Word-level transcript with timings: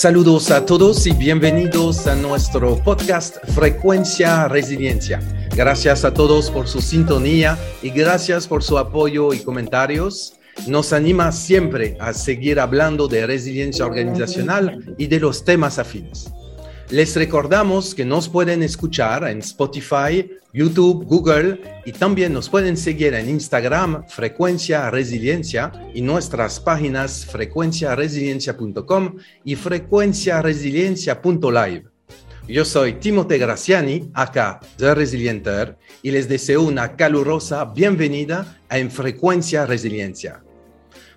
Saludos 0.00 0.50
a 0.50 0.64
todos 0.64 1.06
y 1.06 1.12
bienvenidos 1.12 2.06
a 2.06 2.14
nuestro 2.14 2.82
podcast 2.82 3.36
Frecuencia 3.54 4.48
Resiliencia. 4.48 5.20
Gracias 5.56 6.04
a 6.04 6.14
todos 6.14 6.50
por 6.50 6.68
su 6.68 6.80
sintonía 6.80 7.58
y 7.82 7.90
gracias 7.90 8.46
por 8.46 8.62
su 8.62 8.78
apoyo 8.78 9.34
y 9.34 9.40
comentarios. 9.40 10.34
Nos 10.66 10.92
anima 10.92 11.32
siempre 11.32 11.96
a 12.00 12.12
seguir 12.12 12.60
hablando 12.60 13.08
de 13.08 13.26
resiliencia 13.26 13.84
organizacional 13.84 14.94
y 14.96 15.06
de 15.06 15.20
los 15.20 15.44
temas 15.44 15.78
afines. 15.78 16.30
Les 16.90 17.14
recordamos 17.14 17.94
que 17.94 18.04
nos 18.04 18.28
pueden 18.28 18.64
escuchar 18.64 19.22
en 19.28 19.38
Spotify, 19.38 20.28
YouTube, 20.52 21.04
Google 21.04 21.60
y 21.84 21.92
también 21.92 22.32
nos 22.32 22.48
pueden 22.48 22.76
seguir 22.76 23.14
en 23.14 23.28
Instagram 23.28 24.08
Frecuencia 24.08 24.90
Resiliencia 24.90 25.70
y 25.94 26.02
nuestras 26.02 26.58
páginas 26.58 27.24
frecuenciaresiliencia.com 27.26 29.14
y 29.44 29.54
frecuenciaresiliencia.live. 29.54 31.89
Yo 32.50 32.64
soy 32.64 32.94
Timote 32.94 33.38
Graciani, 33.38 34.10
acá 34.12 34.58
de 34.76 34.92
Resilienter, 34.92 35.76
y 36.02 36.10
les 36.10 36.28
deseo 36.28 36.62
una 36.62 36.96
calurosa 36.96 37.64
bienvenida 37.64 38.58
a 38.68 38.76
En 38.76 38.90
Frecuencia 38.90 39.66
Resiliencia. 39.66 40.42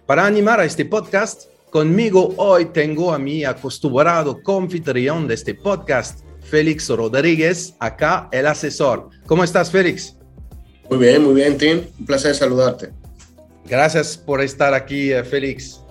Para 0.05 0.27
animar 0.27 0.59
a 0.59 0.65
este 0.65 0.85
podcast, 0.85 1.45
Conmigo 1.71 2.35
hoy 2.37 2.65
tengo 2.65 3.11
a 3.11 3.17
mi 3.17 3.43
acostumbrado 3.43 4.43
confitrión 4.43 5.27
de 5.27 5.33
este 5.33 5.55
podcast, 5.55 6.19
Félix 6.41 6.87
Rodríguez, 6.89 7.73
acá 7.79 8.29
el 8.31 8.45
asesor. 8.45 9.09
¿Cómo 9.25 9.43
estás, 9.43 9.71
Félix? 9.71 10.15
Muy 10.87 10.99
bien, 10.99 11.23
muy 11.23 11.33
bien, 11.33 11.57
Tim. 11.57 11.81
Un 11.97 12.05
placer 12.05 12.35
saludarte. 12.35 12.91
Gracias 13.65 14.15
por 14.17 14.39
estar 14.39 14.75
aquí, 14.75 15.11
eh, 15.11 15.23
Félix. 15.23 15.82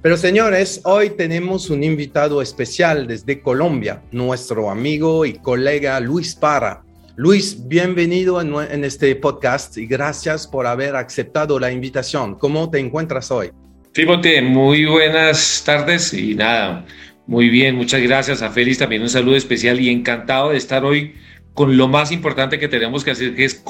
Pero 0.00 0.16
señores, 0.16 0.80
hoy 0.84 1.10
tenemos 1.10 1.70
un 1.70 1.82
invitado 1.82 2.40
especial 2.40 3.08
desde 3.08 3.40
Colombia, 3.40 4.00
nuestro 4.12 4.70
amigo 4.70 5.26
y 5.26 5.32
colega 5.34 5.98
Luis 5.98 6.36
Parra. 6.36 6.84
Luis, 7.16 7.66
bienvenido 7.66 8.40
en, 8.40 8.54
en 8.70 8.84
este 8.84 9.16
podcast 9.16 9.76
y 9.76 9.86
gracias 9.86 10.46
por 10.46 10.68
haber 10.68 10.94
aceptado 10.94 11.58
la 11.58 11.72
invitación. 11.72 12.36
¿Cómo 12.36 12.70
te 12.70 12.78
encuentras 12.78 13.32
hoy? 13.32 13.50
Timote, 13.92 14.40
muy 14.40 14.84
buenas 14.84 15.64
tardes 15.66 16.14
y 16.14 16.36
nada, 16.36 16.86
muy 17.26 17.48
bien, 17.48 17.74
muchas 17.74 18.00
gracias 18.00 18.40
a 18.40 18.50
Félix, 18.50 18.78
también 18.78 19.02
un 19.02 19.08
saludo 19.08 19.34
especial 19.34 19.80
y 19.80 19.88
encantado 19.88 20.50
de 20.50 20.58
estar 20.58 20.84
hoy 20.84 21.16
con 21.54 21.76
lo 21.76 21.88
más 21.88 22.12
importante 22.12 22.60
que 22.60 22.68
tenemos 22.68 23.02
que 23.02 23.10
hacer, 23.10 23.34
que 23.34 23.44
es 23.44 23.64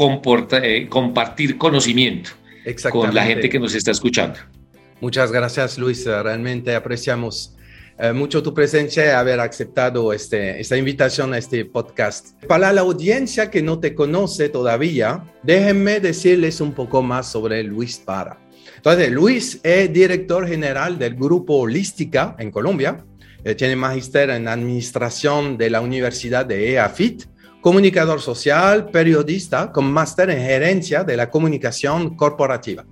eh, 0.63 0.87
compartir 0.91 1.57
conocimiento 1.57 2.31
con 2.91 3.15
la 3.15 3.25
gente 3.25 3.49
que 3.49 3.59
nos 3.59 3.75
está 3.75 3.93
escuchando. 3.93 4.39
Muchas 5.01 5.31
gracias 5.31 5.79
Luis, 5.79 6.05
realmente 6.05 6.75
apreciamos 6.75 7.55
eh, 8.01 8.13
mucho 8.13 8.43
tu 8.43 8.55
presencia 8.55 9.07
y 9.07 9.09
haber 9.09 9.41
aceptado 9.41 10.13
este, 10.13 10.61
esta 10.61 10.77
invitación 10.77 11.35
a 11.35 11.39
este 11.39 11.65
podcast. 11.65 12.41
Para 12.45 12.73
la 12.73 12.83
audiencia 12.83 13.51
que 13.51 13.61
no 13.61 13.81
te 13.81 13.95
conoce 13.95 14.49
todavía, 14.49 15.25
déjenme 15.43 15.99
decirles 15.99 16.61
un 16.61 16.73
poco 16.73 17.03
más 17.03 17.31
sobre 17.31 17.63
Luis 17.65 17.99
Para. 17.99 18.39
Entonces, 18.77 19.11
Luis 19.11 19.61
es 19.65 19.93
director 19.93 20.47
general 20.47 20.97
del 20.97 21.17
Grupo 21.17 21.57
Holística 21.57 22.37
en 22.39 22.53
Colombia. 22.53 23.05
Eh, 23.43 23.57
tiene 23.57 23.75
magister 23.75 24.31
en 24.31 24.47
administración 24.47 25.59
de 25.59 25.71
la 25.71 25.81
Universidad 25.81 26.47
de 26.47 26.75
EAFIT, 26.75 27.25
comunicador 27.61 28.21
social, 28.21 28.91
periodista 28.91 29.73
con 29.73 29.93
máster 29.93 30.31
en 30.31 30.41
gerencia 30.41 31.03
de 31.03 31.17
la 31.17 31.31
comunicación 31.31 32.17
corporativa. 32.17 32.85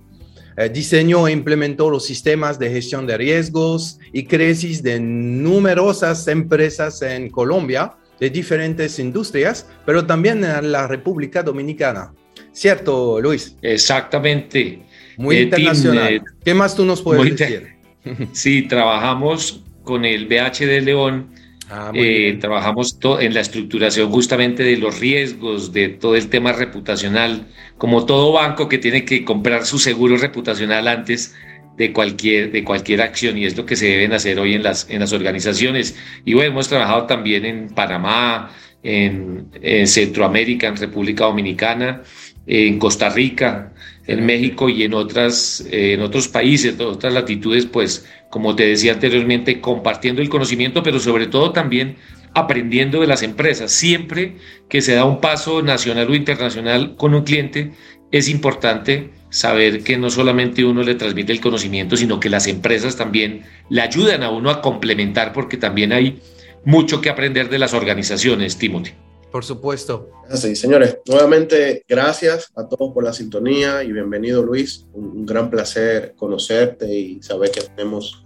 Eh, 0.57 0.69
diseñó 0.69 1.27
e 1.27 1.31
implementó 1.31 1.89
los 1.91 2.03
sistemas 2.03 2.57
de 2.57 2.71
gestión 2.71 3.05
de 3.05 3.15
riesgos 3.15 3.99
y 4.11 4.23
crisis 4.23 4.81
de 4.81 4.99
numerosas 4.99 6.27
empresas 6.27 7.03
en 7.03 7.29
Colombia, 7.29 7.93
de 8.19 8.31
diferentes 8.31 8.97
industrias, 8.97 9.69
pero 9.85 10.07
también 10.07 10.43
en 10.43 10.71
la 10.71 10.87
República 10.87 11.43
Dominicana. 11.43 12.11
¿Cierto, 12.51 13.21
Luis? 13.21 13.55
Exactamente. 13.61 14.81
Muy 15.17 15.37
internacional. 15.37 16.13
Eh, 16.13 16.21
¿Qué 16.43 16.55
más 16.55 16.75
tú 16.75 16.85
nos 16.85 17.01
puedes 17.01 17.37
decir? 17.37 17.77
Sí, 18.31 18.61
trabajamos 18.61 19.63
con 19.83 20.05
el 20.05 20.27
BH 20.27 20.65
de 20.65 20.81
León. 20.81 21.29
Ah, 21.69 21.91
eh, 21.93 22.37
trabajamos 22.39 22.97
en 23.19 23.33
la 23.33 23.41
estructuración 23.41 24.09
justamente 24.09 24.63
de 24.63 24.77
los 24.77 24.99
riesgos, 24.99 25.73
de 25.73 25.89
todo 25.89 26.15
el 26.15 26.29
tema 26.29 26.53
reputacional, 26.53 27.45
como 27.77 28.05
todo 28.05 28.31
banco 28.31 28.69
que 28.69 28.77
tiene 28.77 29.03
que 29.03 29.25
comprar 29.25 29.65
su 29.65 29.77
seguro 29.77 30.17
reputacional 30.17 30.87
antes 30.87 31.35
de 31.75 31.91
cualquier, 31.91 32.51
de 32.51 32.63
cualquier 32.63 33.01
acción 33.01 33.37
y 33.37 33.45
es 33.45 33.57
lo 33.57 33.65
que 33.65 33.75
se 33.75 33.87
deben 33.87 34.13
hacer 34.13 34.39
hoy 34.39 34.53
en 34.53 34.63
las, 34.63 34.89
en 34.89 35.01
las 35.01 35.11
organizaciones. 35.11 35.97
Y 36.23 36.33
bueno, 36.33 36.51
hemos 36.51 36.69
trabajado 36.69 37.05
también 37.05 37.45
en 37.45 37.67
Panamá, 37.69 38.51
en, 38.81 39.49
en 39.61 39.87
Centroamérica, 39.87 40.67
en 40.67 40.77
República 40.77 41.25
Dominicana, 41.25 42.01
en 42.47 42.79
Costa 42.79 43.09
Rica, 43.09 43.73
en 44.07 44.25
México 44.25 44.69
y 44.69 44.83
en, 44.83 44.93
otras, 44.93 45.67
eh, 45.69 45.93
en 45.93 46.01
otros 46.01 46.29
países, 46.29 46.79
en 46.79 46.85
otras 46.85 47.13
latitudes, 47.13 47.65
pues 47.65 48.05
como 48.29 48.55
te 48.55 48.65
decía 48.65 48.93
anteriormente, 48.93 49.59
compartiendo 49.61 50.21
el 50.21 50.29
conocimiento, 50.29 50.81
pero 50.81 50.99
sobre 50.99 51.27
todo 51.27 51.51
también 51.51 51.97
aprendiendo 52.33 53.01
de 53.01 53.07
las 53.07 53.23
empresas. 53.23 53.71
Siempre 53.71 54.37
que 54.69 54.81
se 54.81 54.93
da 54.93 55.05
un 55.05 55.19
paso 55.19 55.61
nacional 55.61 56.09
o 56.09 56.15
internacional 56.15 56.95
con 56.95 57.13
un 57.13 57.23
cliente, 57.23 57.71
es 58.11 58.29
importante 58.29 59.11
saber 59.29 59.83
que 59.83 59.97
no 59.97 60.09
solamente 60.09 60.63
uno 60.63 60.83
le 60.83 60.95
transmite 60.95 61.33
el 61.33 61.41
conocimiento, 61.41 61.97
sino 61.97 62.19
que 62.19 62.29
las 62.29 62.47
empresas 62.47 62.95
también 62.95 63.43
le 63.69 63.81
ayudan 63.81 64.23
a 64.23 64.29
uno 64.29 64.49
a 64.49 64.61
complementar, 64.61 65.33
porque 65.33 65.57
también 65.57 65.91
hay 65.91 66.19
mucho 66.63 67.01
que 67.01 67.09
aprender 67.09 67.49
de 67.49 67.59
las 67.59 67.73
organizaciones, 67.73 68.57
Timothy. 68.57 68.91
Por 69.31 69.43
supuesto. 69.43 70.09
Así, 70.29 70.55
señores, 70.55 70.99
nuevamente 71.05 71.83
gracias 71.87 72.51
a 72.55 72.67
todos 72.67 72.93
por 72.93 73.03
la 73.03 73.13
sintonía 73.13 73.83
y 73.83 73.91
bienvenido 73.91 74.41
Luis. 74.41 74.85
Un, 74.93 75.25
gran 75.25 75.49
placer 75.49 76.13
conocerte 76.15 76.93
y 76.93 77.21
saber 77.21 77.51
que 77.51 77.61
tenemos 77.61 78.23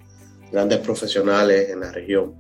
grandes 0.52 0.80
profesionales 0.80 1.70
en 1.70 1.80
la 1.80 1.92
región. 1.92 2.36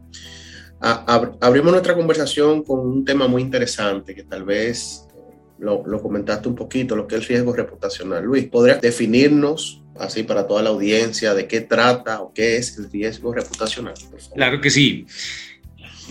abrimos 0.80 1.72
nuestra 1.72 1.96
conversación 1.96 2.64
con 2.64 2.80
un 2.80 3.04
tema 3.04 3.28
muy 3.28 3.42
interesante 3.42 4.14
que 4.14 4.24
tal 4.24 4.44
vez 4.44 5.08
eh, 5.16 5.20
lo, 5.60 5.86
lo, 5.86 6.02
comentaste 6.02 6.48
un 6.48 6.56
poquito, 6.56 6.96
lo 6.96 7.08
que 7.08 7.16
es 7.16 7.22
el 7.22 7.28
riesgo 7.28 7.54
reputacional. 7.54 8.24
Luis, 8.24 8.48
¿podrías 8.48 8.80
definirnos 8.80 9.82
así 9.98 10.24
para 10.24 10.46
toda 10.46 10.62
la 10.62 10.70
audiencia 10.70 11.34
de 11.34 11.48
qué 11.48 11.62
trata 11.62 12.22
o 12.22 12.32
qué 12.34 12.58
es 12.58 12.78
el 12.78 12.92
riesgo 12.92 13.34
reputacional? 13.34 13.96
Claro 14.36 14.62
que 14.62 14.70
sí. 14.70 15.06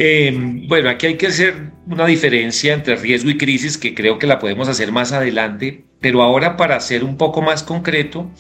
Eh, 0.03 0.33
bueno, 0.67 0.89
aquí 0.89 1.09
hay 1.09 1.19
que 1.19 1.27
hacer 1.27 1.73
una 1.87 2.07
diferencia 2.07 2.73
entre 2.73 2.97
riesgo 2.97 3.29
y 3.29 3.37
crisis 3.37 3.77
que 3.77 3.95
creo 3.95 4.19
que 4.19 4.27
la 4.27 4.39
podemos 4.39 4.67
hacer 4.67 4.93
más 4.93 5.13
adelante, 5.13 5.85
pero 6.01 6.23
ahora 6.23 6.57
para 6.57 6.81
ser 6.81 7.05
un 7.05 7.19
poco 7.19 7.43
más 7.43 7.63
concreto, 7.63 8.31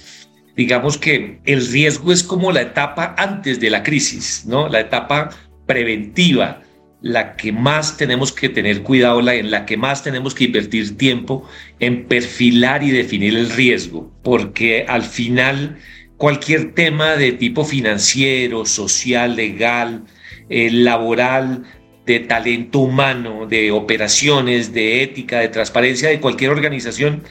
digamos 0.56 0.96
que 0.96 1.38
el 1.44 1.70
riesgo 1.70 2.12
es 2.12 2.22
como 2.22 2.50
la 2.50 2.62
etapa 2.62 3.14
antes 3.18 3.60
de 3.60 3.68
la 3.68 3.82
crisis, 3.82 4.46
¿no? 4.46 4.70
La 4.70 4.80
etapa 4.80 5.36
preventiva, 5.66 6.62
la 7.02 7.36
que 7.36 7.52
más 7.52 7.98
tenemos 7.98 8.32
que 8.32 8.48
tener 8.48 8.82
cuidado, 8.82 9.20
la 9.20 9.34
en 9.34 9.50
la 9.50 9.66
que 9.66 9.76
más 9.76 10.02
tenemos 10.02 10.34
que 10.34 10.44
invertir 10.44 10.96
tiempo 10.96 11.46
en 11.78 12.06
perfilar 12.06 12.82
y 12.82 12.90
definir 12.90 13.36
el 13.36 13.50
riesgo, 13.50 14.10
porque 14.22 14.86
al 14.88 15.02
final 15.02 15.76
cualquier 16.16 16.72
tema 16.72 17.16
de 17.16 17.32
tipo 17.32 17.66
financiero, 17.66 18.64
social, 18.64 19.36
legal, 19.36 20.06
eh, 20.50 20.70
laboral, 20.70 21.64
de 22.06 22.20
talento 22.20 22.80
humano, 22.80 23.46
de 23.46 23.70
operaciones, 23.70 24.72
de 24.72 25.02
ética, 25.02 25.38
de 25.38 25.48
transparencia 25.48 26.08
de 26.08 26.18
cualquier 26.20 26.50
organización 26.50 27.22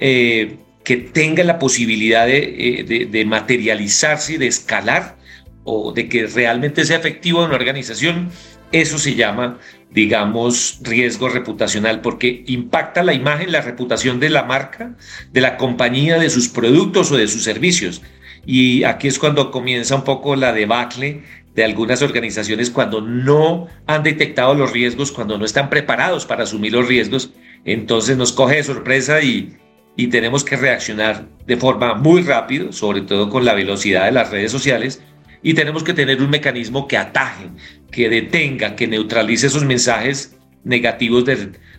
eh, 0.00 0.58
que 0.84 0.96
tenga 0.96 1.42
la 1.44 1.58
posibilidad 1.58 2.28
eh, 2.28 2.84
de, 2.86 3.06
de, 3.06 3.24
materializarse 3.24 4.34
y 4.34 4.36
de 4.36 4.46
escalar 4.46 5.16
o 5.64 5.92
de 5.92 6.08
que 6.08 6.26
realmente 6.26 6.84
sea 6.84 6.98
efectivo 6.98 7.40
en 7.40 7.46
una 7.46 7.56
organización, 7.56 8.30
eso 8.70 8.98
se 8.98 9.14
llama, 9.14 9.58
digamos, 9.90 10.80
riesgo 10.82 11.28
reputacional 11.30 12.00
porque 12.02 12.44
impacta 12.46 13.02
la 13.02 13.14
imagen, 13.14 13.50
la 13.50 13.62
reputación 13.62 14.20
de 14.20 14.30
la 14.30 14.44
marca, 14.44 14.94
de 15.32 15.40
la 15.40 15.56
compañía, 15.56 16.18
de 16.18 16.28
sus 16.28 16.48
productos 16.48 17.10
o 17.12 17.16
de 17.16 17.28
sus 17.28 17.44
servicios. 17.44 18.02
Y 18.44 18.84
aquí 18.84 19.08
es 19.08 19.18
cuando 19.18 19.50
comienza 19.50 19.94
un 19.94 20.04
poco 20.04 20.36
la 20.36 20.52
debacle 20.52 21.22
de 21.54 21.64
algunas 21.64 22.02
organizaciones 22.02 22.70
cuando 22.70 23.00
no 23.00 23.66
han 23.86 24.02
detectado 24.02 24.54
los 24.54 24.72
riesgos, 24.72 25.12
cuando 25.12 25.38
no 25.38 25.44
están 25.44 25.70
preparados 25.70 26.24
para 26.26 26.44
asumir 26.44 26.72
los 26.72 26.86
riesgos, 26.86 27.32
entonces 27.64 28.16
nos 28.16 28.32
coge 28.32 28.56
de 28.56 28.64
sorpresa 28.64 29.20
y, 29.22 29.56
y 29.96 30.06
tenemos 30.08 30.44
que 30.44 30.56
reaccionar 30.56 31.26
de 31.46 31.56
forma 31.56 31.94
muy 31.94 32.22
rápido, 32.22 32.72
sobre 32.72 33.00
todo 33.00 33.28
con 33.28 33.44
la 33.44 33.54
velocidad 33.54 34.04
de 34.04 34.12
las 34.12 34.30
redes 34.30 34.52
sociales, 34.52 35.02
y 35.42 35.54
tenemos 35.54 35.84
que 35.84 35.94
tener 35.94 36.20
un 36.20 36.30
mecanismo 36.30 36.88
que 36.88 36.96
ataje, 36.96 37.48
que 37.90 38.08
detenga, 38.08 38.76
que 38.76 38.86
neutralice 38.86 39.46
esos 39.46 39.64
mensajes 39.64 40.36
negativos 40.64 41.24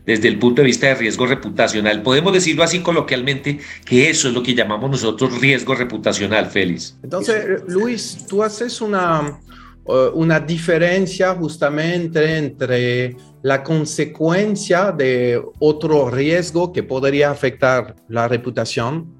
desde 0.09 0.27
el 0.27 0.39
punto 0.39 0.63
de 0.63 0.65
vista 0.65 0.87
de 0.87 0.95
riesgo 0.95 1.27
reputacional. 1.27 2.01
Podemos 2.01 2.33
decirlo 2.33 2.63
así 2.63 2.79
coloquialmente, 2.79 3.59
que 3.85 4.09
eso 4.09 4.27
es 4.27 4.33
lo 4.33 4.41
que 4.41 4.55
llamamos 4.55 4.89
nosotros 4.89 5.39
riesgo 5.39 5.75
reputacional, 5.75 6.47
Félix. 6.47 6.97
Entonces, 7.03 7.61
Luis, 7.67 8.25
tú 8.27 8.41
haces 8.41 8.81
una, 8.81 9.39
eh, 9.87 10.09
una 10.15 10.39
diferencia 10.39 11.35
justamente 11.35 12.37
entre 12.37 13.15
la 13.43 13.61
consecuencia 13.61 14.91
de 14.91 15.39
otro 15.59 16.09
riesgo 16.09 16.73
que 16.73 16.81
podría 16.81 17.29
afectar 17.29 17.95
la 18.07 18.27
reputación 18.27 19.13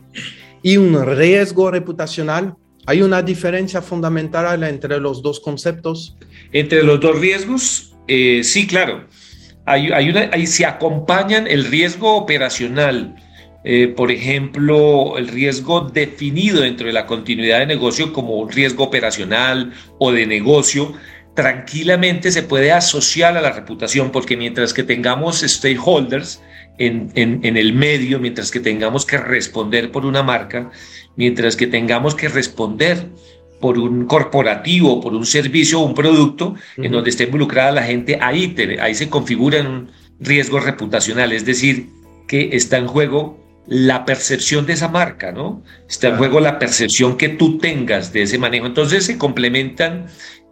y 0.64 0.78
un 0.78 1.06
riesgo 1.06 1.70
reputacional. 1.70 2.56
¿Hay 2.88 3.04
una 3.04 3.22
diferencia 3.22 3.84
fundamental 3.84 4.64
entre 4.64 5.00
los 5.00 5.22
dos 5.22 5.40
conceptos? 5.40 6.18
Entre 6.52 6.82
los 6.82 7.00
dos 7.00 7.20
riesgos, 7.20 7.96
eh, 8.08 8.42
sí, 8.44 8.66
claro. 8.66 9.06
Hay, 9.70 9.92
hay 9.92 10.10
una, 10.10 10.30
ahí 10.32 10.48
se 10.48 10.66
acompañan 10.66 11.46
el 11.46 11.66
riesgo 11.66 12.16
operacional, 12.16 13.16
eh, 13.64 13.88
por 13.90 14.10
ejemplo, 14.10 15.18
el 15.18 15.28
riesgo 15.28 15.82
definido 15.82 16.62
dentro 16.62 16.88
de 16.88 16.94
la 16.94 17.06
continuidad 17.06 17.60
de 17.60 17.68
negocio 17.68 18.14
como 18.14 18.38
un 18.38 18.50
riesgo 18.50 18.86
operacional 18.86 19.74
o 20.00 20.12
de 20.12 20.26
negocio, 20.26 20.94
tranquilamente 21.36 22.32
se 22.32 22.44
puede 22.44 22.72
asociar 22.72 23.38
a 23.38 23.42
la 23.42 23.52
reputación, 23.52 24.12
porque 24.12 24.38
mientras 24.38 24.74
que 24.74 24.84
tengamos 24.84 25.42
stakeholders 25.42 26.42
en, 26.78 27.12
en, 27.16 27.58
el 27.58 27.74
medio, 27.74 28.20
mientras 28.20 28.52
que 28.52 28.62
tengamos 28.62 29.06
que 29.06 29.18
responder 29.18 29.92
por 29.92 30.06
una 30.06 30.24
marca, 30.24 30.72
mientras 31.16 31.56
que 31.56 31.68
tengamos 31.68 32.16
que 32.16 32.30
responder 32.30 33.10
por 33.60 33.78
un 33.78 34.06
corporativo, 34.06 35.02
por 35.02 35.14
un 35.14 35.26
servicio 35.26 35.82
o 35.82 35.86
un 35.86 35.94
producto 35.94 36.56
en 36.78 36.92
donde 36.92 37.10
esté 37.10 37.26
involucrada 37.26 37.72
la 37.72 37.84
gente, 37.84 38.18
ahí, 38.22 38.56
ahí 38.82 38.96
se 38.96 39.10
configura 39.10 39.62
un 39.62 39.90
riesgo 40.20 40.60
reputacional, 40.60 41.32
es 41.32 41.46
decir, 41.46 41.90
que 42.28 42.50
está 42.54 42.78
en 42.78 42.88
juego 42.88 43.40
la 43.68 44.06
percepción 44.06 44.66
de 44.66 44.74
esa 44.74 44.88
marca, 44.88 45.32
¿no? 45.32 45.64
Está 45.88 46.08
en 46.10 46.18
juego 46.18 46.40
la 46.40 46.58
percepción 46.58 47.18
que 47.18 47.30
tú 47.30 47.60
tengas 47.60 48.12
de 48.12 48.24
ese 48.24 48.38
manejo. 48.38 48.66
Entonces 48.66 49.06
se 49.06 49.18
complementan 49.18 50.08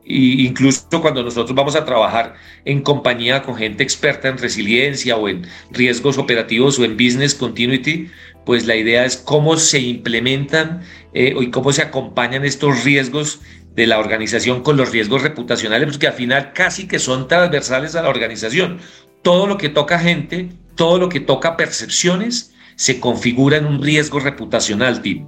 y 0.09 0.45
incluso 0.47 1.01
cuando 1.01 1.21
nosotros 1.21 1.53
vamos 1.53 1.75
a 1.75 1.83
trabajar 1.83 2.35
en 2.63 2.81
compañía 2.81 3.43
con 3.43 3.55
gente 3.55 3.83
experta 3.83 4.29
en 4.29 4.37
resiliencia 4.37 5.17
o 5.17 5.27
en 5.27 5.45
riesgos 5.71 6.17
operativos 6.17 6.79
o 6.79 6.85
en 6.85 6.95
business 6.95 7.35
continuity, 7.35 8.09
pues 8.47 8.65
la 8.65 8.77
idea 8.77 9.03
es 9.03 9.17
cómo 9.17 9.57
se 9.57 9.77
implementan 9.77 10.81
eh, 11.13 11.35
y 11.37 11.51
cómo 11.51 11.73
se 11.73 11.81
acompañan 11.81 12.45
estos 12.45 12.85
riesgos 12.85 13.41
de 13.75 13.85
la 13.85 13.99
organización 13.99 14.63
con 14.63 14.77
los 14.77 14.93
riesgos 14.93 15.21
reputacionales, 15.21 15.89
porque 15.89 16.07
al 16.07 16.13
final 16.13 16.53
casi 16.53 16.87
que 16.87 16.97
son 16.97 17.27
transversales 17.27 17.95
a 17.97 18.03
la 18.03 18.09
organización. 18.09 18.79
Todo 19.21 19.47
lo 19.47 19.57
que 19.57 19.67
toca 19.67 19.99
gente, 19.99 20.47
todo 20.75 20.97
lo 20.97 21.09
que 21.09 21.19
toca 21.19 21.57
percepciones, 21.57 22.53
se 22.77 23.01
configura 23.01 23.57
en 23.57 23.65
un 23.65 23.83
riesgo 23.83 24.21
reputacional, 24.21 25.01
Tim. 25.01 25.27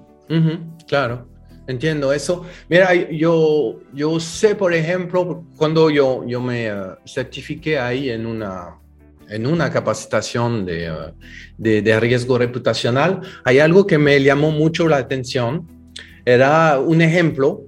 claro, 0.88 1.28
entiendo 1.68 2.14
eso. 2.14 2.46
Mira, 2.70 2.96
yo, 2.96 3.82
yo 3.94 4.18
sé, 4.22 4.56
por 4.56 4.74
ejemplo, 4.74 5.44
cuando 5.58 5.90
yo, 5.90 6.26
yo 6.26 6.40
me 6.40 6.68
eh, 6.68 6.74
certifiqué 7.06 7.80
ahí 7.80 8.12
en 8.12 8.26
una, 8.26 8.78
en 9.30 9.48
una 9.48 9.72
capacitación 9.72 10.66
de, 10.66 10.88
eh, 10.88 10.92
de, 11.58 11.82
de, 11.82 12.00
riesgo 12.00 12.38
reputacional, 12.38 13.22
hay 13.44 13.60
algo 13.60 13.86
que 13.86 13.98
me 13.98 14.22
llamó 14.22 14.52
mucho 14.52 14.88
la 14.88 14.98
atención. 14.98 15.68
Era 16.26 16.80
un 16.80 17.02
ejemplo, 17.02 17.62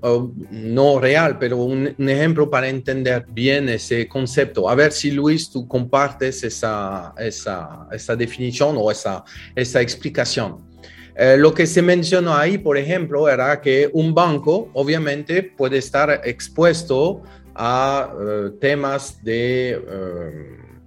no 0.51 0.99
real, 0.99 1.39
pero 1.39 1.57
un, 1.57 1.95
un, 1.97 2.09
ejemplo 2.09 2.49
para 2.49 2.67
entender 2.67 3.25
bien 3.31 3.69
ese 3.69 4.07
concepto. 4.07 4.69
A 4.69 4.75
ver 4.75 4.91
si 4.91 5.11
Luis, 5.11 5.49
tú 5.49 5.67
compartes 5.67 6.43
esa, 6.43 7.13
esa, 7.17 7.87
esa 7.91 8.15
definición 8.15 8.75
o 8.77 8.91
esa, 8.91 9.23
esa 9.55 9.81
explicación. 9.81 10.71
Eh, 11.15 11.37
lo 11.37 11.53
que 11.53 11.67
se 11.67 11.81
mencionó 11.81 12.35
ahí, 12.35 12.57
por 12.57 12.77
ejemplo, 12.77 13.27
era 13.27 13.59
que 13.61 13.89
un 13.93 14.13
banco 14.13 14.69
obviamente 14.73 15.43
puede 15.43 15.77
estar 15.77 16.21
expuesto 16.23 17.21
a 17.53 18.13
uh, 18.13 18.51
temas 18.59 19.21
de 19.23 19.77
uh, 19.77 20.80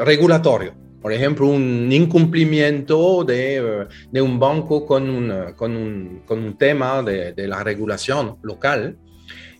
regulatorio. 0.00 0.74
Por 1.00 1.12
ejemplo, 1.12 1.46
un 1.46 1.90
incumplimiento 1.90 3.24
de, 3.24 3.86
de 4.10 4.22
un 4.22 4.38
banco 4.38 4.84
con 4.84 5.08
un, 5.08 5.52
con 5.56 5.74
un, 5.74 6.22
con 6.26 6.42
un 6.44 6.58
tema 6.58 7.02
de, 7.02 7.32
de, 7.32 7.48
la 7.48 7.64
regulación 7.64 8.36
local. 8.42 8.98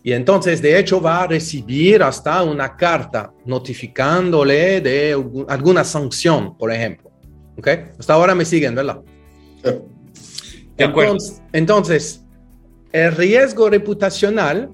Y 0.03 0.13
entonces, 0.13 0.61
de 0.61 0.77
hecho, 0.77 1.01
va 1.01 1.23
a 1.23 1.27
recibir 1.27 2.03
hasta 2.03 2.43
una 2.43 2.75
carta 2.75 3.33
notificándole 3.45 4.81
de 4.81 5.13
alguna 5.47 5.83
sanción, 5.83 6.57
por 6.57 6.71
ejemplo. 6.71 7.09
¿Ok? 7.57 7.67
Hasta 7.99 8.13
ahora 8.13 8.35
me 8.35 8.45
siguen, 8.45 8.75
¿verdad? 8.75 9.01
De 10.77 10.83
acuerdo. 10.83 11.13
Entonces, 11.13 11.41
entonces 11.53 12.21
el 12.91 13.15
riesgo 13.15 13.69
reputacional 13.69 14.69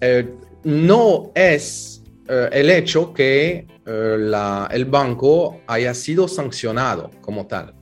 eh, 0.00 0.28
no 0.64 1.30
es 1.34 2.02
eh, 2.28 2.48
el 2.52 2.70
hecho 2.70 3.12
que 3.12 3.66
la, 4.18 4.68
el 4.70 4.84
banco 4.84 5.60
haya 5.66 5.94
sido 5.94 6.28
sancionado 6.28 7.10
como 7.20 7.46
tal. 7.46 7.74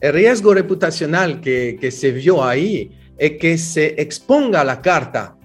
El 0.00 0.12
riesgo 0.12 0.54
reputacional 0.54 1.40
que, 1.40 1.76
que 1.80 1.90
se 1.90 2.12
vio 2.12 2.42
ahí 2.42 2.90
es 3.18 3.32
que 3.38 3.58
se 3.58 4.00
exponga 4.00 4.64
la 4.64 4.80
carta 4.80 5.36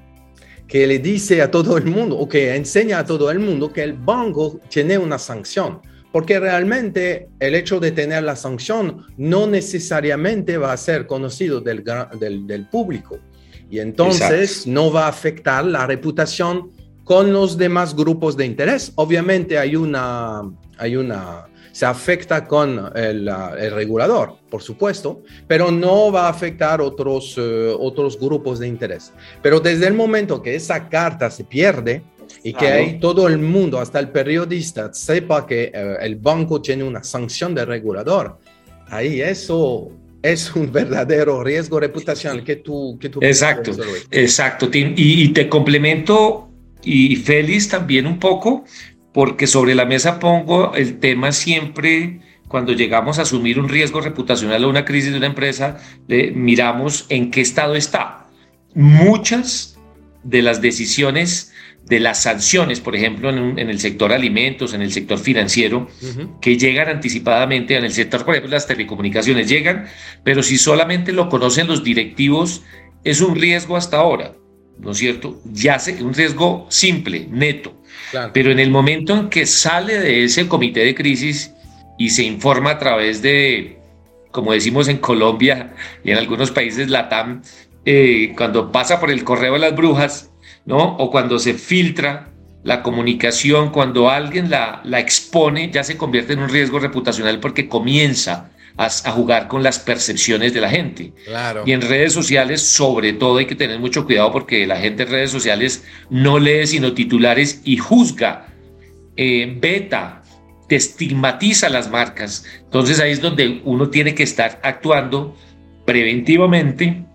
que 0.68 0.88
le 0.88 1.00
dice 1.00 1.42
a 1.42 1.52
todo 1.52 1.78
el 1.78 1.86
mundo 1.86 2.18
o 2.18 2.28
que 2.28 2.56
enseña 2.56 3.00
a 3.00 3.06
todo 3.06 3.30
el 3.30 3.40
mundo 3.40 3.72
que 3.72 3.84
el 3.84 3.94
banco 3.94 4.60
tiene 4.70 4.98
una 4.98 5.20
sanción 5.20 5.82
porque 6.16 6.40
realmente 6.40 7.28
el 7.42 7.56
hecho 7.56 7.82
de 7.82 7.92
tener 7.92 8.24
la 8.24 8.38
sanción 8.38 9.06
no 9.18 9.48
necesariamente 9.48 10.58
va 10.58 10.72
a 10.72 10.78
ser 10.78 11.06
conocido 11.08 11.60
del, 11.60 11.84
del, 12.18 12.48
del 12.48 12.70
público 12.70 13.20
y 13.70 13.80
entonces 13.80 14.52
Exacto. 14.52 14.72
no 14.72 14.94
va 14.94 15.08
a 15.08 15.10
afectar 15.10 15.66
la 15.66 15.86
reputación 15.86 16.72
con 17.06 17.32
los 17.32 17.58
demás 17.58 17.96
grupos 17.96 18.36
de 18.36 18.46
interés. 18.46 18.92
Obviamente 18.96 19.58
hay 19.58 19.78
una, 19.78 20.42
hay 20.78 20.98
una, 20.98 21.46
se 21.72 21.86
afecta 21.86 22.46
con 22.46 22.92
el, 22.96 23.30
el 23.58 23.72
regulador, 23.72 24.36
por 24.50 24.62
supuesto, 24.62 25.22
pero 25.48 25.72
no 25.72 26.12
va 26.12 26.26
a 26.26 26.30
afectar 26.30 26.82
otros, 26.82 27.38
uh, 27.38 27.78
otros 27.80 28.20
grupos 28.20 28.60
de 28.60 28.68
interés. 28.68 29.14
Pero 29.42 29.60
desde 29.60 29.88
el 29.88 29.94
momento 29.94 30.42
que 30.42 30.56
esa 30.56 30.90
carta 30.90 31.30
se 31.30 31.46
pierde, 31.46 32.04
y 32.44 32.54
que 32.54 32.60
claro. 32.60 32.76
ahí 32.76 33.00
todo 33.00 33.28
el 33.28 33.38
mundo, 33.38 33.80
hasta 33.80 34.00
el 34.00 34.10
periodista, 34.10 34.92
sepa 34.92 35.46
que 35.46 35.72
uh, 35.74 36.04
el 36.04 36.16
banco 36.16 36.60
tiene 36.60 36.84
una 36.84 37.04
sanción 37.04 37.54
de 37.54 37.66
regulador, 37.66 38.40
ahí 38.88 39.22
eso 39.22 39.90
es 40.24 40.56
un 40.56 40.72
verdadero 40.72 41.44
riesgo 41.44 41.80
reputacional 41.80 42.44
que 42.44 42.56
tú... 42.56 42.98
Que 43.00 43.10
tú 43.10 43.20
exacto, 43.22 43.72
exacto. 44.10 44.70
Y, 44.74 44.94
y, 44.96 45.30
te 45.34 45.48
complemento, 45.48 46.50
y 46.86 47.16
Félix 47.18 47.70
también 47.70 48.08
un 48.08 48.20
poco, 48.20 48.64
porque 49.14 49.48
sobre 49.48 49.76
la 49.76 49.86
mesa 49.86 50.20
pongo 50.20 50.74
el 50.76 51.00
tema 51.00 51.32
siempre 51.32 52.20
cuando 52.48 52.74
llegamos 52.74 53.18
a 53.20 53.24
asumir 53.24 53.60
un 53.60 53.70
riesgo 53.70 54.02
reputacional 54.02 54.64
o 54.64 54.70
una 54.70 54.86
crisis 54.86 55.12
de 55.12 55.18
una 55.18 55.28
empresa, 55.28 55.78
eh, 56.08 56.32
miramos 56.36 57.06
en 57.10 57.32
qué 57.32 57.42
estado 57.42 57.76
está. 57.76 58.28
Muchas 58.74 59.80
de 60.24 60.42
las 60.42 60.62
decisiones 60.62 61.52
de 61.86 62.00
las 62.00 62.24
sanciones, 62.24 62.80
por 62.80 62.96
ejemplo, 62.96 63.30
en, 63.30 63.40
un, 63.40 63.60
en, 63.60 63.70
el 63.70 63.80
sector 63.80 64.12
alimentos, 64.12 64.74
en 64.74 64.82
el 64.82 64.92
sector 64.92 65.20
financiero, 65.20 65.88
uh 66.02 66.06
-huh. 66.06 66.40
que 66.40 66.58
llegan 66.58 66.90
anticipadamente, 66.90 67.78
en 67.78 67.86
el 67.86 67.92
sector, 67.92 68.26
por 68.26 68.34
ejemplo, 68.34 68.56
las 68.56 68.68
telecomunicaciones 68.68 69.48
llegan, 69.48 69.86
pero 70.24 70.42
si 70.42 70.58
solamente 70.58 71.12
lo 71.12 71.30
conocen 71.30 71.68
los 71.68 71.84
directivos, 71.84 72.64
es 73.04 73.22
un 73.22 73.36
riesgo 73.36 73.78
hasta 73.78 73.98
ahora, 73.98 74.34
¿no 74.80 74.92
es 74.92 74.98
cierto? 74.98 75.42
Ya 75.52 75.80
sé, 75.80 76.02
un 76.04 76.14
riesgo 76.14 76.68
simple, 76.70 77.28
neto. 77.30 77.74
Claro. 78.12 78.32
Pero 78.34 78.52
en 78.52 78.60
el 78.60 78.70
momento 78.70 79.16
en 79.16 79.30
que 79.30 79.46
sale 79.46 80.00
de 80.00 80.24
ese 80.24 80.48
comité 80.48 80.82
de 80.82 80.96
crisis 80.96 81.54
y 81.98 82.10
se 82.10 82.24
informa 82.24 82.72
a 82.72 82.78
través 82.78 83.22
de, 83.22 83.80
como 84.32 84.52
decimos 84.54 84.88
en 84.88 84.98
Colombia 84.98 85.74
y 86.04 86.12
en 86.12 86.18
algunos 86.18 86.52
países 86.52 86.90
LATAM, 86.90 87.42
eh, 87.86 88.34
cuando 88.38 88.72
pasa 88.72 89.00
por 89.00 89.12
el 89.12 89.24
correo 89.24 89.54
de 89.54 89.60
las 89.60 89.76
brujas, 89.76 90.32
¿no? 90.66 90.98
O 90.98 91.12
cuando 91.12 91.40
se 91.40 91.54
filtra 91.54 92.32
la 92.64 92.82
comunicación, 92.82 93.70
cuando 93.70 94.10
alguien 94.10 94.50
la, 94.50 94.82
la 94.84 95.00
expone, 95.00 95.70
ya 95.72 95.84
se 95.84 95.98
convierte 95.98 96.34
en 96.34 96.40
un 96.40 96.50
riesgo 96.50 96.80
reputacional 96.80 97.40
porque 97.40 97.70
comienza 97.70 98.50
a, 98.78 98.86
a, 98.86 99.12
jugar 99.12 99.48
con 99.48 99.64
las 99.64 99.80
percepciones 99.80 100.54
de 100.54 100.62
la 100.62 100.70
gente. 100.70 101.14
Claro. 101.26 101.64
Y 101.66 101.72
en 101.72 101.82
redes 101.82 102.14
sociales, 102.14 102.62
sobre 102.62 103.14
todo, 103.14 103.38
hay 103.38 103.46
que 103.46 103.56
tener 103.56 103.80
mucho 103.80 104.06
cuidado 104.06 104.32
porque 104.32 104.66
la 104.68 104.78
gente 104.78 105.04
en 105.04 105.10
redes 105.10 105.32
sociales 105.32 105.84
no 106.10 106.40
lee 106.40 106.68
sino 106.68 106.94
titulares 106.94 107.62
y 107.64 107.78
juzga, 107.78 108.48
eh, 109.18 109.58
beta 109.60 110.22
te 110.68 110.76
estigmatiza 110.76 111.70
las 111.70 111.90
marcas. 111.90 112.46
Entonces 112.64 113.00
ahí 113.00 113.12
es 113.12 113.22
donde 113.22 113.62
uno 113.64 113.90
tiene 113.90 114.16
que 114.16 114.24
estar 114.24 114.60
actuando 114.64 115.36
preventivamente 115.86 117.06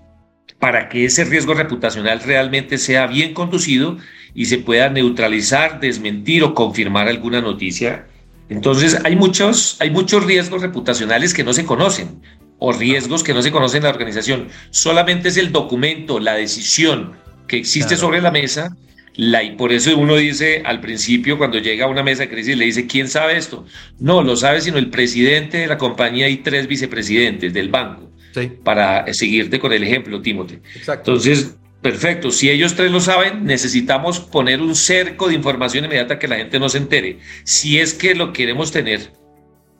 para 0.58 0.88
que 0.88 1.04
ese 1.06 1.24
riesgo 1.24 1.54
reputacional 1.54 2.20
realmente 2.20 2.78
sea 2.78 3.06
bien 3.06 3.34
conducido 3.34 3.98
y 4.34 4.44
se 4.46 4.58
pueda 4.58 4.88
neutralizar, 4.90 5.80
desmentir 5.80 6.44
o 6.44 6.54
confirmar 6.54 7.08
alguna 7.08 7.40
noticia. 7.40 8.06
Entonces 8.50 8.98
hay 9.04 9.16
muchos, 9.16 9.76
hay 9.80 9.90
muchos 9.90 10.24
riesgos 10.24 10.60
reputacionales 10.60 11.32
que 11.32 11.44
no 11.44 11.52
se 11.52 11.64
conocen 11.64 12.20
o 12.58 12.72
riesgos 12.72 13.22
que 13.22 13.32
no 13.32 13.42
se 13.42 13.50
conocen 13.50 13.78
en 13.78 13.84
la 13.84 13.90
organización. 13.90 14.48
Solamente 14.70 15.28
es 15.28 15.36
el 15.36 15.52
documento, 15.52 16.20
la 16.20 16.34
decisión 16.34 17.12
que 17.46 17.56
existe 17.56 17.96
sobre 17.96 18.20
la 18.20 18.30
mesa 18.30 18.76
la, 19.16 19.42
y 19.42 19.56
por 19.56 19.72
eso 19.72 19.96
uno 19.96 20.16
dice 20.16 20.62
al 20.64 20.80
principio, 20.80 21.36
cuando 21.36 21.58
llega 21.58 21.84
a 21.84 21.88
una 21.88 22.02
mesa 22.02 22.22
de 22.22 22.30
crisis, 22.30 22.56
le 22.56 22.66
dice, 22.66 22.86
¿quién 22.86 23.08
sabe 23.08 23.36
esto? 23.36 23.66
No, 23.98 24.22
lo 24.22 24.36
sabe 24.36 24.60
sino 24.60 24.78
el 24.78 24.90
presidente 24.90 25.58
de 25.58 25.66
la 25.66 25.78
compañía 25.78 26.28
y 26.28 26.38
tres 26.38 26.66
vicepresidentes 26.66 27.52
del 27.52 27.68
banco. 27.68 28.10
Para 28.62 29.12
seguirte 29.12 29.58
con 29.58 29.72
el 29.72 29.82
ejemplo, 29.82 30.22
Timothy. 30.22 30.60
Entonces, 30.86 31.56
perfecto, 31.82 32.30
si 32.30 32.50
ellos 32.50 32.74
tres 32.74 32.90
lo 32.90 33.00
saben, 33.00 33.44
necesitamos 33.44 34.20
poner 34.20 34.60
un 34.60 34.74
cerco 34.74 35.28
de 35.28 35.34
información 35.34 35.84
inmediata 35.84 36.18
que 36.18 36.28
la 36.28 36.36
gente 36.36 36.58
no 36.58 36.68
se 36.68 36.78
entere. 36.78 37.18
Si 37.44 37.78
es 37.78 37.94
que 37.94 38.14
lo 38.14 38.32
queremos 38.32 38.72
tener, 38.72 39.12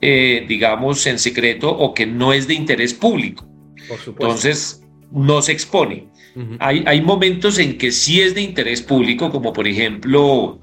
eh, 0.01 0.45
digamos, 0.49 1.07
en 1.07 1.19
secreto 1.19 1.71
o 1.71 1.95
que 1.95 2.07
no 2.07 2.33
es 2.33 2.47
de 2.47 2.55
interés 2.55 2.95
público. 2.95 3.47
Entonces, 4.07 4.83
no 5.11 5.43
se 5.43 5.53
expone 5.53 6.11
hay, 6.59 6.85
hay 6.87 7.01
momentos 7.01 7.59
en 7.59 7.79
que 7.79 7.93
sí 7.93 8.21
es 8.21 8.35
de 8.35 8.43
interés 8.43 8.83
público, 8.83 9.31
como 9.31 9.53
por 9.53 9.67
ejemplo, 9.67 10.61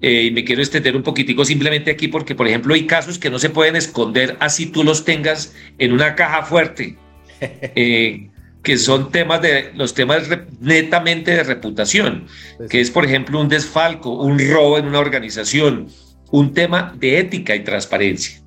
eh, 0.00 0.24
y 0.24 0.30
me 0.30 0.44
quiero 0.44 0.62
extender 0.62 0.96
un 0.96 1.02
poquitico 1.02 1.44
simplemente 1.44 1.90
aquí 1.90 2.08
porque, 2.08 2.34
por 2.34 2.46
ejemplo, 2.46 2.74
hay 2.74 2.86
casos 2.86 3.18
que 3.18 3.30
no 3.30 3.38
se 3.38 3.50
pueden 3.50 3.76
esconder 3.76 4.36
así 4.40 4.66
tú 4.66 4.84
los 4.84 5.04
tengas 5.04 5.54
en 5.78 5.92
una 5.92 6.14
caja 6.14 6.42
fuerte, 6.42 6.96
eh, 7.40 8.28
que 8.66 8.78
son 8.78 9.12
temas 9.12 9.40
de 9.42 9.70
los 9.76 9.94
temas 9.94 10.24
netamente 10.60 11.30
de 11.30 11.44
reputación, 11.44 12.26
que 12.68 12.80
es, 12.80 12.90
por 12.90 13.04
ejemplo, 13.04 13.40
un 13.40 13.48
desfalco, 13.48 14.10
un 14.10 14.40
robo 14.40 14.76
en 14.76 14.86
una 14.86 14.98
organización, 14.98 15.86
un 16.32 16.52
tema 16.52 16.92
de 16.98 17.20
ética 17.20 17.54
y 17.54 17.62
transparencia 17.62 18.42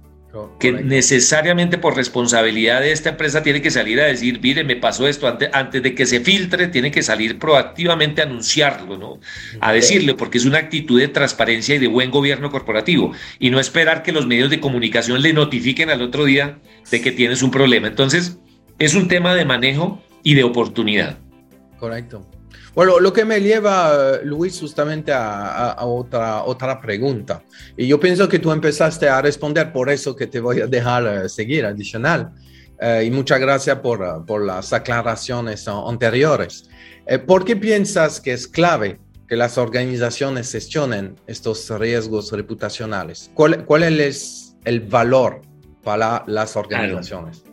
que 0.60 0.74
necesariamente 0.74 1.78
por 1.78 1.96
responsabilidad 1.96 2.82
de 2.82 2.92
esta 2.92 3.12
empresa 3.12 3.44
tiene 3.44 3.62
que 3.62 3.72
salir 3.72 4.00
a 4.02 4.06
decir, 4.08 4.42
mire, 4.44 4.66
me 4.66 4.76
pasó 4.76 5.08
esto, 5.08 5.26
antes, 5.26 5.50
antes 5.54 5.82
de 5.82 5.96
que 5.96 6.06
se 6.06 6.20
filtre, 6.20 6.68
tiene 6.68 6.92
que 6.92 7.02
salir 7.02 7.40
proactivamente 7.40 8.22
a 8.22 8.26
anunciarlo, 8.26 8.98
¿no? 8.98 9.20
A 9.62 9.72
decirle, 9.72 10.16
porque 10.16 10.38
es 10.38 10.46
una 10.46 10.60
actitud 10.60 11.00
de 11.00 11.08
transparencia 11.08 11.76
y 11.76 11.80
de 11.80 11.88
buen 11.88 12.12
gobierno 12.12 12.52
corporativo, 12.52 13.14
y 13.40 13.50
no 13.52 13.60
esperar 13.60 14.04
que 14.04 14.12
los 14.12 14.28
medios 14.28 14.50
de 14.50 14.60
comunicación 14.60 15.22
le 15.22 15.32
notifiquen 15.32 15.90
al 15.90 16.02
otro 16.02 16.26
día 16.26 16.60
de 16.92 17.02
que 17.02 17.12
tienes 17.12 17.42
un 17.42 17.52
problema. 17.52 17.88
Entonces, 17.88 18.38
es 18.78 18.94
un 18.94 19.08
tema 19.08 19.34
de 19.34 19.46
manejo 19.46 20.04
y 20.24 20.36
de 20.36 20.44
oportunidad. 20.44 21.18
Correcto. 21.78 22.26
Bueno, 22.76 23.00
lo 23.00 23.12
que 23.12 23.26
me 23.26 23.42
lleva, 23.42 24.20
Luis, 24.24 24.60
justamente 24.60 25.12
a, 25.14 25.76
otra, 25.82 26.44
otra 26.44 26.80
pregunta. 26.80 27.44
Y 27.76 27.88
yo 27.88 28.00
pienso 28.00 28.30
que 28.30 28.40
tú 28.40 28.52
empezaste 28.52 29.10
a 29.10 29.22
responder, 29.22 29.72
por 29.72 29.90
eso 29.90 30.16
que 30.16 30.28
te 30.28 30.40
voy 30.40 30.62
a 30.62 30.68
dejar 30.68 31.26
eh, 31.26 31.30
seguir 31.30 31.66
adicional. 31.66 32.32
Eh, 32.80 33.04
y 33.08 33.12
muchas 33.12 33.40
gracias 33.40 33.80
por, 33.80 34.26
por, 34.26 34.46
las 34.46 34.72
aclaraciones 34.72 35.68
anteriores. 35.68 36.70
Eh, 37.06 37.20
¿Por 37.20 37.44
qué 37.44 37.58
piensas 37.58 38.22
que 38.22 38.32
es 38.32 38.48
clave 38.48 39.00
que 39.28 39.36
las 39.36 39.58
organizaciones 39.58 40.52
gestionen 40.52 41.16
estos 41.28 41.70
riesgos 41.78 42.32
reputacionales? 42.32 43.32
¿Cuál, 43.34 43.66
cuál 43.66 44.00
es 44.00 44.56
el 44.64 44.80
valor 44.82 45.42
para 45.84 46.24
las 46.28 46.56
organizaciones? 46.56 47.44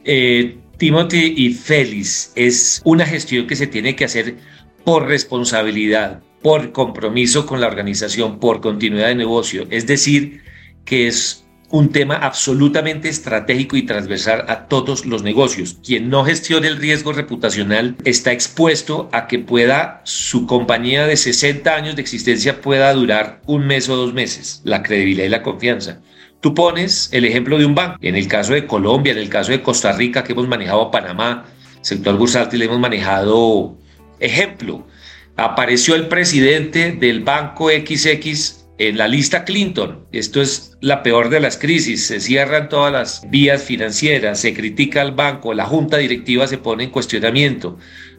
Timothy 0.78 1.34
y 1.36 1.54
Félix, 1.54 2.32
es 2.34 2.82
una 2.84 3.06
gestión 3.06 3.46
que 3.46 3.56
se 3.56 3.66
tiene 3.66 3.96
que 3.96 4.04
hacer 4.04 4.36
por 4.84 5.06
responsabilidad, 5.06 6.22
por 6.42 6.72
compromiso 6.72 7.46
con 7.46 7.60
la 7.60 7.66
organización, 7.66 8.38
por 8.38 8.60
continuidad 8.60 9.08
de 9.08 9.14
negocio. 9.14 9.66
Es 9.70 9.86
decir, 9.86 10.42
que 10.84 11.08
es 11.08 11.46
un 11.70 11.90
tema 11.90 12.16
absolutamente 12.16 13.08
estratégico 13.08 13.76
y 13.76 13.82
transversal 13.82 14.44
a 14.48 14.66
todos 14.68 15.06
los 15.06 15.22
negocios. 15.22 15.78
Quien 15.84 16.10
no 16.10 16.24
gestione 16.24 16.68
el 16.68 16.76
riesgo 16.76 17.12
reputacional 17.12 17.96
está 18.04 18.32
expuesto 18.32 19.08
a 19.12 19.26
que 19.26 19.38
pueda 19.38 20.02
su 20.04 20.46
compañía 20.46 21.06
de 21.06 21.16
60 21.16 21.74
años 21.74 21.96
de 21.96 22.02
existencia 22.02 22.60
pueda 22.60 22.92
durar 22.92 23.40
un 23.46 23.66
mes 23.66 23.88
o 23.88 23.96
dos 23.96 24.14
meses, 24.14 24.60
la 24.64 24.82
credibilidad 24.82 25.26
y 25.26 25.30
la 25.30 25.42
confianza. 25.42 26.00
Tú 26.46 26.54
pones 26.54 27.08
el 27.10 27.24
ejemplo 27.24 27.58
de 27.58 27.66
un 27.66 27.74
banco. 27.74 27.98
En 28.02 28.14
el 28.14 28.28
caso 28.28 28.52
de 28.52 28.68
Colombia, 28.68 29.10
en 29.10 29.18
el 29.18 29.28
caso 29.28 29.50
de 29.50 29.62
Costa 29.62 29.90
Rica, 29.90 30.22
que 30.22 30.30
hemos 30.30 30.46
manejado 30.46 30.92
Panamá, 30.92 31.44
sector 31.80 32.16
bursátil, 32.16 32.62
hemos 32.62 32.78
manejado 32.78 33.76
Ejemplo, 34.20 34.86
apareció 35.34 35.96
el 35.96 36.06
presidente 36.06 36.92
del 36.92 37.24
banco 37.24 37.68
XX 37.68 38.64
en 38.78 38.96
la 38.96 39.08
lista 39.08 39.44
Clinton. 39.44 40.06
Esto 40.12 40.40
es 40.40 40.78
la 40.80 41.02
peor 41.02 41.30
de 41.30 41.40
las 41.40 41.56
crisis. 41.58 42.06
Se 42.06 42.20
cierran 42.20 42.68
todas 42.68 42.92
las 42.92 43.28
vías 43.28 43.64
financieras, 43.64 44.38
se 44.38 44.54
critica 44.54 45.00
al 45.00 45.10
banco, 45.10 45.52
la 45.52 45.66
junta 45.66 45.96
directiva 45.96 46.46
se 46.46 46.58
pone 46.58 46.84
en 46.84 46.90
cuestionamiento. 46.90 47.76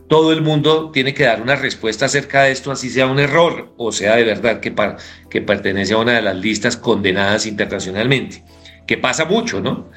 Todo 0.08 0.32
el 0.32 0.42
mundo 0.42 0.92
tiene 0.92 1.14
que 1.14 1.24
dar 1.24 1.42
una 1.42 1.56
respuesta 1.56 2.06
acerca 2.06 2.44
de 2.44 2.52
esto, 2.52 2.72
así 2.72 2.90
sea 2.90 3.08
un 3.08 3.20
error 3.20 3.74
o 3.78 3.92
sea 3.92 4.16
de 4.16 4.24
verdad 4.24 4.60
que, 4.62 4.74
que 5.30 5.42
pertenece 5.42 5.94
a 5.94 5.98
una 5.98 6.14
de 6.14 6.22
las 6.22 6.36
listas 6.36 6.78
condenadas 6.78 7.46
internacionalmente, 7.46 8.44
que 8.86 8.98
pasa 8.98 9.26
mucho, 9.26 9.60
¿no? 9.60 9.90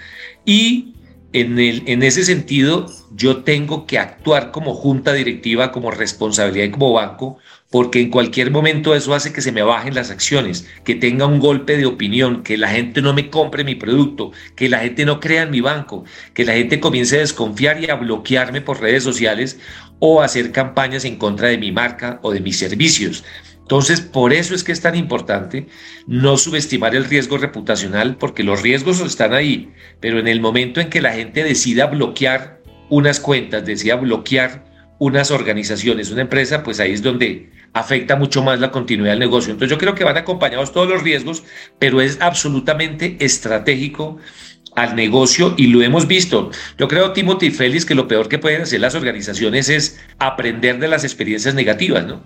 Y 0.44 0.94
en, 1.32 1.58
el, 1.58 1.84
en 1.86 2.02
ese 2.02 2.24
sentido, 2.24 2.86
yo 3.12 3.44
tengo 3.44 3.86
que 3.86 3.98
actuar 3.98 4.50
como 4.50 4.74
junta 4.74 5.12
directiva, 5.12 5.70
como 5.70 5.90
responsabilidad 5.90 6.66
y 6.66 6.70
como 6.70 6.92
banco, 6.92 7.38
porque 7.70 8.00
en 8.00 8.10
cualquier 8.10 8.50
momento 8.50 8.94
eso 8.94 9.14
hace 9.14 9.32
que 9.32 9.42
se 9.42 9.52
me 9.52 9.62
bajen 9.62 9.94
las 9.94 10.10
acciones, 10.10 10.66
que 10.84 10.96
tenga 10.96 11.26
un 11.26 11.38
golpe 11.38 11.76
de 11.76 11.86
opinión, 11.86 12.42
que 12.42 12.58
la 12.58 12.68
gente 12.68 13.00
no 13.00 13.14
me 13.14 13.30
compre 13.30 13.62
mi 13.62 13.76
producto, 13.76 14.32
que 14.56 14.68
la 14.68 14.80
gente 14.80 15.04
no 15.04 15.20
crea 15.20 15.44
en 15.44 15.50
mi 15.50 15.60
banco, 15.60 16.04
que 16.34 16.44
la 16.44 16.54
gente 16.54 16.80
comience 16.80 17.16
a 17.16 17.20
desconfiar 17.20 17.82
y 17.82 17.88
a 17.88 17.94
bloquearme 17.94 18.60
por 18.60 18.80
redes 18.80 19.04
sociales 19.04 19.60
o 20.00 20.20
a 20.20 20.24
hacer 20.24 20.50
campañas 20.50 21.04
en 21.04 21.16
contra 21.16 21.48
de 21.48 21.58
mi 21.58 21.70
marca 21.70 22.18
o 22.22 22.32
de 22.32 22.40
mis 22.40 22.58
servicios. 22.58 23.24
Entonces, 23.60 24.00
por 24.00 24.32
eso 24.32 24.52
es 24.52 24.64
que 24.64 24.72
es 24.72 24.80
tan 24.80 24.96
importante 24.96 25.68
no 26.08 26.36
subestimar 26.36 26.96
el 26.96 27.04
riesgo 27.04 27.38
reputacional, 27.38 28.16
porque 28.16 28.42
los 28.42 28.62
riesgos 28.62 28.98
están 29.00 29.32
ahí, 29.32 29.70
pero 30.00 30.18
en 30.18 30.26
el 30.26 30.40
momento 30.40 30.80
en 30.80 30.90
que 30.90 31.00
la 31.00 31.12
gente 31.12 31.44
decida 31.44 31.86
bloquear 31.86 32.60
unas 32.88 33.20
cuentas, 33.20 33.64
decida 33.64 33.94
bloquear 33.94 34.64
unas 34.98 35.30
organizaciones, 35.30 36.10
una 36.10 36.22
empresa, 36.22 36.64
pues 36.64 36.80
ahí 36.80 36.92
es 36.92 37.02
donde 37.02 37.48
afecta 37.72 38.16
mucho 38.16 38.42
más 38.42 38.60
la 38.60 38.70
continuidad 38.70 39.12
del 39.12 39.20
negocio. 39.20 39.52
Entonces 39.52 39.70
yo 39.70 39.78
creo 39.78 39.94
que 39.94 40.04
van 40.04 40.16
acompañados 40.16 40.72
todos 40.72 40.88
los 40.88 41.02
riesgos, 41.02 41.44
pero 41.78 42.00
es 42.00 42.20
absolutamente 42.20 43.16
estratégico 43.20 44.18
al 44.76 44.96
negocio 44.96 45.54
y 45.56 45.66
lo 45.68 45.82
hemos 45.82 46.06
visto. 46.06 46.50
Yo 46.78 46.88
creo, 46.88 47.12
Timothy 47.12 47.50
Félix, 47.50 47.84
que 47.84 47.94
lo 47.94 48.08
peor 48.08 48.28
que 48.28 48.38
pueden 48.38 48.62
hacer 48.62 48.80
las 48.80 48.94
organizaciones 48.94 49.68
es 49.68 50.00
aprender 50.18 50.78
de 50.78 50.88
las 50.88 51.04
experiencias 51.04 51.54
negativas, 51.54 52.06
¿no? 52.06 52.22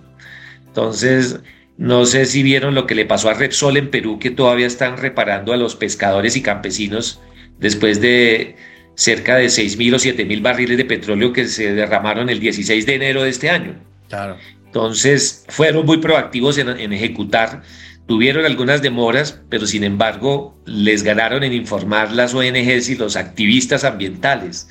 Entonces, 0.67 1.39
no 1.77 2.05
sé 2.05 2.25
si 2.25 2.43
vieron 2.43 2.75
lo 2.75 2.87
que 2.87 2.95
le 2.95 3.05
pasó 3.05 3.29
a 3.29 3.33
Repsol 3.33 3.77
en 3.77 3.89
Perú, 3.89 4.19
que 4.19 4.31
todavía 4.31 4.67
están 4.67 4.97
reparando 4.97 5.53
a 5.53 5.57
los 5.57 5.75
pescadores 5.75 6.35
y 6.35 6.41
campesinos 6.41 7.21
después 7.59 8.01
de 8.01 8.55
cerca 8.95 9.35
de 9.35 9.49
6 9.49 9.77
mil 9.77 9.93
o 9.93 9.99
7 9.99 10.25
mil 10.25 10.41
barriles 10.41 10.77
de 10.77 10.85
petróleo 10.85 11.33
que 11.33 11.47
se 11.47 11.73
derramaron 11.73 12.29
el 12.29 12.39
16 12.39 12.85
de 12.85 12.95
enero 12.95 13.23
de 13.23 13.29
este 13.29 13.49
año. 13.49 13.75
Claro. 14.07 14.37
Entonces, 14.75 15.45
fueron 15.47 15.85
muy 15.85 15.99
proactivos 15.99 16.57
en, 16.57 16.91
ejecutar. 16.91 17.61
Tuvieron 18.07 18.45
algunas 18.45 18.81
demoras, 18.81 19.41
pero 19.49 19.65
sin 19.67 19.85
embargo 19.85 20.61
les 20.65 21.01
ganaron 21.01 21.43
en 21.43 21.53
informar 21.53 22.11
las 22.11 22.33
ONGs 22.33 22.89
y 22.89 22.95
los 22.95 23.15
activistas 23.15 23.85
ambientales 23.85 24.67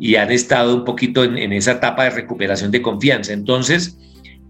y 0.00 0.16
han 0.16 0.32
estado 0.32 0.74
un 0.74 0.84
poquito 0.84 1.22
en, 1.22 1.38
en 1.38 1.52
esa 1.52 1.72
etapa 1.72 2.02
de 2.02 2.10
recuperación 2.10 2.72
de 2.72 2.82
confianza. 2.82 3.32
Entonces, 3.32 3.96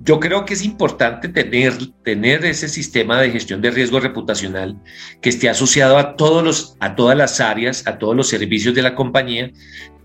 yo 0.00 0.18
creo 0.18 0.46
que 0.46 0.54
es 0.54 0.64
importante 0.64 1.28
tener, 1.28 1.74
tener 2.02 2.46
ese 2.46 2.66
sistema 2.68 3.20
de 3.20 3.30
gestión 3.30 3.60
de 3.60 3.72
riesgo 3.72 4.00
reputacional 4.00 4.80
que 5.20 5.28
esté 5.28 5.50
asociado 5.50 5.98
a, 5.98 6.16
todos 6.16 6.42
los, 6.42 6.76
a 6.80 6.94
todas 6.94 7.18
las 7.18 7.40
áreas, 7.40 7.86
a 7.86 7.98
todos 7.98 8.16
los 8.16 8.28
servicios 8.28 8.74
de 8.74 8.82
la 8.82 8.94
compañía, 8.94 9.50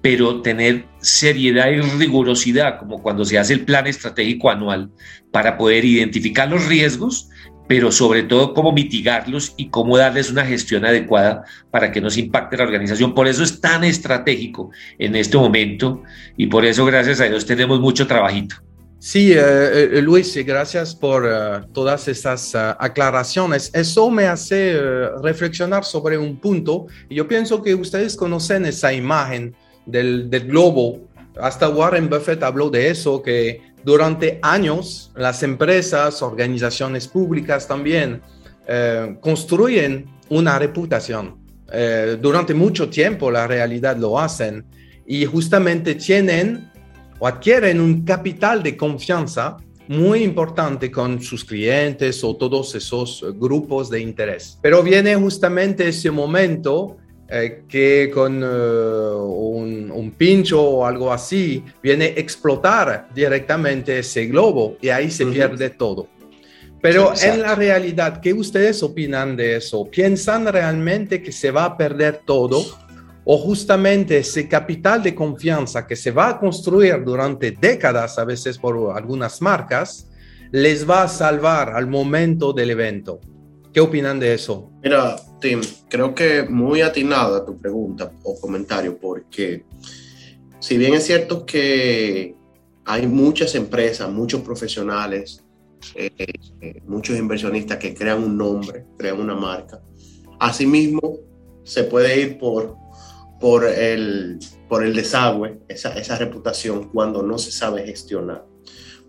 pero 0.01 0.41
tener 0.41 0.86
seriedad 1.00 1.70
y 1.70 1.81
rigurosidad, 1.81 2.79
como 2.79 3.01
cuando 3.01 3.24
se 3.25 3.38
hace 3.38 3.53
el 3.53 3.65
plan 3.65 3.88
estratégico 3.88 4.50
anual, 4.50 4.89
para 5.31 5.58
poder 5.58 5.86
identificar 5.86 6.50
los 6.50 6.65
riesgos, 6.67 7.29
pero 7.67 7.91
sobre 7.91 8.24
todo 8.24 8.53
cómo 8.53 8.74
mitigarlos 8.74 9.53
y 9.55 9.70
cómo 9.70 9.98
darles 9.98 10.29
una 10.29 10.46
gestión 10.46 10.84
adecuada 10.86 11.46
para 11.70 11.91
que 11.91 12.01
no 12.01 12.10
se 12.10 12.20
impacte 12.20 12.58
la 12.58 12.63
organización. 12.63 13.13
Por 13.13 13.27
eso 13.27 13.43
es 13.43 13.62
tan 13.62 13.84
estratégico 13.84 14.72
en 15.00 15.15
este 15.15 15.38
momento 15.38 16.03
y 16.36 16.48
por 16.48 16.65
eso, 16.65 16.86
gracias 16.86 17.22
a 17.22 17.25
Dios, 17.25 17.46
tenemos 17.46 17.79
mucho 17.79 18.08
trabajito. 18.08 18.55
Sí, 19.00 19.31
eh, 19.34 19.39
eh, 19.39 20.01
Luis, 20.01 20.38
gracias 20.46 20.93
por 20.93 21.25
eh, 21.25 21.65
todas 21.74 22.08
esas 22.08 22.53
aclaraciones. 22.53 23.72
Eso 23.74 24.12
me 24.12 24.25
hace 24.25 24.77
reflexionar 25.24 25.86
sobre 25.86 26.17
un 26.17 26.39
punto. 26.39 26.88
Yo 27.10 27.27
pienso 27.27 27.63
que 27.63 27.74
ustedes 27.74 28.15
conocen 28.15 28.65
esa 28.65 28.93
imagen 28.93 29.55
del, 29.91 30.29
globo. 30.48 31.01
Hasta 31.39 31.69
Warren 31.69 32.10
Buffett 32.10 32.43
habló 32.43 32.69
de 32.69 32.89
eso, 32.89 33.21
que 33.21 33.62
durante 33.83 34.39
años 34.41 35.12
las 35.15 35.43
empresas, 35.43 36.21
organizaciones 36.21 37.07
públicas 37.07 37.67
también 37.67 38.21
construyen 39.19 40.05
una 40.29 40.57
reputación. 40.60 41.38
durante 42.21 42.53
mucho 42.53 42.89
tiempo 42.89 43.31
la 43.31 43.48
realidad 43.48 43.98
lo 43.98 44.19
hacen 44.19 44.65
y 45.05 45.25
justamente 45.25 45.95
tienen 45.95 46.69
o 47.19 47.27
adquieren 47.27 47.79
un 47.79 48.03
capital 48.03 48.63
de 48.63 48.75
confianza 48.75 49.57
muy 49.88 50.24
importante 50.24 50.89
con 50.89 51.21
sus 51.21 51.43
clientes 51.43 52.24
o 52.24 52.36
todos 52.36 52.74
esos 52.75 53.25
grupos 53.36 53.89
de 53.89 54.00
interés. 54.00 54.57
Pero 54.62 54.81
viene 54.81 55.15
justamente 55.15 55.89
ese 55.89 56.10
momento 56.12 56.98
eh, 57.33 57.63
que 57.69 58.11
con 58.13 58.41
eh, 58.43 58.47
un, 58.47 60.13
pincho 60.17 60.61
o 60.61 60.85
algo 60.85 61.13
así 61.13 61.63
viene 61.81 62.05
a 62.05 62.19
explotar 62.19 63.07
directamente 63.15 64.00
ese 64.00 64.25
globo 64.27 64.75
y 64.81 64.89
ahí 64.89 65.09
se 65.09 65.25
pierde 65.25 65.69
todo. 65.69 66.09
Pero 66.81 67.13
en 67.21 67.41
la 67.41 67.55
realidad, 67.55 68.19
¿qué 68.19 68.33
ustedes 68.33 68.83
opinan 68.83 69.38
de 69.38 69.55
eso? 69.55 69.89
¿Piensan 69.89 70.45
realmente 70.45 71.23
que 71.23 71.31
se 71.31 71.51
va 71.51 71.65
a 71.65 71.77
perder 71.77 72.21
todo? 72.25 72.65
o 73.23 73.38
justamente 73.38 74.17
ese 74.17 74.47
capital 74.47 75.03
de 75.03 75.13
confianza 75.13 75.85
que 75.85 75.95
se 75.95 76.11
va 76.11 76.29
a 76.29 76.39
construir 76.39 77.03
durante 77.03 77.51
décadas, 77.51 78.17
a 78.17 78.25
veces 78.25 78.57
por 78.57 78.97
algunas 78.97 79.41
marcas, 79.41 80.09
les 80.51 80.89
va 80.89 81.03
a 81.03 81.07
salvar 81.07 81.69
al 81.75 81.88
momento 81.88 82.51
del 82.51 82.71
evento. 82.71 83.21
¿Qué 83.73 83.79
opinan 83.79 84.19
de 84.19 84.33
eso? 84.33 84.71
Mira, 84.83 85.15
Tim, 85.39 85.61
creo 85.89 86.13
que 86.13 86.43
muy 86.43 86.81
atinada 86.81 87.45
tu 87.45 87.57
pregunta 87.57 88.11
o 88.23 88.39
comentario, 88.39 88.97
porque 88.97 89.65
si 90.59 90.77
bien 90.77 90.93
es 90.93 91.05
cierto 91.05 91.45
que 91.45 92.35
hay 92.85 93.07
muchas 93.07 93.55
empresas, 93.55 94.09
muchos 94.09 94.41
profesionales, 94.41 95.43
eh, 95.95 96.11
eh, 96.61 96.81
muchos 96.85 97.17
inversionistas 97.17 97.77
que 97.77 97.93
crean 97.93 98.23
un 98.23 98.37
nombre, 98.37 98.85
crean 98.97 99.19
una 99.19 99.35
marca, 99.35 99.81
asimismo 100.39 101.17
se 101.63 101.83
puede 101.83 102.19
ir 102.19 102.37
por 102.37 102.75
por 103.41 103.65
el, 103.65 104.39
por 104.69 104.85
el 104.85 104.95
desagüe, 104.95 105.59
esa, 105.67 105.97
esa 105.97 106.15
reputación, 106.15 106.89
cuando 106.89 107.23
no 107.23 107.39
se 107.39 107.51
sabe 107.51 107.83
gestionar. 107.83 108.45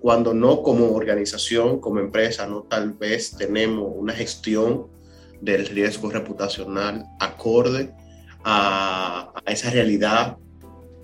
Cuando 0.02 0.35
no 0.35 0.62
como 0.62 0.92
organización, 0.94 1.80
como 1.80 2.00
empresa, 2.00 2.47
no 2.47 2.64
tal 2.64 2.92
vez 2.94 3.37
tenemos 3.37 3.92
una 3.94 4.12
gestión 4.12 4.88
del 5.40 5.66
riesgo 5.66 6.11
reputacional 6.11 7.06
acorde 7.21 7.94
a, 8.44 9.32
a 9.44 9.52
esa 9.52 9.71
realidad 9.71 10.37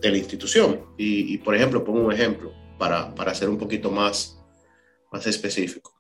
de 0.01 0.11
la 0.11 0.19
institución. 0.19 0.81
Y, 0.97 1.33
y, 1.33 1.39
por 1.39 1.55
ejemplo, 1.55 1.85
pongo 1.85 2.01
un 2.07 2.13
ejemplo 2.13 2.53
para, 2.77 3.15
para 3.15 3.35
ser 3.35 3.49
un 3.49 3.57
poquito 3.57 3.91
más, 3.91 4.39
más 5.13 5.27
específico. 5.27 5.95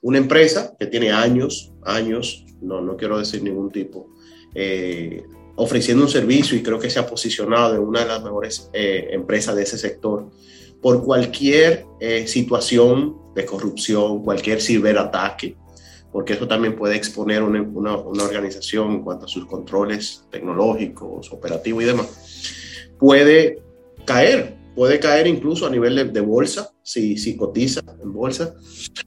Una 0.00 0.18
empresa 0.18 0.74
que 0.78 0.86
tiene 0.86 1.10
años, 1.10 1.72
años, 1.84 2.46
no, 2.62 2.80
no 2.80 2.96
quiero 2.96 3.18
decir 3.18 3.42
ningún 3.42 3.70
tipo, 3.70 4.08
eh, 4.54 5.22
ofreciendo 5.56 6.04
un 6.04 6.10
servicio 6.10 6.56
y 6.56 6.62
creo 6.62 6.78
que 6.78 6.88
se 6.88 6.98
ha 6.98 7.06
posicionado 7.06 7.74
en 7.74 7.80
una 7.82 8.00
de 8.00 8.06
las 8.06 8.22
mejores 8.22 8.70
eh, 8.72 9.08
empresas 9.10 9.56
de 9.56 9.64
ese 9.64 9.76
sector 9.76 10.30
por 10.82 11.04
cualquier 11.04 11.86
eh, 12.00 12.26
situación 12.26 13.16
de 13.34 13.44
corrupción, 13.44 14.22
cualquier 14.22 14.60
ciberataque, 14.60 15.56
porque 16.12 16.32
eso 16.32 16.48
también 16.48 16.76
puede 16.76 16.96
exponer 16.96 17.42
una, 17.42 17.62
una, 17.62 17.96
una, 17.96 18.24
organización 18.24 18.92
en 18.92 19.02
cuanto 19.02 19.26
a 19.26 19.28
sus 19.28 19.46
controles 19.46 20.24
tecnológicos, 20.30 21.32
operativos 21.32 21.82
y 21.82 21.86
demás, 21.86 22.08
puede 22.98 23.62
caer, 24.04 24.56
puede 24.74 24.98
caer 24.98 25.26
incluso 25.26 25.66
a 25.66 25.70
nivel 25.70 25.96
de, 25.96 26.04
de 26.04 26.20
bolsa, 26.20 26.70
si, 26.82 27.18
si 27.18 27.36
cotiza 27.36 27.80
en 28.02 28.12
bolsa, 28.12 28.54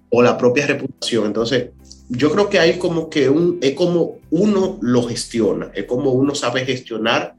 o 0.09 0.21
la 0.21 0.37
propia 0.37 0.67
reputación. 0.67 1.25
Entonces, 1.25 1.71
yo 2.09 2.29
creo 2.31 2.49
que 2.49 2.59
hay 2.59 2.77
como 2.77 3.09
que 3.09 3.29
un, 3.29 3.57
es 3.61 3.73
como 3.73 4.19
uno 4.29 4.77
lo 4.81 5.03
gestiona, 5.03 5.71
es 5.73 5.85
como 5.85 6.11
uno 6.11 6.35
sabe 6.35 6.65
gestionar 6.65 7.35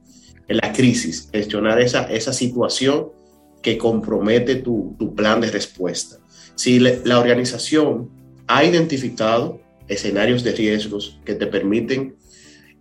la 0.48 0.72
crisis, 0.72 1.28
gestionar 1.32 1.80
esa, 1.80 2.10
esa 2.12 2.32
situación 2.32 3.10
que 3.62 3.78
compromete 3.78 4.56
tu, 4.56 4.96
tu 4.98 5.14
plan 5.14 5.40
de 5.40 5.50
respuesta. 5.50 6.16
Si 6.54 6.78
le, 6.78 7.00
la 7.04 7.18
organización 7.18 8.10
ha 8.46 8.64
identificado 8.64 9.60
escenarios 9.88 10.42
de 10.42 10.52
riesgos 10.52 11.20
que 11.24 11.34
te 11.34 11.46
permiten 11.46 12.16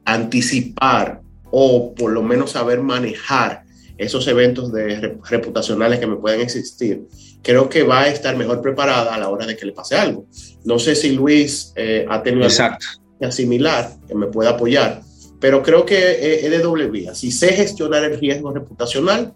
anticipar 0.05 1.21
o 1.51 1.93
por 1.93 2.11
lo 2.11 2.23
menos 2.23 2.51
saber 2.51 2.81
manejar 2.81 3.63
esos 3.97 4.27
eventos 4.27 4.71
de 4.71 5.19
reputacionales 5.29 5.99
que 5.99 6.07
me 6.07 6.15
pueden 6.15 6.41
existir, 6.41 7.03
creo 7.43 7.69
que 7.69 7.83
va 7.83 8.01
a 8.01 8.07
estar 8.07 8.35
mejor 8.35 8.61
preparada 8.61 9.13
a 9.13 9.19
la 9.19 9.29
hora 9.29 9.45
de 9.45 9.55
que 9.55 9.65
le 9.65 9.73
pase 9.73 9.95
algo. 9.95 10.25
No 10.63 10.79
sé 10.79 10.95
si 10.95 11.11
Luis 11.11 11.71
eh, 11.75 12.05
ha 12.09 12.23
tenido 12.23 12.47
algo 12.47 13.31
similar 13.31 13.91
que 14.07 14.15
me 14.15 14.27
pueda 14.27 14.51
apoyar, 14.51 15.03
pero 15.39 15.61
creo 15.61 15.85
que 15.85 16.43
es 16.43 16.49
de 16.49 16.59
doble 16.59 16.89
vía. 16.89 17.13
Si 17.13 17.31
sé 17.31 17.53
gestionar 17.53 18.03
el 18.03 18.19
riesgo 18.19 18.51
reputacional, 18.51 19.33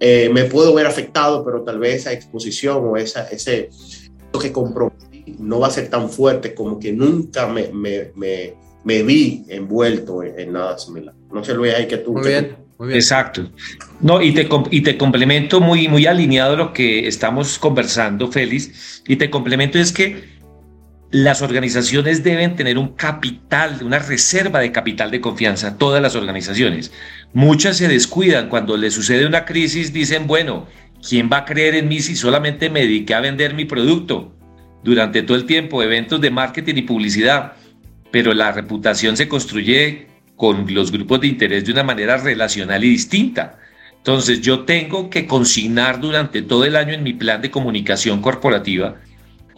eh, 0.00 0.28
me 0.32 0.44
puedo 0.44 0.74
ver 0.74 0.86
afectado, 0.86 1.44
pero 1.44 1.62
tal 1.62 1.78
vez 1.78 1.96
esa 1.96 2.12
exposición 2.12 2.84
o 2.84 2.96
esa, 2.96 3.28
ese 3.28 3.70
lo 4.32 4.38
que 4.38 4.52
comprometí 4.52 5.36
no 5.38 5.60
va 5.60 5.68
a 5.68 5.70
ser 5.70 5.88
tan 5.88 6.10
fuerte 6.10 6.54
como 6.54 6.78
que 6.78 6.92
nunca 6.92 7.46
me, 7.46 7.68
me, 7.68 8.12
me, 8.14 8.54
me 8.84 9.02
vi 9.02 9.44
envuelto 9.48 10.22
en, 10.22 10.38
en, 10.38 10.52
nada 10.52 10.78
similar. 10.78 11.14
No 11.32 11.42
sé, 11.42 11.54
Luis, 11.54 11.74
hay 11.74 11.86
que 11.86 11.98
tú. 11.98 12.12
Muy 12.12 12.28
bien. 12.28 12.66
Exacto. 12.90 13.50
No, 14.00 14.20
y 14.20 14.34
te, 14.34 14.46
y 14.70 14.82
te 14.82 14.98
complemento 14.98 15.60
muy, 15.60 15.88
muy 15.88 16.06
alineado 16.06 16.54
a 16.54 16.56
lo 16.56 16.72
que 16.72 17.08
estamos 17.08 17.58
conversando, 17.58 18.30
Félix, 18.30 19.02
y 19.08 19.16
te 19.16 19.30
complemento 19.30 19.78
es 19.78 19.92
que 19.92 20.35
las 21.16 21.40
organizaciones 21.40 22.22
deben 22.22 22.56
tener 22.56 22.76
un 22.76 22.88
capital, 22.88 23.78
una 23.82 23.98
reserva 23.98 24.60
de 24.60 24.70
capital 24.70 25.10
de 25.10 25.22
confianza, 25.22 25.78
todas 25.78 26.02
las 26.02 26.14
organizaciones. 26.14 26.92
Muchas 27.32 27.78
se 27.78 27.88
descuidan 27.88 28.50
cuando 28.50 28.76
les 28.76 28.92
sucede 28.92 29.24
una 29.24 29.46
crisis, 29.46 29.94
dicen, 29.94 30.26
bueno, 30.26 30.66
¿quién 31.08 31.30
va 31.32 31.38
a 31.38 31.44
creer 31.46 31.74
en 31.74 31.88
mí 31.88 32.00
si 32.00 32.16
solamente 32.16 32.68
me 32.68 32.82
dediqué 32.82 33.14
a 33.14 33.20
vender 33.20 33.54
mi 33.54 33.64
producto? 33.64 34.36
Durante 34.84 35.22
todo 35.22 35.38
el 35.38 35.46
tiempo, 35.46 35.82
eventos 35.82 36.20
de 36.20 36.30
marketing 36.30 36.74
y 36.76 36.82
publicidad, 36.82 37.54
pero 38.10 38.34
la 38.34 38.52
reputación 38.52 39.16
se 39.16 39.26
construye 39.26 40.08
con 40.36 40.66
los 40.74 40.92
grupos 40.92 41.22
de 41.22 41.28
interés 41.28 41.64
de 41.64 41.72
una 41.72 41.82
manera 41.82 42.18
relacional 42.18 42.84
y 42.84 42.90
distinta. 42.90 43.58
Entonces 43.96 44.42
yo 44.42 44.64
tengo 44.66 45.08
que 45.08 45.26
consignar 45.26 45.98
durante 45.98 46.42
todo 46.42 46.66
el 46.66 46.76
año 46.76 46.92
en 46.92 47.02
mi 47.02 47.14
plan 47.14 47.40
de 47.40 47.50
comunicación 47.50 48.20
corporativa 48.20 48.96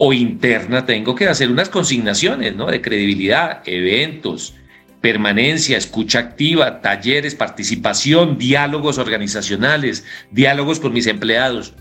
o 0.01 0.13
interna, 0.13 0.85
tengo 0.85 1.13
que 1.13 1.27
hacer 1.27 1.51
unas 1.51 1.67
consignaciones 1.67 2.55
¿no? 2.55 2.67
de 2.67 2.81
credibilidad, 2.81 3.61
eventos, 3.65 4.55
permanencia, 5.01 5.77
escucha 5.77 6.19
activa, 6.19 6.79
talleres, 6.79 7.35
participación, 7.35 8.37
diálogos 8.37 8.97
organizacionales, 8.97 10.05
diálogos 10.31 10.79
con 10.79 10.93
mis 10.93 11.05
empleados. 11.05 11.73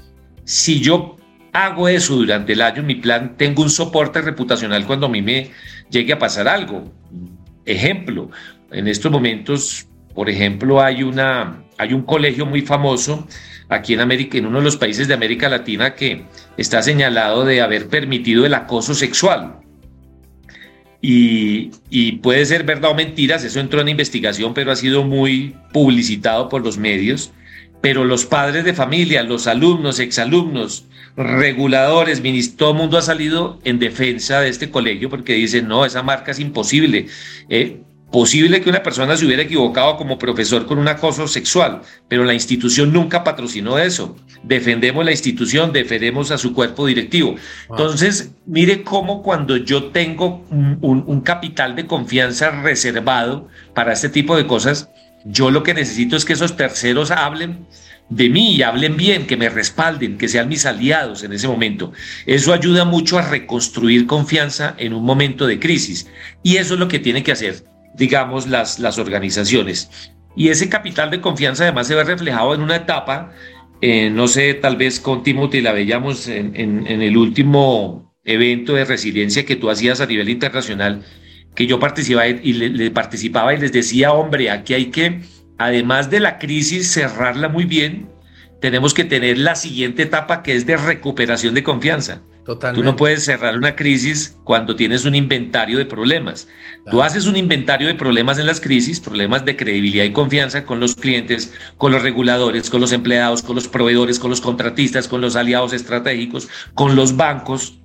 Si 0.42 0.80
yo 0.80 1.14
hago 1.52 1.88
eso 1.88 2.16
durante 2.16 2.54
el 2.54 2.62
año 2.62 2.82
mi 2.82 2.96
plan, 2.96 3.36
tengo 3.36 3.62
un 3.62 3.70
soporte 3.70 4.20
reputacional 4.20 4.84
cuando 4.84 5.06
a 5.06 5.10
mí 5.10 5.22
me 5.22 5.52
llegue 5.88 6.12
a 6.12 6.18
pasar 6.18 6.48
algo. 6.48 6.92
Ejemplo, 7.66 8.32
en 8.72 8.88
estos 8.88 9.12
momentos, 9.12 9.86
por 10.12 10.28
ejemplo, 10.28 10.82
hay, 10.82 11.04
una, 11.04 11.62
hay 11.78 11.92
un 11.92 12.02
colegio 12.02 12.46
muy 12.46 12.62
famoso 12.62 13.28
aquí 13.68 13.94
en 13.94 14.00
América, 14.00 14.38
en 14.38 14.46
uno 14.46 14.58
de 14.58 14.64
los 14.64 14.76
países 14.76 15.08
de 15.08 15.14
América 15.14 15.48
Latina 15.48 15.94
que 15.94 16.24
está 16.56 16.82
señalado 16.82 17.44
de 17.44 17.60
haber 17.60 17.88
permitido 17.88 18.46
el 18.46 18.54
acoso 18.54 18.94
sexual. 18.94 19.56
Y, 21.00 21.70
y, 21.90 22.12
puede 22.16 22.44
ser 22.44 22.64
verdad 22.64 22.90
o 22.90 22.94
mentiras, 22.94 23.44
eso 23.44 23.60
entró 23.60 23.80
en 23.80 23.88
investigación, 23.88 24.52
pero 24.52 24.72
ha 24.72 24.76
sido 24.76 25.04
muy 25.04 25.54
publicitado 25.72 26.48
por 26.48 26.64
los 26.64 26.76
medios. 26.76 27.32
Pero 27.80 28.04
los 28.04 28.24
padres 28.24 28.64
de 28.64 28.74
familia, 28.74 29.22
los 29.22 29.46
alumnos, 29.46 30.00
exalumnos, 30.00 30.86
reguladores, 31.16 32.22
todo 32.56 32.70
el 32.72 32.76
mundo 32.76 32.98
ha 32.98 33.02
salido 33.02 33.58
en 33.64 33.78
defensa 33.78 34.40
de 34.40 34.48
este 34.48 34.70
colegio 34.70 35.10
porque 35.10 35.34
dicen, 35.34 35.68
no, 35.68 35.84
esa 35.84 36.02
marca 36.02 36.32
es 36.32 36.40
imposible. 36.40 37.06
Eh, 37.48 37.82
Posible 38.10 38.62
que 38.62 38.70
una 38.70 38.82
persona 38.82 39.16
se 39.16 39.26
hubiera 39.26 39.42
equivocado 39.42 39.98
como 39.98 40.18
profesor 40.18 40.66
con 40.66 40.78
un 40.78 40.88
acoso 40.88 41.28
sexual, 41.28 41.82
pero 42.08 42.24
la 42.24 42.32
institución 42.32 42.90
nunca 42.90 43.22
patrocinó 43.22 43.78
eso. 43.78 44.16
Defendemos 44.42 45.04
la 45.04 45.10
institución, 45.10 45.72
defendemos 45.72 46.30
a 46.30 46.38
su 46.38 46.54
cuerpo 46.54 46.86
directivo. 46.86 47.34
Entonces, 47.68 48.30
mire 48.46 48.82
cómo 48.82 49.22
cuando 49.22 49.58
yo 49.58 49.90
tengo 49.90 50.42
un, 50.50 50.78
un, 51.06 51.20
capital 51.20 51.76
de 51.76 51.86
confianza 51.86 52.50
reservado 52.62 53.48
para 53.74 53.92
este 53.92 54.08
tipo 54.08 54.36
de 54.36 54.46
cosas, 54.46 54.88
Yo 55.24 55.50
lo 55.50 55.62
que 55.62 55.74
necesito 55.74 56.16
es 56.16 56.24
que 56.24 56.32
esos 56.32 56.56
terceros 56.56 57.10
hablen 57.10 57.66
de 58.08 58.28
mí 58.28 58.54
y 58.54 58.62
hablen 58.62 58.96
bien, 58.96 59.26
que 59.26 59.36
me 59.36 59.48
respalden, 59.48 60.16
que 60.16 60.28
sean 60.28 60.48
mis 60.48 60.64
aliados 60.64 61.22
en 61.22 61.32
ese 61.32 61.48
momento. 61.48 61.92
Eso 62.24 62.52
ayuda 62.54 62.84
mucho 62.84 63.18
a 63.18 63.28
reconstruir 63.28 64.06
confianza 64.06 64.74
en 64.78 64.94
un 64.94 65.04
momento 65.04 65.46
de 65.46 65.58
crisis. 65.58 66.06
Y 66.42 66.56
eso 66.56 66.74
es 66.74 66.80
lo 66.80 66.88
que 66.88 66.98
tienen 66.98 67.24
que 67.24 67.32
hacer, 67.32 67.64
digamos, 67.94 68.46
las, 68.46 68.78
las 68.78 68.98
organizaciones. 68.98 69.90
Y 70.36 70.48
ese 70.48 70.68
capital 70.68 71.10
de 71.10 71.20
confianza 71.20 71.64
además 71.64 71.86
se 71.86 71.94
ve 71.94 72.04
reflejado 72.04 72.54
en 72.54 72.62
una 72.62 72.76
etapa, 72.76 73.32
eh, 73.80 74.10
no 74.10 74.28
sé, 74.28 74.54
tal 74.54 74.76
vez 74.76 75.00
con 75.00 75.22
Timothy 75.22 75.60
la 75.60 75.72
veíamos 75.72 76.28
en, 76.28 76.86
el 76.86 77.16
último 77.16 78.14
evento 78.24 78.74
de 78.74 78.84
resiliencia 78.84 79.44
que 79.46 79.56
tú 79.56 79.70
hacías 79.70 80.00
a 80.00 80.06
nivel 80.06 80.28
internacional, 80.28 81.04
que 81.54 81.66
yo 81.66 81.80
participaba 81.80 82.28
y 82.28 82.52
le 82.52 82.90
participaba 82.90 83.54
y 83.54 83.58
les 83.58 83.72
decía, 83.72 84.12
hombre, 84.12 84.50
aquí 84.50 84.74
hay 84.74 84.86
que 84.86 85.20
además 85.58 86.08
de 86.08 86.20
la 86.20 86.38
crisis, 86.38 86.92
cerrarla 86.92 87.48
muy 87.48 87.64
bien, 87.64 88.08
tenemos 88.60 88.94
que 88.94 89.04
tener 89.04 89.38
la 89.38 89.56
siguiente 89.56 90.04
etapa 90.04 90.42
que 90.42 90.54
es 90.54 90.66
de 90.66 90.76
recuperación 90.76 91.54
de 91.54 91.62
confianza. 91.62 92.22
Totalmente. 92.48 92.80
Tú 92.80 92.90
no 92.90 92.96
puedes 92.96 93.26
cerrar 93.26 93.58
una 93.58 93.76
crisis 93.76 94.38
cuando 94.42 94.74
tienes 94.74 95.04
un 95.04 95.14
inventario 95.14 95.76
de 95.76 95.84
problemas. 95.84 96.48
Tú 96.90 97.02
haces 97.02 97.26
un 97.26 97.36
inventario 97.36 97.88
de 97.88 97.94
problemas 97.94 98.38
en 98.38 98.46
las 98.46 98.58
crisis, 98.58 99.00
problemas 99.00 99.44
de 99.44 99.54
credibilidad 99.54 100.06
y 100.06 100.12
confianza 100.12 100.64
con 100.64 100.80
los 100.80 100.94
clientes, 100.94 101.52
con 101.76 101.92
los 101.92 102.00
reguladores, 102.00 102.70
con 102.70 102.80
los 102.80 102.92
empleados, 102.92 103.42
con 103.42 103.54
los 103.54 103.68
proveedores, 103.68 104.18
con 104.18 104.30
los 104.30 104.40
contratistas, 104.40 105.08
con 105.08 105.20
los 105.20 105.36
aliados 105.36 105.74
estratégicos, 105.74 106.48
con 106.72 106.96
los 106.96 107.18
bancos, 107.18 107.80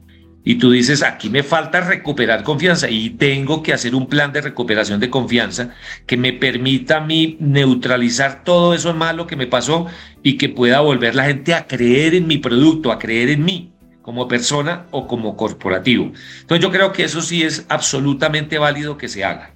y 0.46 0.56
tú 0.56 0.72
dices, 0.72 1.04
aquí 1.04 1.30
me 1.30 1.44
falta 1.44 1.82
recuperar 1.82 2.44
confianza 2.44 2.90
y 2.90 3.10
tengo 3.10 3.64
que 3.64 3.74
hacer 3.74 3.96
un 3.96 4.08
plan 4.08 4.32
de 4.32 4.42
recuperación 4.42 5.02
de 5.02 5.10
confianza 5.10 5.72
que 6.06 6.16
me 6.16 6.32
permita 6.32 6.98
a 6.98 7.06
mí 7.06 7.36
neutralizar 7.42 8.46
todo 8.46 8.74
eso 8.74 8.94
malo 8.94 9.28
que 9.28 9.36
me 9.36 9.48
pasó 9.48 9.88
y 10.22 10.38
que 10.38 10.48
pueda 10.48 10.80
volver 10.80 11.16
la 11.16 11.26
gente 11.26 11.54
a 11.54 11.68
creer 11.68 12.16
en 12.16 12.28
mi 12.28 12.38
producto, 12.38 12.94
a 12.94 13.00
creer 13.00 13.30
en 13.30 13.44
mí 13.44 13.73
como 14.04 14.28
persona 14.28 14.86
o 14.92 15.08
como 15.08 15.36
corporativo. 15.36 16.12
Entonces 16.42 16.62
yo 16.62 16.72
creo 16.72 16.92
que 16.92 17.06
eso 17.06 17.22
sí 17.22 17.42
es 17.42 17.66
absolutamente 17.70 18.60
válido 18.60 18.98
que 18.98 19.08
se 19.08 19.24
haga. 19.24 19.56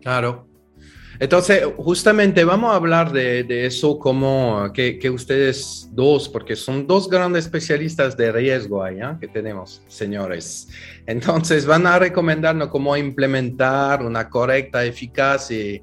Claro, 0.00 0.47
entonces, 1.20 1.64
justamente 1.76 2.44
vamos 2.44 2.70
a 2.70 2.76
hablar 2.76 3.10
de, 3.10 3.66
eso 3.66 3.98
como 3.98 4.72
que, 4.72 5.10
ustedes 5.10 5.88
dos, 5.90 6.28
porque 6.28 6.54
son 6.54 6.86
dos 6.86 7.08
grandes 7.10 7.46
especialistas 7.46 8.16
de 8.16 8.30
riesgo 8.30 8.84
ahí 8.84 8.98
que 9.20 9.26
tenemos, 9.26 9.82
señores. 9.88 10.68
Entonces, 11.06 11.66
van 11.66 11.88
a 11.88 11.98
recomendarnos 11.98 12.68
cómo 12.68 12.96
implementar 12.96 14.04
una 14.04 14.28
correcta, 14.28 14.84
eficaz 14.84 15.50
y, 15.50 15.82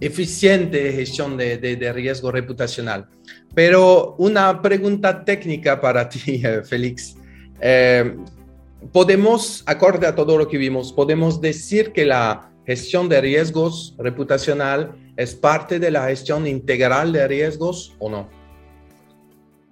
eficiente 0.00 0.92
gestión 0.92 1.36
de, 1.36 1.92
riesgo 1.94 2.30
reputacional. 2.30 3.06
Pero 3.54 4.14
una 4.18 4.60
pregunta 4.60 5.24
técnica 5.24 5.80
para 5.80 6.06
ti, 6.08 6.42
Félix. 6.64 7.16
Eh, 7.60 8.14
podemos, 8.92 9.62
acorde 9.64 10.06
a 10.06 10.14
todo 10.14 10.36
lo 10.36 10.48
que 10.48 10.58
vimos, 10.58 10.92
podemos 10.92 11.40
decir 11.40 11.92
que 11.92 12.04
la 12.04 12.48
gestión 12.68 13.08
de 13.08 13.18
riesgos 13.22 13.94
reputacional 13.96 14.92
es 15.16 15.34
parte 15.34 15.78
de 15.78 15.90
la 15.90 16.08
gestión 16.08 16.46
integral 16.46 17.14
de 17.14 17.26
riesgos 17.26 17.94
o 17.98 18.10
no? 18.10 18.28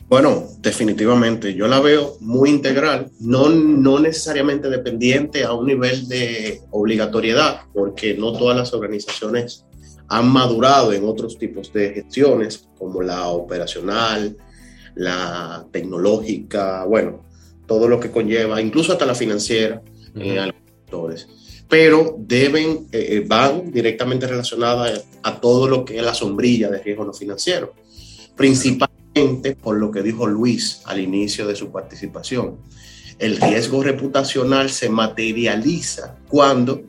Bueno, 0.08 0.44
definitivamente, 0.60 1.52
yo 1.52 1.68
la 1.68 1.80
veo 1.80 2.16
muy 2.20 2.48
integral, 2.48 3.10
no, 3.20 3.50
no 3.50 3.98
necesariamente 3.98 4.70
dependiente 4.70 5.44
a 5.44 5.52
un 5.52 5.66
nivel 5.66 6.08
de 6.08 6.62
obligatoriedad, 6.70 7.64
porque 7.74 8.14
no 8.14 8.32
todas 8.32 8.56
las 8.56 8.72
organizaciones 8.72 9.66
han 10.08 10.28
madurado 10.30 10.94
en 10.94 11.04
otros 11.04 11.36
tipos 11.36 11.70
de 11.74 11.92
gestiones, 11.92 12.66
como 12.78 13.02
la 13.02 13.28
operacional, 13.28 14.38
la 14.94 15.66
tecnológica, 15.70 16.86
bueno, 16.86 17.26
todo 17.66 17.88
lo 17.88 18.00
que 18.00 18.10
conlleva, 18.10 18.62
incluso 18.62 18.92
hasta 18.92 19.04
la 19.04 19.14
financiera 19.14 19.82
en 20.14 20.38
algunos 20.38 20.70
sectores 20.78 21.28
pero 21.68 22.16
deben, 22.18 22.86
eh, 22.92 23.08
eh, 23.10 23.24
van 23.26 23.72
directamente 23.72 24.26
relacionadas 24.26 25.04
a 25.22 25.40
todo 25.40 25.68
lo 25.68 25.84
que 25.84 25.96
es 25.96 26.02
la 26.02 26.14
sombrilla 26.14 26.70
de 26.70 26.82
riesgo 26.82 27.04
no 27.04 27.12
financiero, 27.12 27.74
principalmente 28.36 29.56
por 29.56 29.76
lo 29.76 29.90
que 29.90 30.02
dijo 30.02 30.26
Luis 30.26 30.82
al 30.84 31.00
inicio 31.00 31.46
de 31.46 31.56
su 31.56 31.70
participación. 31.70 32.56
El 33.18 33.40
riesgo 33.40 33.82
reputacional 33.82 34.70
se 34.70 34.90
materializa 34.90 36.18
cuando 36.28 36.82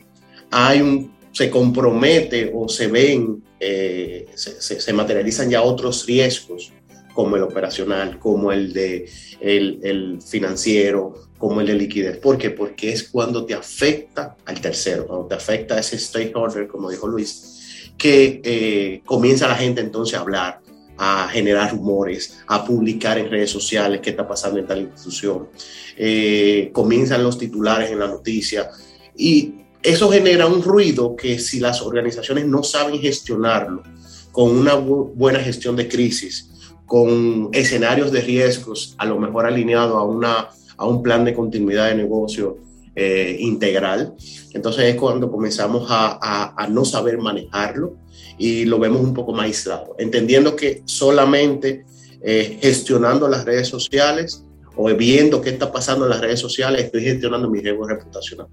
hay 0.50 0.82
un, 0.82 1.12
se 1.32 1.50
compromete 1.50 2.52
o 2.54 2.68
se 2.68 2.86
ven, 2.86 3.42
eh, 3.58 4.26
se, 4.34 4.60
se, 4.60 4.92
materializan 4.92 5.50
ya 5.50 5.62
otros 5.62 6.06
riesgos 6.06 6.72
como 7.18 7.34
el 7.34 7.42
operacional, 7.42 8.20
como 8.20 8.52
el 8.52 8.72
de 8.72 9.10
el, 9.40 10.20
financiero, 10.24 11.14
como 11.36 11.60
el 11.60 11.66
de 11.66 11.74
liquidez. 11.74 12.16
¿Por 12.18 12.38
qué? 12.38 12.50
Porque 12.50 12.92
es 12.92 13.08
cuando 13.08 13.44
te 13.44 13.54
afecta 13.54 14.36
al 14.44 14.60
tercero, 14.60 15.04
cuando 15.04 15.26
te 15.26 15.34
afecta 15.34 15.74
a 15.74 15.80
ese 15.80 15.98
stakeholder, 15.98 16.68
como 16.68 16.88
dijo 16.88 17.08
Luis, 17.08 17.90
que 17.98 18.40
eh, 18.44 19.02
comienza 19.04 19.48
la 19.48 19.56
gente 19.56 19.80
entonces 19.80 20.16
a 20.16 20.20
hablar, 20.20 20.60
a 20.96 21.28
generar 21.28 21.72
rumores, 21.72 22.38
a 22.46 22.64
publicar 22.64 23.18
en 23.18 23.28
redes 23.28 23.50
sociales 23.50 23.98
qué 24.00 24.10
está 24.10 24.28
pasando 24.28 24.60
en 24.60 24.68
tal 24.68 24.82
institución. 24.82 25.48
Eh, 25.96 26.70
comienzan 26.72 27.24
los 27.24 27.36
titulares 27.36 27.90
en 27.90 27.98
la 27.98 28.06
noticia 28.06 28.70
y 29.16 29.54
eso 29.82 30.08
genera 30.08 30.46
un 30.46 30.62
ruido 30.62 31.16
que 31.16 31.40
si 31.40 31.58
las 31.58 31.82
organizaciones 31.82 32.46
no 32.46 32.62
saben 32.62 33.00
gestionarlo 33.00 33.82
con 34.30 34.56
una 34.56 34.74
buena 34.76 35.40
gestión 35.40 35.74
de 35.74 35.88
crisis, 35.88 36.48
con 36.88 37.50
escenarios 37.52 38.10
de 38.10 38.22
riesgos, 38.22 38.96
a 38.98 39.06
lo 39.06 39.20
mejor 39.20 39.46
alineado 39.46 39.96
a 39.96 40.04
una 40.04 40.48
a 40.78 40.86
un 40.86 41.02
plan 41.02 41.24
de 41.24 41.34
continuidad 41.34 41.88
de 41.88 41.96
negocio 41.96 42.56
eh, 42.94 43.36
integral. 43.40 44.14
Entonces 44.54 44.84
es 44.86 44.96
cuando 44.96 45.30
comenzamos 45.30 45.86
a, 45.90 46.66
no 46.70 46.84
saber 46.84 47.18
manejarlo 47.18 47.96
y 48.38 48.64
lo 48.64 48.78
vemos 48.78 49.02
un 49.02 49.12
poco 49.12 49.32
más 49.32 49.46
aislado, 49.46 49.94
entendiendo 49.98 50.56
que 50.56 50.82
solamente 50.84 51.84
eh, 52.22 52.58
gestionando 52.62 53.28
las 53.28 53.44
redes 53.44 53.68
sociales 53.68 54.44
o 54.76 54.86
viendo 54.94 55.40
qué 55.40 55.50
está 55.50 55.70
pasando 55.70 56.04
en 56.04 56.10
las 56.10 56.20
redes 56.20 56.40
sociales 56.40 56.84
estoy 56.84 57.02
gestionando 57.02 57.50
mi 57.50 57.60
riesgo 57.60 57.86
reputacional. 57.86 58.46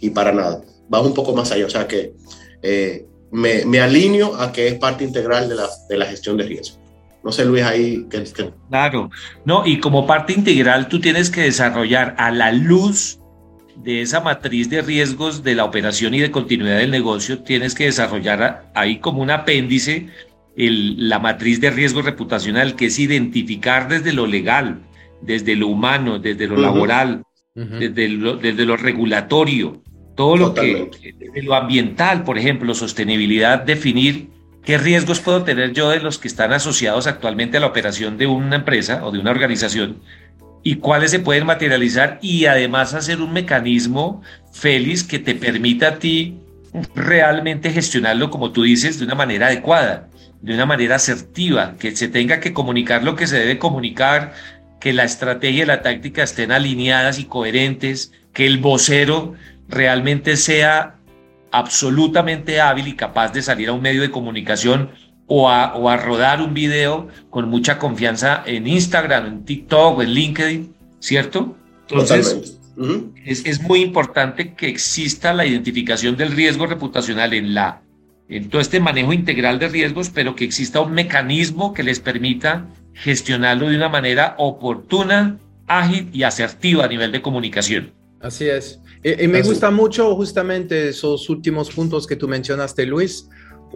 Y 0.00 0.10
para 0.10 0.32
nada, 0.32 0.62
va 0.92 1.00
un 1.00 1.12
poco 1.12 1.34
más 1.34 1.50
allá, 1.50 1.66
o 1.66 1.70
sea 1.70 1.86
que 1.88 2.14
eh, 2.62 3.06
me, 3.32 3.64
me, 3.64 3.80
alineo 3.80 4.34
a 4.36 4.52
que 4.52 4.68
es 4.68 4.74
parte 4.74 5.02
integral 5.02 5.48
de 5.48 5.56
la, 5.56 5.68
de 5.88 5.96
la 5.96 6.06
gestión 6.06 6.36
de 6.36 6.44
riesgo. 6.44 6.81
No 7.24 7.32
sé, 7.32 7.44
Luis, 7.44 7.62
ahí. 7.62 8.06
Que, 8.10 8.24
Claro, 8.68 9.10
no, 9.44 9.66
y 9.66 9.78
como 9.78 10.06
parte 10.06 10.32
integral 10.32 10.88
tú 10.88 11.00
tienes 11.00 11.30
que 11.30 11.42
desarrollar 11.42 12.14
a 12.18 12.30
la 12.30 12.52
luz 12.52 13.18
de 13.76 14.02
esa 14.02 14.20
matriz 14.20 14.68
de 14.70 14.82
riesgos 14.82 15.42
de 15.42 15.54
la 15.54 15.64
operación 15.64 16.14
y 16.14 16.20
de 16.20 16.30
continuidad 16.30 16.78
del 16.78 16.90
negocio, 16.90 17.42
tienes 17.42 17.74
que 17.74 17.84
desarrollar 17.84 18.70
ahí 18.74 18.98
como 18.98 19.22
un 19.22 19.30
apéndice 19.30 20.08
el, 20.56 21.08
la 21.08 21.18
matriz 21.18 21.60
de 21.60 21.70
riesgo 21.70 22.02
reputacional, 22.02 22.76
que 22.76 22.86
es 22.86 22.98
identificar 22.98 23.88
desde 23.88 24.12
lo 24.12 24.26
legal, 24.26 24.80
desde 25.22 25.56
lo 25.56 25.68
humano, 25.68 26.18
desde 26.18 26.46
lo 26.46 26.56
laboral, 26.56 27.22
desde, 27.54 28.08
lo, 28.08 28.36
desde 28.36 28.64
lo 28.64 28.76
regulatorio, 28.76 29.82
todo 30.14 30.36
lo 30.36 30.54
que, 30.54 30.90
desde 31.18 31.42
lo 31.42 31.54
ambiental, 31.54 32.24
por 32.24 32.38
ejemplo, 32.38 32.74
sostenibilidad, 32.74 33.62
definir 33.62 34.28
¿Qué 34.64 34.78
riesgos 34.78 35.18
puedo 35.18 35.42
tener 35.42 35.72
yo 35.72 35.90
de 35.90 35.98
los 35.98 36.18
que 36.18 36.28
están 36.28 36.52
asociados 36.52 37.08
actualmente 37.08 37.56
a 37.56 37.60
la 37.60 37.66
operación 37.66 38.16
de 38.16 38.28
una 38.28 38.56
empresa 38.56 39.04
o 39.04 39.10
de 39.10 39.18
una 39.18 39.32
organización? 39.32 39.98
¿Y 40.62 40.76
cuáles 40.76 41.10
se 41.10 41.18
pueden 41.18 41.46
materializar? 41.46 42.20
Y 42.22 42.46
además 42.46 42.94
hacer 42.94 43.20
un 43.20 43.32
mecanismo, 43.32 44.22
feliz, 44.52 45.02
que 45.02 45.18
te 45.18 45.34
permita 45.34 45.88
a 45.88 45.98
ti 45.98 46.38
realmente 46.94 47.72
gestionarlo, 47.72 48.30
como 48.30 48.52
tú 48.52 48.62
dices, 48.62 49.00
de 49.00 49.04
una 49.04 49.16
manera 49.16 49.48
adecuada, 49.48 50.08
de 50.40 50.54
una 50.54 50.64
manera 50.64 50.94
asertiva, 50.94 51.74
que 51.80 51.96
se 51.96 52.06
tenga 52.06 52.38
que 52.38 52.52
comunicar 52.52 53.02
lo 53.02 53.16
que 53.16 53.26
se 53.26 53.38
debe 53.38 53.58
comunicar, 53.58 54.32
que 54.80 54.92
la 54.92 55.02
estrategia 55.02 55.64
y 55.64 55.66
la 55.66 55.82
táctica 55.82 56.22
estén 56.22 56.52
alineadas 56.52 57.18
y 57.18 57.24
coherentes, 57.24 58.12
que 58.32 58.46
el 58.46 58.58
vocero 58.58 59.34
realmente 59.68 60.36
sea 60.36 60.96
absolutamente 61.52 62.60
hábil 62.60 62.88
y 62.88 62.94
capaz 62.94 63.32
de 63.32 63.42
salir 63.42 63.68
a 63.68 63.72
un 63.72 63.82
medio 63.82 64.02
de 64.02 64.10
comunicación 64.10 64.90
o 65.26 65.48
a, 65.48 65.74
o 65.76 65.88
a 65.88 65.96
rodar 65.96 66.42
un 66.42 66.54
video 66.54 67.08
con 67.30 67.48
mucha 67.48 67.78
confianza 67.78 68.42
en 68.44 68.66
Instagram, 68.66 69.26
en 69.26 69.44
TikTok 69.44 69.98
o 69.98 70.02
en 70.02 70.10
LinkedIn, 70.10 70.74
¿cierto? 70.98 71.56
Entonces, 71.88 72.58
es, 73.24 73.44
es, 73.44 73.60
muy 73.62 73.82
importante 73.82 74.54
que 74.54 74.68
exista 74.68 75.34
la 75.34 75.44
identificación 75.44 76.16
del 76.16 76.32
riesgo 76.32 76.66
reputacional 76.66 77.34
en, 77.34 77.54
la, 77.54 77.82
en 78.28 78.48
todo 78.48 78.60
este 78.60 78.80
manejo 78.80 79.12
integral 79.12 79.58
de 79.58 79.68
riesgos, 79.68 80.10
pero 80.10 80.34
que 80.34 80.44
exista 80.44 80.80
un 80.80 80.92
mecanismo 80.92 81.74
que 81.74 81.82
les 81.82 82.00
permita 82.00 82.66
gestionarlo 82.94 83.68
de 83.68 83.76
una 83.76 83.88
manera 83.88 84.34
oportuna, 84.38 85.38
ágil 85.66 86.08
y 86.12 86.22
asertiva 86.22 86.84
a 86.84 86.88
nivel 86.88 87.12
de 87.12 87.22
comunicación. 87.22 87.92
Así 88.20 88.48
es. 88.48 88.80
Y, 89.02 89.26
me 89.26 89.42
gusta 89.42 89.70
mucho 89.70 90.14
justamente 90.14 90.90
esos 90.90 91.28
últimos 91.28 91.70
puntos 91.70 92.06
que 92.06 92.14
tú 92.14 92.28
mencionaste, 92.28 92.86
Luis, 92.86 93.28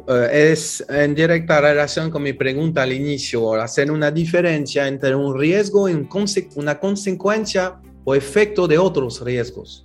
eh, 0.08 0.52
es 0.52 0.84
en 0.88 1.14
directa 1.14 1.60
relación 1.60 2.10
con 2.10 2.22
mi 2.22 2.32
pregunta 2.32 2.82
al 2.82 2.92
inicio, 2.92 3.54
hacer 3.54 3.90
una 3.90 4.10
diferencia 4.10 4.86
entre 4.86 5.16
un 5.16 5.36
riesgo 5.36 5.88
y 5.88 6.06
una 6.54 6.78
consecuencia 6.78 7.80
o 8.04 8.14
efecto 8.14 8.68
de 8.68 8.78
otros 8.78 9.20
riesgos. 9.22 9.84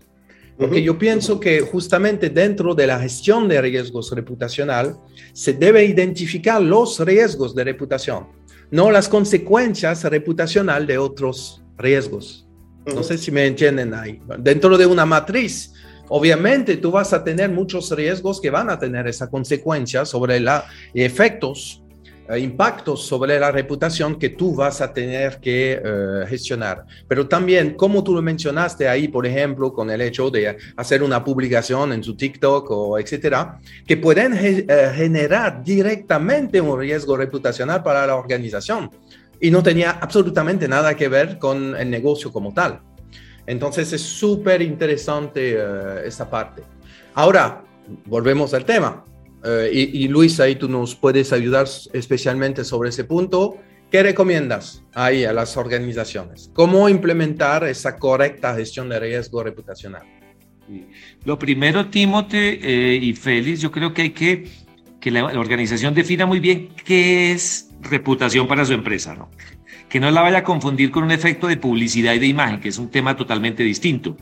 Porque 0.58 0.84
yo 0.84 0.96
pienso 0.96 1.40
que 1.40 1.62
justamente 1.62 2.30
dentro 2.30 2.76
de 2.76 2.86
la 2.86 3.00
gestión 3.00 3.48
de 3.48 3.60
riesgos 3.60 4.12
reputacional 4.12 4.96
se 5.34 5.54
debe 5.54 5.84
identificar 5.86 6.62
los 6.62 7.00
riesgos 7.00 7.56
de 7.56 7.64
reputación, 7.64 8.28
no 8.70 8.92
las 8.92 9.10
consecuencias 9.10 10.04
reputacional 10.04 10.86
de 10.86 11.00
otros 11.00 11.64
riesgos. 11.80 12.48
No 12.86 13.04
sé 13.04 13.18
si 13.18 13.32
me 13.32 13.46
entienden 13.46 13.94
ahí. 13.94 14.20
Dentro 14.40 14.78
de 14.78 14.86
una 14.86 15.06
matriz, 15.06 15.74
obviamente 16.10 16.78
tú 16.78 16.92
vas 16.92 17.14
a 17.14 17.24
tener 17.24 17.50
muchos 17.50 17.92
riesgos 17.92 18.42
que 18.42 18.50
van 18.50 18.70
a 18.70 18.80
tener 18.80 19.08
esa 19.08 19.30
consecuencia 19.30 20.06
sobre 20.06 20.40
los 20.40 20.62
efectos 20.94 21.82
eh, 22.32 22.40
impactos 22.40 23.06
sobre 23.06 23.38
la 23.40 23.52
reputación 23.52 24.18
que 24.18 24.30
tú 24.30 24.56
vas 24.56 24.80
a 24.80 24.94
tener 24.94 25.40
que 25.40 25.82
eh, 25.84 26.26
gestionar. 26.30 26.86
Pero 27.08 27.28
también, 27.28 27.74
como 27.74 28.04
tú 28.04 28.14
lo 28.14 28.22
mencionaste 28.22 28.88
ahí, 28.88 29.10
por 29.10 29.26
ejemplo, 29.26 29.74
con 29.74 29.90
el 29.90 30.00
hecho 30.00 30.30
de 30.30 30.56
hacer 30.78 31.04
una 31.04 31.24
publicación 31.24 31.92
en 31.92 32.02
su 32.04 32.16
TikTok 32.16 32.72
o 32.72 33.00
etcétera, 33.00 33.60
que 33.86 33.98
pueden 33.98 34.34
eh, 34.34 34.66
generar 34.96 35.64
directamente 35.64 36.62
un 36.62 36.80
riesgo 36.80 37.18
reputacional 37.18 37.84
para 37.84 38.08
la 38.08 38.16
organización 38.16 38.90
y 39.42 39.52
no 39.52 39.64
tenía 39.64 39.92
absolutamente 39.92 40.68
nada 40.68 40.96
que 40.96 41.10
ver 41.10 41.40
con 41.40 41.76
el 41.76 41.90
negocio 41.90 42.32
como 42.32 42.54
tal. 42.54 42.80
Entonces 43.48 43.92
es 43.92 44.02
súper 44.02 44.62
interesante 44.62 45.58
esa 46.06 46.30
parte. 46.30 46.62
Ahora, 47.16 47.64
volvemos 48.06 48.54
al 48.54 48.66
tema. 48.66 49.04
Eh, 49.44 49.70
y, 49.74 50.08
Luis, 50.08 50.40
ahí 50.40 50.56
tú 50.56 50.70
nos 50.70 50.96
puedes 50.96 51.34
ayudar 51.34 51.68
especialmente 51.94 52.64
sobre 52.64 52.90
ese 52.90 53.04
punto. 53.04 53.58
¿Qué 53.90 54.04
recomiendas 54.04 54.84
ahí 54.94 55.26
a 55.26 55.34
las 55.34 55.58
organizaciones? 55.58 56.52
¿Cómo 56.54 56.88
implementar 56.88 57.64
esa 57.66 57.98
correcta 57.98 58.56
gestión 58.56 58.88
de 58.88 59.00
riesgo 59.00 59.44
reputacional? 59.44 60.04
Lo 61.26 61.38
primero, 61.38 61.90
Timothy 61.90 62.38
eh, 62.62 63.00
y 63.02 63.14
Félix, 63.14 63.60
yo 63.60 63.72
creo 63.72 63.94
que 63.94 64.04
hay 64.04 64.10
que 64.12 64.48
que 65.02 65.12
la, 65.12 65.26
organización 65.26 65.94
defina 65.94 66.26
muy 66.26 66.40
bien 66.40 66.70
qué 66.86 67.34
es 67.34 67.70
reputación 67.82 68.48
para 68.48 68.64
su 68.64 68.74
empresa, 68.74 69.16
¿no? 69.16 69.30
Que 69.90 70.00
no 70.00 70.10
la 70.10 70.22
vaya 70.22 70.38
a 70.38 70.44
confundir 70.44 70.92
con 70.92 71.04
un 71.04 71.12
efecto 71.12 71.48
de 71.48 71.58
publicidad 71.58 72.14
y 72.14 72.20
de 72.20 72.28
imagen, 72.28 72.62
que 72.62 72.70
es 72.70 72.78
un 72.78 72.90
tema 72.90 73.18
totalmente 73.18 73.64
distinto. 73.64 74.16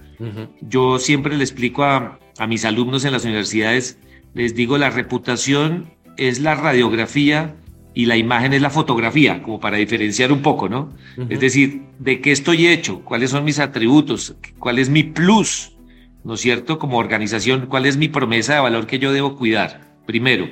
Yo 0.62 0.98
siempre 0.98 1.38
le 1.38 1.44
explico 1.44 1.84
a, 1.84 2.18
a 2.40 2.48
mis 2.48 2.66
alumnos 2.66 3.06
en 3.06 3.12
las 3.12 3.24
universidades 3.24 4.00
les 4.34 4.56
digo, 4.56 4.78
la 4.78 4.90
reputación 4.90 5.92
es 6.18 6.40
la 6.40 6.56
radiografía 6.56 7.56
y 7.94 8.06
la 8.06 8.18
imagen 8.18 8.54
es 8.54 8.62
la 8.62 8.70
fotografía, 8.70 9.42
como 9.42 9.60
para 9.60 9.78
diferenciar 9.78 10.32
un 10.32 10.42
poco, 10.42 10.70
¿no? 10.70 10.94
Es 11.30 11.40
decir, 11.40 11.82
de 11.98 12.22
qué 12.22 12.32
estoy 12.32 12.68
hecho, 12.68 13.02
cuáles 13.04 13.32
son 13.32 13.44
mis 13.44 13.60
atributos, 13.60 14.36
cuál 14.60 14.80
es 14.80 14.90
mi 14.90 15.04
plus, 15.04 15.76
¿no 16.24 16.36
es 16.36 16.42
cierto? 16.42 16.78
Como 16.78 16.98
organización, 16.98 17.66
cuál 17.66 17.86
es 17.86 17.98
mi 17.98 18.08
promesa 18.08 18.54
de 18.54 18.60
valor 18.60 18.86
que 18.86 19.00
yo 19.00 19.12
debo 19.12 19.36
cuidar, 19.36 19.82
primero. 20.06 20.48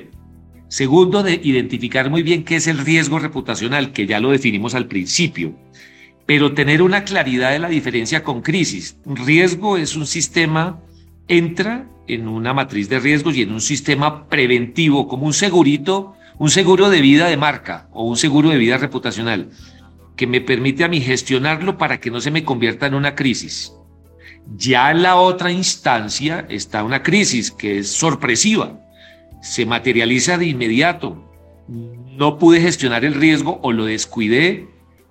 Segundo, 0.68 1.22
de 1.22 1.40
identificar 1.42 2.10
muy 2.10 2.22
bien 2.22 2.44
qué 2.44 2.56
es 2.56 2.66
el 2.66 2.78
riesgo 2.78 3.18
reputacional, 3.18 3.92
que 3.92 4.06
ya 4.06 4.20
lo 4.20 4.30
definimos 4.30 4.74
al 4.74 4.86
principio, 4.86 5.54
pero 6.26 6.52
tener 6.52 6.82
una 6.82 7.04
claridad 7.04 7.52
de 7.52 7.58
la 7.58 7.70
diferencia 7.70 8.22
con 8.22 8.42
crisis. 8.42 8.98
Un 9.06 9.16
riesgo 9.16 9.78
es 9.78 9.96
un 9.96 10.06
sistema, 10.06 10.78
entra 11.26 11.88
en 12.06 12.28
una 12.28 12.52
matriz 12.52 12.90
de 12.90 13.00
riesgos 13.00 13.34
y 13.34 13.42
en 13.42 13.52
un 13.52 13.62
sistema 13.62 14.28
preventivo, 14.28 15.08
como 15.08 15.24
un 15.24 15.32
segurito, 15.32 16.14
un 16.38 16.50
seguro 16.50 16.90
de 16.90 17.00
vida 17.00 17.28
de 17.28 17.38
marca 17.38 17.88
o 17.92 18.04
un 18.04 18.18
seguro 18.18 18.50
de 18.50 18.58
vida 18.58 18.76
reputacional, 18.76 19.50
que 20.16 20.26
me 20.26 20.42
permite 20.42 20.84
a 20.84 20.88
mí 20.88 21.00
gestionarlo 21.00 21.78
para 21.78 21.98
que 21.98 22.10
no 22.10 22.20
se 22.20 22.30
me 22.30 22.44
convierta 22.44 22.86
en 22.86 22.94
una 22.94 23.14
crisis. 23.14 23.72
Ya 24.56 24.90
en 24.90 25.02
la 25.02 25.16
otra 25.16 25.50
instancia 25.50 26.46
está 26.50 26.84
una 26.84 27.02
crisis 27.02 27.50
que 27.50 27.78
es 27.78 27.90
sorpresiva, 27.90 28.80
se 29.42 29.66
materializa 29.66 30.38
de 30.38 30.46
inmediato. 30.46 31.24
No 31.68 32.38
pude 32.38 32.60
gestionar 32.60 33.04
el 33.04 33.14
riesgo 33.14 33.60
o 33.62 33.72
lo 33.72 33.84
descuidé, 33.84 34.68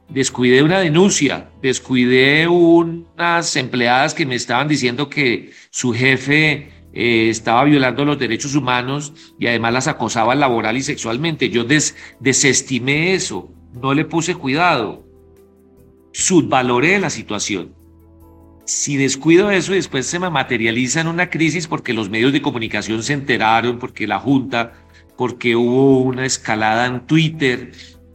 descuidé 0.09 0.63
una 0.63 0.79
denuncia, 0.79 1.49
descuidé 1.61 2.47
unas 2.47 3.55
empleadas 3.55 4.13
que 4.13 4.25
me 4.25 4.35
estaban 4.35 4.67
diciendo 4.67 5.09
que 5.09 5.51
su 5.69 5.93
jefe 5.93 6.69
eh, 6.93 7.29
estaba 7.29 7.63
violando 7.63 8.05
los 8.05 8.17
derechos 8.17 8.55
humanos 8.55 9.13
y 9.39 9.47
además 9.47 9.73
las 9.73 9.87
acosaba 9.87 10.35
laboral 10.35 10.77
y 10.77 10.81
sexualmente. 10.81 11.49
Yo 11.49 11.63
desestimé 12.19 13.13
eso, 13.13 13.51
no 13.73 13.93
le 13.93 14.05
puse 14.05 14.35
cuidado, 14.35 15.05
subvaloré 16.11 16.99
la 16.99 17.09
situación. 17.09 17.76
Si 18.67 18.97
descuido 18.97 19.49
eso 19.49 19.71
y 19.71 19.77
después 19.77 20.05
se 20.05 20.19
me 20.19 20.29
materializa 20.29 20.99
en 20.99 21.07
una 21.07 21.29
crisis 21.29 21.67
porque 21.67 21.93
los 21.93 22.09
medios 22.09 22.33
de 22.33 22.41
comunicación 22.41 23.01
se 23.01 23.13
enteraron, 23.13 23.79
porque 23.79 24.07
la 24.07 24.19
Junta, 24.19 24.73
porque 25.17 25.55
hubo 25.55 26.01
una 26.01 26.25
escalada 26.25 26.85
en 26.85 27.07
Twitter, 27.07 27.71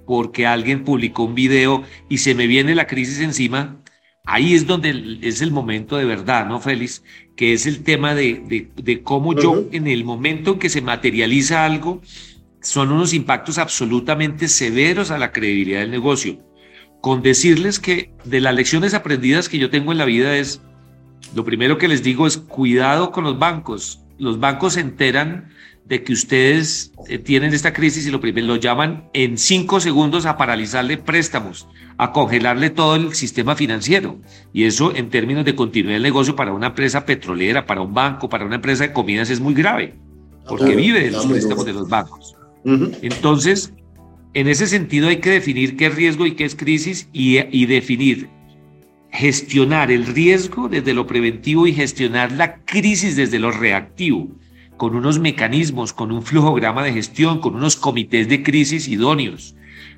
porque 0.06 0.46
alguien 0.46 0.84
publicó 0.84 1.24
un 1.24 1.34
video 1.34 1.84
y 2.10 2.18
se 2.18 2.34
me 2.34 2.46
viene 2.46 2.74
la 2.74 2.86
crisis 2.86 3.20
encima, 3.20 3.82
ahí 4.26 4.52
es 4.52 4.66
donde 4.66 5.18
es 5.22 5.40
el 5.40 5.52
momento 5.52 5.96
de 5.96 6.04
verdad, 6.04 6.46
¿no, 6.46 6.60
Félix? 6.60 7.02
que 7.34 7.54
es 7.54 7.66
el 7.66 7.82
tema 7.82 8.14
de, 8.14 8.68
de, 8.76 9.02
cómo 9.02 9.34
yo 9.34 9.64
en 9.72 9.86
el 9.86 10.04
momento 10.04 10.52
en 10.52 10.58
que 10.58 10.68
se 10.68 10.82
materializa 10.82 11.64
algo, 11.64 12.02
son 12.60 12.92
unos 12.92 13.14
impactos 13.14 13.56
absolutamente 13.56 14.48
severos 14.48 15.10
a 15.10 15.16
la 15.16 15.32
credibilidad 15.32 15.80
del 15.80 15.90
negocio. 15.90 16.38
Con 17.02 17.20
decirles 17.20 17.80
que 17.80 18.14
de 18.24 18.40
las 18.40 18.54
lecciones 18.54 18.94
aprendidas 18.94 19.48
que 19.48 19.58
yo 19.58 19.70
tengo 19.70 19.90
en 19.90 19.98
la 19.98 20.04
vida 20.04 20.36
es, 20.36 20.62
lo 21.34 21.44
primero 21.44 21.76
que 21.76 21.88
les 21.88 22.04
digo 22.04 22.28
es 22.28 22.36
cuidado 22.36 23.10
con 23.10 23.24
los 23.24 23.40
bancos. 23.40 24.00
Los 24.18 24.38
bancos 24.38 24.74
se 24.74 24.80
enteran 24.80 25.50
de 25.84 26.04
que 26.04 26.12
ustedes 26.12 26.92
eh, 27.08 27.18
tienen 27.18 27.54
esta 27.54 27.72
crisis 27.72 28.06
y 28.06 28.12
lo 28.12 28.20
primero 28.20 28.46
lo 28.46 28.54
llaman 28.54 29.08
en 29.14 29.36
cinco 29.36 29.80
segundos 29.80 30.26
a 30.26 30.36
paralizarle 30.36 30.96
préstamos, 30.96 31.66
a 31.98 32.12
congelarle 32.12 32.70
todo 32.70 32.94
el 32.94 33.14
sistema 33.14 33.56
financiero. 33.56 34.20
Y 34.52 34.62
eso 34.64 34.94
en 34.94 35.10
términos 35.10 35.44
de 35.44 35.56
continuidad 35.56 35.96
del 35.96 36.04
negocio 36.04 36.36
para 36.36 36.52
una 36.52 36.68
empresa 36.68 37.04
petrolera, 37.04 37.66
para 37.66 37.80
un 37.80 37.92
banco, 37.92 38.28
para 38.28 38.46
una 38.46 38.54
empresa 38.54 38.84
de 38.84 38.92
comidas 38.92 39.28
es 39.28 39.40
muy 39.40 39.54
grave, 39.54 39.96
porque 40.46 40.76
vive 40.76 41.00
de 41.00 41.10
los 41.10 41.26
préstamos 41.26 41.64
de 41.64 41.72
los 41.72 41.88
bancos. 41.88 42.36
Entonces, 42.64 43.72
en 44.34 44.48
ese 44.48 44.66
sentido 44.66 45.08
hay 45.08 45.18
que 45.18 45.30
definir 45.30 45.76
qué 45.76 45.86
es 45.86 45.94
riesgo 45.94 46.26
y 46.26 46.32
qué 46.32 46.44
es 46.44 46.54
crisis 46.54 47.08
y, 47.12 47.66
definir 47.66 48.28
gestionar 49.10 49.90
el 49.90 50.06
riesgo 50.06 50.68
desde 50.68 50.94
lo 50.94 51.06
preventivo 51.06 51.66
y 51.66 51.74
gestionar 51.74 52.32
la 52.32 52.56
crisis 52.64 53.14
desde 53.14 53.38
lo 53.38 53.50
reactivo 53.50 54.28
con 54.78 54.96
unos 54.96 55.18
mecanismos, 55.18 55.92
con 55.92 56.10
un 56.10 56.22
flujograma 56.22 56.82
de 56.82 56.94
gestión, 56.94 57.40
con 57.40 57.54
unos 57.54 57.76
comités 57.76 58.28
de 58.28 58.42
crisis 58.42 58.88
idóneos, 58.88 59.54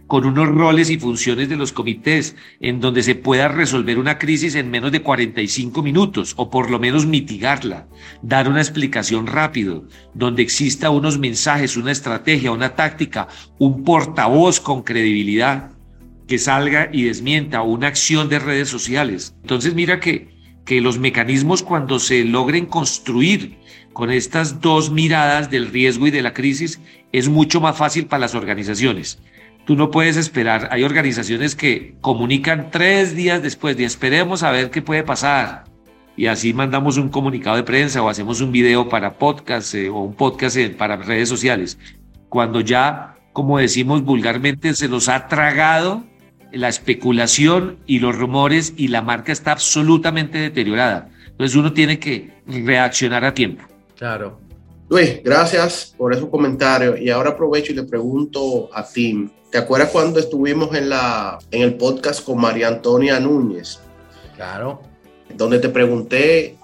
con 0.06 0.26
unos 0.26 0.48
roles 0.48 0.90
y 0.90 0.98
funciones 0.98 1.48
de 1.48 1.56
los 1.56 1.72
comités, 1.72 2.36
en 2.60 2.80
donde 2.80 3.02
se 3.02 3.14
pueda 3.14 3.48
resolver 3.48 3.98
una 3.98 4.18
crisis 4.18 4.54
en 4.54 4.70
menos 4.70 4.92
de 4.92 5.02
45 5.02 5.82
minutos, 5.82 6.34
o 6.36 6.50
por 6.50 6.70
lo 6.70 6.78
menos 6.78 7.06
mitigarla, 7.06 7.88
dar 8.22 8.48
una 8.48 8.60
explicación 8.60 9.26
rápido, 9.26 9.84
donde 10.12 10.42
exista 10.42 10.90
unos 10.90 11.18
mensajes, 11.18 11.76
una 11.76 11.92
estrategia, 11.92 12.52
una 12.52 12.74
táctica, 12.74 13.28
un 13.58 13.84
portavoz 13.84 14.60
con 14.60 14.82
credibilidad 14.82 15.70
que 16.26 16.38
salga 16.38 16.88
y 16.92 17.04
desmienta 17.04 17.62
una 17.62 17.88
acción 17.88 18.28
de 18.28 18.38
redes 18.38 18.68
sociales. 18.68 19.34
Entonces 19.42 19.74
mira 19.74 20.00
que, 20.00 20.28
que 20.64 20.80
los 20.80 20.98
mecanismos 20.98 21.62
cuando 21.62 21.98
se 21.98 22.24
logren 22.24 22.66
construir 22.66 23.58
con 23.92 24.10
estas 24.10 24.60
dos 24.60 24.90
miradas 24.90 25.50
del 25.50 25.68
riesgo 25.68 26.06
y 26.06 26.10
de 26.10 26.22
la 26.22 26.34
crisis 26.34 26.80
es 27.12 27.28
mucho 27.28 27.60
más 27.60 27.76
fácil 27.76 28.06
para 28.06 28.20
las 28.20 28.34
organizaciones. 28.34 29.20
Tú 29.64 29.76
no 29.76 29.90
puedes 29.90 30.16
esperar, 30.16 30.68
hay 30.70 30.84
organizaciones 30.84 31.54
que 31.54 31.94
comunican 32.00 32.70
tres 32.70 33.16
días 33.16 33.42
después 33.42 33.76
de 33.76 33.84
esperemos 33.84 34.42
a 34.42 34.50
ver 34.50 34.70
qué 34.70 34.82
puede 34.82 35.02
pasar. 35.02 35.64
Y 36.16 36.26
así 36.26 36.52
mandamos 36.52 36.96
un 36.96 37.08
comunicado 37.08 37.56
de 37.56 37.62
prensa 37.62 38.02
o 38.02 38.08
hacemos 38.08 38.40
un 38.40 38.52
video 38.52 38.88
para 38.88 39.18
podcast 39.18 39.74
eh, 39.74 39.88
o 39.88 40.00
un 40.00 40.14
podcast 40.14 40.56
para 40.76 40.96
redes 40.96 41.28
sociales. 41.28 41.78
Cuando 42.28 42.60
ya, 42.60 43.16
como 43.32 43.58
decimos 43.58 44.04
vulgarmente, 44.04 44.74
se 44.74 44.88
los 44.88 45.08
ha 45.08 45.28
tragado 45.28 46.04
la 46.52 46.68
especulación 46.68 47.78
y 47.86 47.98
los 47.98 48.16
rumores 48.16 48.74
y 48.76 48.88
la 48.88 49.02
marca 49.02 49.32
está 49.32 49.52
absolutamente 49.52 50.38
deteriorada. 50.38 51.10
Entonces 51.26 51.56
uno 51.56 51.72
tiene 51.72 51.98
que 51.98 52.30
reaccionar 52.46 53.24
a 53.24 53.34
tiempo. 53.34 53.64
Claro. 53.96 54.38
Luis, 54.88 55.20
gracias 55.24 55.94
por 55.96 56.12
esos 56.12 56.28
comentarios. 56.28 57.00
Y 57.00 57.10
ahora 57.10 57.30
aprovecho 57.30 57.72
y 57.72 57.74
le 57.74 57.84
pregunto 57.84 58.68
a 58.72 58.86
Tim. 58.86 59.30
¿Te 59.54 59.58
acuerdas 59.58 59.90
cuando 59.90 60.18
estuvimos 60.18 60.74
en, 60.74 60.88
la, 60.88 61.38
en 61.52 61.62
el 61.62 61.74
podcast 61.76 62.24
con 62.24 62.40
María 62.40 62.66
Antonia 62.66 63.20
Núñez? 63.20 63.78
Claro. 64.34 64.82
Donde 65.32 65.60
te 65.60 65.68
pregunté 65.68 66.56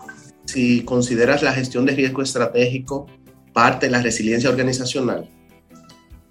si 0.44 0.82
consideras 0.82 1.40
la 1.44 1.52
gestión 1.52 1.86
de 1.86 1.94
riesgo 1.94 2.20
estratégico 2.20 3.06
parte 3.52 3.86
de 3.86 3.92
la 3.92 4.02
resiliencia 4.02 4.50
organizacional. 4.50 5.30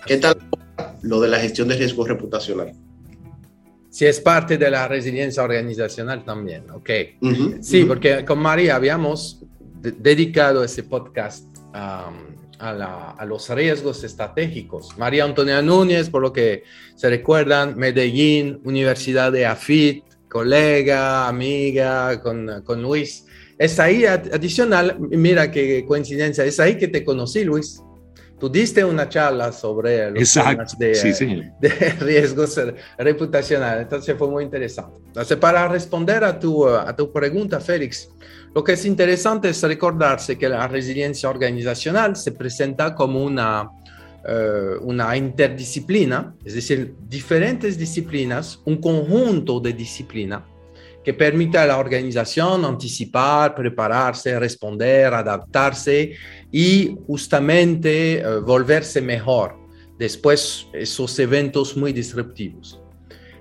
¿Qué 0.05 0.17
tal 0.17 0.37
lo 1.01 1.21
de 1.21 1.29
la 1.29 1.39
gestión 1.39 1.69
de 1.69 1.77
riesgo 1.77 2.05
reputacional? 2.05 2.73
Si 3.89 4.05
es 4.05 4.19
parte 4.19 4.57
de 4.57 4.69
la 4.69 4.85
resiliencia 4.85 5.41
organizacional 5.41 6.25
también, 6.25 6.69
ok. 6.71 6.89
sí, 7.61 7.85
porque 7.85 8.25
con 8.25 8.39
María 8.39 8.75
habíamos 8.75 9.45
dedicado 9.81 10.65
ese 10.65 10.83
podcast 10.83 11.45
a, 11.73 12.11
los 13.25 13.49
riesgos 13.49 14.03
estratégicos. 14.03 14.97
María 14.97 15.23
Antonia 15.23 15.61
Núñez, 15.61 16.09
por 16.09 16.21
lo 16.21 16.33
que 16.33 16.63
se 16.95 17.09
recuerdan, 17.09 17.77
Medellín, 17.77 18.59
Universidad 18.63 19.31
de 19.31 19.45
AFIT, 19.45 20.03
colega, 20.29 21.27
amiga 21.27 22.21
con, 22.21 22.61
con 22.63 22.81
Luis. 22.81 23.25
Es 23.57 23.79
ahí 23.79 24.05
adicional, 24.05 24.97
mira 24.99 25.51
qué 25.51 25.85
coincidencia, 25.85 26.45
es 26.45 26.59
ahí 26.59 26.77
que 26.77 26.87
te 26.87 27.03
conocí, 27.03 27.43
Luis. 27.43 27.81
Tú 28.39 28.47
diste 28.47 28.85
una 28.85 29.09
charla 29.09 29.51
sobre 29.51 30.11
los 30.11 30.31
temas 30.31 30.77
de, 30.79 30.93
de, 31.59 31.69
riesgos 31.99 32.57
reputacionales, 32.97 33.83
entonces 33.83 34.15
fue 34.17 34.29
muy 34.29 34.45
interesante. 34.45 35.01
Entonces, 35.07 35.35
para 35.37 35.67
responder 35.67 36.23
a 36.23 36.39
tu, 36.39 36.65
a 36.65 36.95
tu 36.95 37.11
pregunta, 37.11 37.59
Félix, 37.59 38.09
lo 38.53 38.63
que 38.63 38.73
es 38.73 38.85
interesante 38.85 39.49
es 39.49 39.61
recordarse 39.61 40.37
que 40.37 40.49
la 40.49 40.67
resiliencia 40.67 41.29
organizacional 41.29 42.15
se 42.15 42.31
presenta 42.31 42.95
como 42.95 43.23
una, 43.23 43.69
eh, 44.27 44.75
una 44.81 45.15
interdisciplina, 45.15 46.35
es 46.43 46.55
decir, 46.55 46.95
diferentes 47.07 47.77
disciplinas, 47.77 48.59
un 48.65 48.77
conjunto 48.77 49.59
de 49.59 49.73
disciplinas 49.73 50.43
que 51.03 51.13
permite 51.13 51.57
a 51.57 51.65
la 51.65 51.77
organización 51.77 52.65
anticipar, 52.65 53.55
prepararse, 53.55 54.37
responder, 54.37 55.13
adaptarse 55.13 56.11
y 56.51 56.95
justamente 57.07 58.19
eh, 58.19 58.39
volverse 58.39 59.01
mejor 59.01 59.55
después 59.97 60.67
esos 60.73 61.17
eventos 61.19 61.75
muy 61.75 61.93
disruptivos. 61.93 62.81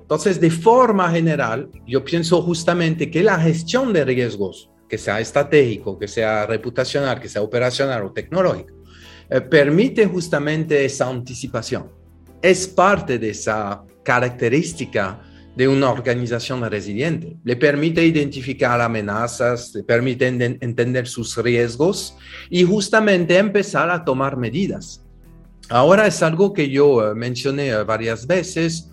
Entonces, 0.01 0.41
de 0.41 0.51
forma 0.51 1.11
general, 1.11 1.69
yo 1.87 2.05
pienso 2.05 2.43
justamente 2.43 3.11
que 3.11 3.23
la 3.23 3.39
gestión 3.39 3.93
de 3.93 4.05
riesgos, 4.05 4.71
que 4.89 4.99
sea 4.99 5.21
estratégico, 5.21 5.99
que 5.99 6.09
sea 6.09 6.47
reputacional, 6.47 7.21
que 7.21 7.29
sea 7.29 7.43
operacional 7.43 8.05
o 8.05 8.13
tecnológico, 8.13 8.75
eh, 9.29 9.41
permite 9.41 10.07
justamente 10.07 10.85
esa 10.85 11.09
anticipación. 11.09 11.91
Es 12.41 12.67
parte 12.67 13.19
de 13.19 13.31
esa 13.31 13.83
característica 14.03 15.21
de 15.55 15.67
una 15.67 15.91
organización 15.91 16.63
resiliente. 16.71 17.37
Le 17.43 17.57
permite 17.57 18.05
identificar 18.05 18.81
amenazas, 18.81 19.75
le 19.75 19.83
permite 19.83 20.29
entender 20.29 21.09
sus 21.09 21.37
riesgos 21.37 22.17
y 22.49 22.63
justamente 22.63 23.37
empezar 23.37 23.91
a 23.91 24.05
tomar 24.05 24.37
medidas. 24.37 25.05
Ahora 25.69 26.07
es 26.07 26.23
algo 26.23 26.53
que 26.53 26.71
yo 26.71 27.11
eh, 27.11 27.15
mencioné 27.15 27.69
eh, 27.69 27.83
varias 27.83 28.27
veces, 28.27 28.89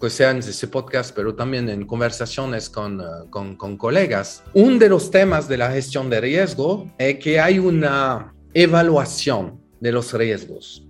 que 0.00 0.10
sea 0.10 0.30
en 0.30 0.38
ese 0.38 0.68
podcast, 0.68 1.14
pero 1.14 1.34
también 1.34 1.68
en 1.68 1.86
conversaciones 1.86 2.68
con, 2.70 3.00
eh, 3.00 3.04
con, 3.30 3.56
con 3.56 3.76
colegas. 3.76 4.42
Uno 4.54 4.78
de 4.78 4.88
los 4.88 5.10
temas 5.10 5.48
de 5.48 5.56
la 5.56 5.70
gestión 5.70 6.08
de 6.10 6.20
riesgo 6.20 6.90
es 6.98 7.18
que 7.18 7.40
hay 7.40 7.58
una 7.58 8.34
evaluación 8.54 9.60
de 9.80 9.92
los 9.92 10.12
riesgos. 10.12 10.84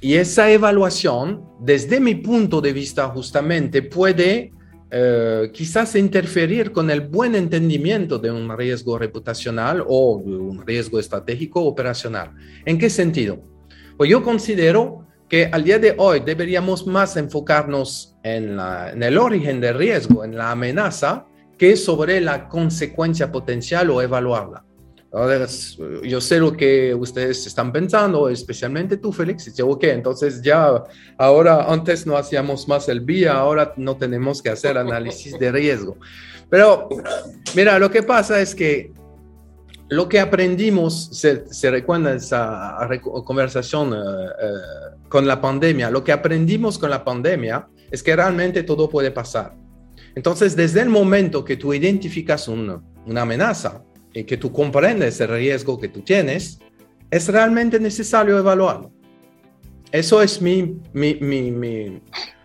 Y 0.00 0.14
esa 0.14 0.50
evaluación, 0.50 1.44
desde 1.60 1.98
mi 1.98 2.14
punto 2.14 2.60
de 2.60 2.72
vista 2.72 3.08
justamente, 3.08 3.82
puede 3.82 4.52
eh, 4.90 5.50
quizás 5.52 5.96
interferir 5.96 6.72
con 6.72 6.90
el 6.90 7.02
buen 7.02 7.34
entendimiento 7.34 8.18
de 8.18 8.30
un 8.30 8.56
riesgo 8.56 8.96
reputacional 8.96 9.84
o 9.86 10.22
de 10.24 10.36
un 10.36 10.64
riesgo 10.64 10.98
estratégico 10.98 11.62
operacional. 11.62 12.32
¿En 12.64 12.78
qué 12.78 12.88
sentido? 12.88 13.42
Pues 13.96 14.08
yo 14.08 14.22
considero 14.22 15.07
que 15.28 15.48
al 15.52 15.64
día 15.64 15.78
de 15.78 15.94
hoy 15.98 16.20
deberíamos 16.20 16.86
más 16.86 17.16
enfocarnos 17.16 18.16
en, 18.22 18.58
en 18.58 19.02
el 19.02 19.18
origen 19.18 19.60
del 19.60 19.74
riesgo, 19.74 20.24
en 20.24 20.36
la 20.36 20.50
amenaza, 20.50 21.26
que 21.56 21.76
sobre 21.76 22.20
la 22.20 22.48
consecuencia 22.48 23.30
potencial 23.30 23.90
o 23.90 24.00
evaluarla 24.00 24.64
yo 26.04 26.20
sé 26.20 26.38
lo 26.38 26.52
que 26.52 26.94
ustedes 26.94 27.46
están 27.46 27.72
pensando, 27.72 28.28
especialmente 28.28 28.98
tú, 28.98 29.10
Félix. 29.10 29.46
Dice, 29.46 29.62
ok, 29.62 29.84
entonces 29.84 30.42
ya, 30.42 30.84
ahora 31.16 31.64
antes 31.64 32.06
no 32.06 32.16
hacíamos 32.16 32.68
más 32.68 32.88
el 32.88 33.00
vía, 33.00 33.32
ahora 33.32 33.72
no 33.76 33.96
tenemos 33.96 34.42
que 34.42 34.50
hacer 34.50 34.76
análisis 34.76 35.38
de 35.38 35.50
riesgo. 35.50 35.96
Pero, 36.50 36.88
mira, 37.56 37.78
lo 37.78 37.90
que 37.90 38.02
pasa 38.02 38.40
es 38.40 38.54
que 38.54 38.92
lo 39.88 40.06
que 40.06 40.20
aprendimos, 40.20 41.08
se, 41.12 41.46
se 41.52 41.70
recuerda 41.70 42.12
esa 42.14 42.76
conversación 43.24 43.94
eh, 43.94 43.96
eh, 43.96 44.97
con 45.08 45.26
la 45.26 45.40
pandemia, 45.40 45.90
lo 45.90 46.04
que 46.04 46.12
aprendimos 46.12 46.78
con 46.78 46.90
la 46.90 47.04
pandemia 47.04 47.68
es 47.90 48.02
que 48.02 48.14
realmente 48.14 48.62
todo 48.62 48.88
puede 48.88 49.10
pasar. 49.10 49.54
Entonces, 50.14 50.54
desde 50.56 50.82
el 50.82 50.88
momento 50.88 51.44
que 51.44 51.56
tú 51.56 51.72
identificas 51.72 52.48
una 52.48 52.82
amenaza, 53.16 53.82
y 54.12 54.24
que 54.24 54.36
tú 54.36 54.52
comprendes 54.52 55.20
el 55.20 55.28
riesgo 55.28 55.78
que 55.78 55.88
tú 55.88 56.00
tienes, 56.00 56.58
es 57.10 57.28
realmente 57.28 57.78
necesario 57.78 58.38
evaluarlo. 58.38 58.90
Eso 59.90 60.20
es 60.20 60.42
mi, 60.42 60.80
mi, 60.92 61.14
mi, 61.14 62.02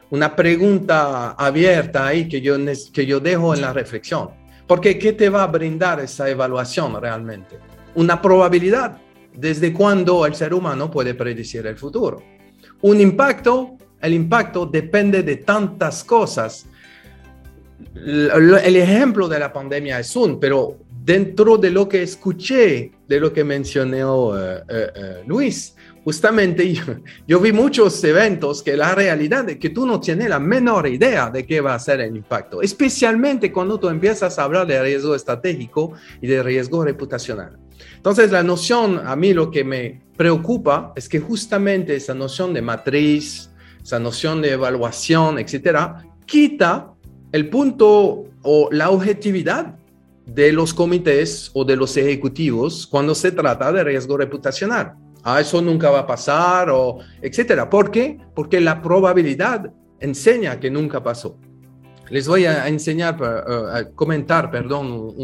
una 0.10 0.36
pregunta 0.36 1.32
abierta 1.32 2.08
ahí 2.08 2.28
que 2.28 2.42
yo, 2.42 2.56
que 2.94 3.06
yo 3.06 3.20
dejo 3.20 3.54
en 3.54 3.62
la 3.62 3.74
reflexión. 3.74 4.30
Porque 4.68 4.98
¿qué 4.98 5.14
te 5.14 5.30
va 5.30 5.44
a 5.44 5.48
brindar 5.48 6.00
esa 6.00 6.30
evaluación 6.30 7.00
realmente? 7.02 7.58
Una 7.96 8.22
probabilidad. 8.22 9.00
¿Desde 9.36 9.74
cuándo 9.74 10.28
el 10.28 10.36
ser 10.36 10.54
humano 10.54 10.92
puede 10.92 11.16
predecir 11.16 11.66
el 11.66 11.76
futuro? 11.76 12.22
Un 12.84 13.00
impacto, 13.00 13.78
el 14.02 14.14
impacto 14.14 14.66
depende 14.66 15.24
de 15.24 15.38
tantas 15.38 16.04
cosas. 16.04 16.66
El 17.96 18.76
ejemplo 18.76 19.30
de 19.30 19.40
la 19.40 19.54
pandemia 19.54 20.00
es 20.00 20.14
un, 20.18 20.38
pero 20.38 20.80
dentro 20.90 21.58
de 21.58 21.70
lo 21.70 21.88
que 21.88 22.04
escuché, 22.04 22.92
de 23.08 23.20
lo 23.22 23.32
que 23.32 23.46
mencionó 23.46 24.38
eh, 24.38 24.64
eh, 24.68 24.92
eh, 24.96 25.24
Luis, 25.26 25.78
justamente 26.04 26.74
yo, 27.26 27.40
vi 27.40 27.54
muchos 27.54 28.04
eventos 28.04 28.62
que 28.62 28.76
la 28.76 28.94
realidad 28.94 29.50
es 29.50 29.60
que 29.60 29.70
tú 29.70 29.86
no 29.86 30.02
tienes 30.02 30.28
la 30.28 30.40
menor 30.40 30.86
idea 30.86 31.30
de 31.30 31.46
qué 31.46 31.62
va 31.62 31.76
a 31.76 31.80
ser 31.80 32.02
el 32.02 32.18
impacto, 32.18 32.62
especialmente 32.62 33.50
cuando 33.50 33.80
tú 33.80 33.88
empiezas 33.88 34.38
a 34.38 34.44
hablar 34.44 34.68
de 34.68 34.82
riesgo 34.82 35.16
estratégico 35.16 35.94
y 36.22 36.28
de 36.28 36.44
riesgo 36.44 36.84
reputacional. 36.84 37.63
Entonces, 38.04 38.34
la 38.34 38.44
noción, 38.44 39.00
a 39.06 39.16
mí 39.16 39.34
lo 39.34 39.50
que 39.50 39.64
me 39.64 40.02
preocupa 40.18 40.92
es 40.94 41.08
que 41.08 41.22
justamente 41.22 41.96
esa 41.96 42.14
noción 42.14 42.54
de 42.54 42.62
matriz, 42.62 43.50
esa 43.82 43.98
noción 43.98 44.42
de 44.42 44.52
evaluación, 44.52 45.40
etcétera, 45.40 46.04
quita 46.26 46.96
el 47.32 47.50
punto 47.50 48.26
o 48.42 48.68
la 48.74 48.90
objetividad 48.90 49.78
de 50.26 50.52
los 50.52 50.74
comités 50.74 51.50
o 51.54 51.64
de 51.64 51.78
los 51.78 51.96
ejecutivos 51.96 52.86
cuando 52.88 53.16
se 53.16 53.32
trata 53.32 53.72
de 53.72 53.86
riesgo 53.86 54.18
reputacional. 54.18 54.96
Ah, 55.24 55.40
eso 55.40 55.62
nunca 55.62 55.90
va 55.90 56.00
a 56.00 56.08
pasar 56.08 56.72
o 56.72 57.00
etcétera. 57.22 57.70
¿Por 57.70 57.90
qué? 57.90 58.18
Porque 58.36 58.60
la 58.60 58.82
probabilidad 58.82 59.72
enseña 60.02 60.60
que 60.60 60.70
nunca 60.70 61.02
pasó. 61.02 61.38
Les 62.14 62.28
voy 62.28 62.46
a 62.46 62.68
enseñar, 62.68 63.18
eh, 63.20 63.80
a 63.80 63.90
comentar, 63.96 64.52
perdón, 64.52 65.16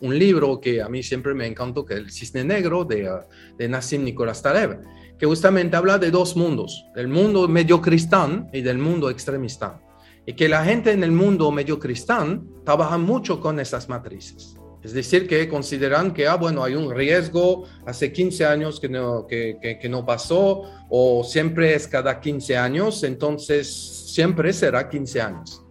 un, 0.00 0.18
libro 0.18 0.60
que 0.60 0.82
a 0.82 0.88
mí 0.88 1.00
siempre 1.00 1.34
me 1.34 1.46
encantó, 1.46 1.84
que 1.84 1.94
es 1.94 2.00
El 2.00 2.10
Cisne 2.10 2.42
Negro 2.42 2.84
de, 2.84 3.08
uh, 3.08 3.20
de 3.56 3.68
Nassim 3.68 4.02
Nicolás 4.02 4.42
Taleb, 4.42 4.80
que 5.16 5.24
justamente 5.24 5.76
habla 5.76 5.98
de 5.98 6.10
dos 6.10 6.34
mundos, 6.36 6.84
del 6.96 7.06
mundo 7.06 7.46
medio 7.46 7.80
cristán 7.80 8.50
y 8.52 8.60
del 8.60 8.78
mundo 8.78 9.08
extremista 9.08 9.80
y 10.26 10.32
que 10.32 10.48
la 10.48 10.64
gente 10.64 10.90
en 10.90 11.04
el 11.04 11.12
mundo 11.12 11.48
medio 11.52 11.78
cristiano 11.78 12.44
trabaja 12.64 12.98
mucho 12.98 13.40
con 13.40 13.60
esas 13.60 13.88
matrices. 13.88 14.56
Es 14.82 14.92
decir, 14.92 15.28
que 15.28 15.48
consideran 15.48 16.12
que, 16.12 16.26
ah, 16.26 16.34
bueno, 16.34 16.64
hay 16.64 16.74
un 16.74 16.92
riesgo 16.92 17.66
hace 17.86 18.12
15 18.12 18.46
años 18.46 18.80
que 18.80 18.88
no, 18.88 19.28
que, 19.28 19.78
que, 19.80 19.88
no 19.88 20.04
pasó, 20.04 20.64
o 20.90 21.22
siempre 21.22 21.76
es 21.76 21.86
cada 21.86 22.18
15 22.18 22.56
años, 22.56 23.04
entonces 23.04 23.72
siempre 24.12 24.52
será 24.52 24.88
15 24.88 25.20
años. 25.20 25.61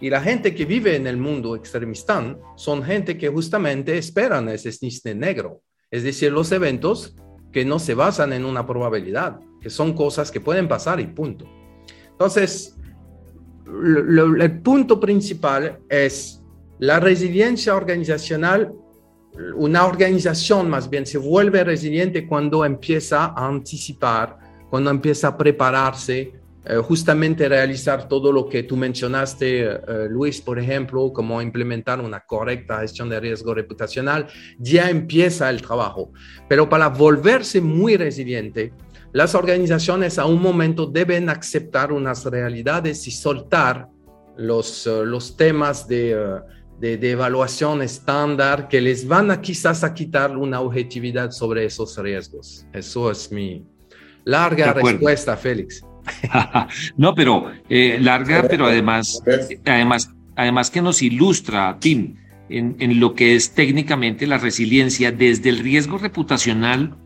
Y 0.00 0.08
la 0.08 0.22
gente 0.22 0.54
que 0.54 0.64
vive 0.64 0.96
en 0.96 1.06
el 1.06 1.18
mundo 1.18 1.54
extremistán 1.54 2.38
son 2.56 2.82
gente 2.82 3.18
que 3.18 3.28
justamente 3.28 3.98
esperan 3.98 4.48
ese 4.48 4.72
cisne 4.72 5.14
negro, 5.14 5.60
es 5.90 6.02
decir, 6.04 6.32
los 6.32 6.50
eventos 6.52 7.14
que 7.52 7.64
no 7.64 7.78
se 7.78 7.94
basan 7.94 8.32
en 8.32 8.44
una 8.44 8.66
probabilidad, 8.66 9.40
que 9.60 9.68
son 9.68 9.92
cosas 9.92 10.30
que 10.30 10.40
pueden 10.40 10.68
pasar 10.68 11.00
y 11.00 11.06
punto. 11.06 11.46
Entonces, 12.12 12.76
el 13.66 14.60
punto 14.62 14.98
principal 14.98 15.80
es 15.88 16.42
la 16.78 16.98
resiliencia 16.98 17.74
organizacional. 17.74 18.72
Una 19.54 19.86
organización 19.86 20.70
más 20.70 20.88
bien 20.88 21.06
se 21.06 21.18
vuelve 21.18 21.62
resiliente 21.62 22.26
cuando 22.26 22.64
empieza 22.64 23.26
a 23.26 23.46
anticipar, 23.46 24.38
cuando 24.70 24.90
empieza 24.90 25.28
a 25.28 25.36
prepararse, 25.36 26.39
justamente 26.86 27.48
realizar 27.48 28.06
todo 28.06 28.32
lo 28.32 28.46
que 28.46 28.64
tú 28.64 28.76
mencionaste, 28.76 29.62
eh, 29.62 29.80
Luis, 30.10 30.42
por 30.42 30.58
ejemplo, 30.58 31.10
como 31.12 31.40
implementar 31.40 32.00
una 32.00 32.20
correcta 32.20 32.80
gestión 32.80 33.08
de 33.08 33.18
riesgo 33.18 33.54
reputacional, 33.54 34.26
ya 34.58 34.90
empieza 34.90 35.48
el 35.48 35.62
trabajo. 35.62 36.12
Pero 36.48 36.68
para 36.68 36.88
volverse 36.88 37.62
muy 37.62 37.96
resiliente, 37.96 38.74
las 39.12 39.34
organizaciones 39.34 40.18
a 40.18 40.26
un 40.26 40.40
momento 40.42 40.86
deben 40.86 41.30
aceptar 41.30 41.92
unas 41.92 42.26
realidades 42.26 43.06
y 43.06 43.10
soltar 43.10 43.88
los, 44.36 44.86
eh, 44.86 45.02
los 45.06 45.36
temas 45.36 45.88
de, 45.88 46.12
eh, 46.12 46.40
de, 46.78 46.96
de, 46.98 47.10
evaluación 47.10 47.80
estándar 47.80 48.68
que 48.68 48.82
les 48.82 49.08
van 49.08 49.30
a 49.30 49.40
quizás 49.40 49.82
a 49.82 49.94
quitar 49.94 50.36
una 50.36 50.60
objetividad 50.60 51.30
sobre 51.30 51.64
esos 51.64 51.96
riesgos. 51.96 52.66
Eso 52.72 53.10
es 53.10 53.32
mi 53.32 53.64
larga 54.24 54.74
respuesta, 54.74 55.36
Félix. 55.36 55.82
No, 56.96 57.14
pero 57.14 57.50
eh, 57.68 57.98
larga, 58.00 58.46
pero 58.48 58.66
además, 58.66 59.22
además, 59.64 60.10
además 60.36 60.70
que 60.70 60.82
nos 60.82 61.02
ilustra, 61.02 61.76
Tim, 61.80 62.16
en, 62.48 62.76
en 62.78 63.00
lo 63.00 63.14
que 63.14 63.36
es 63.36 63.52
técnicamente 63.52 64.26
la 64.26 64.38
resiliencia 64.38 65.12
desde 65.12 65.50
el 65.50 65.58
riesgo 65.58 65.98
reputacional 65.98 66.96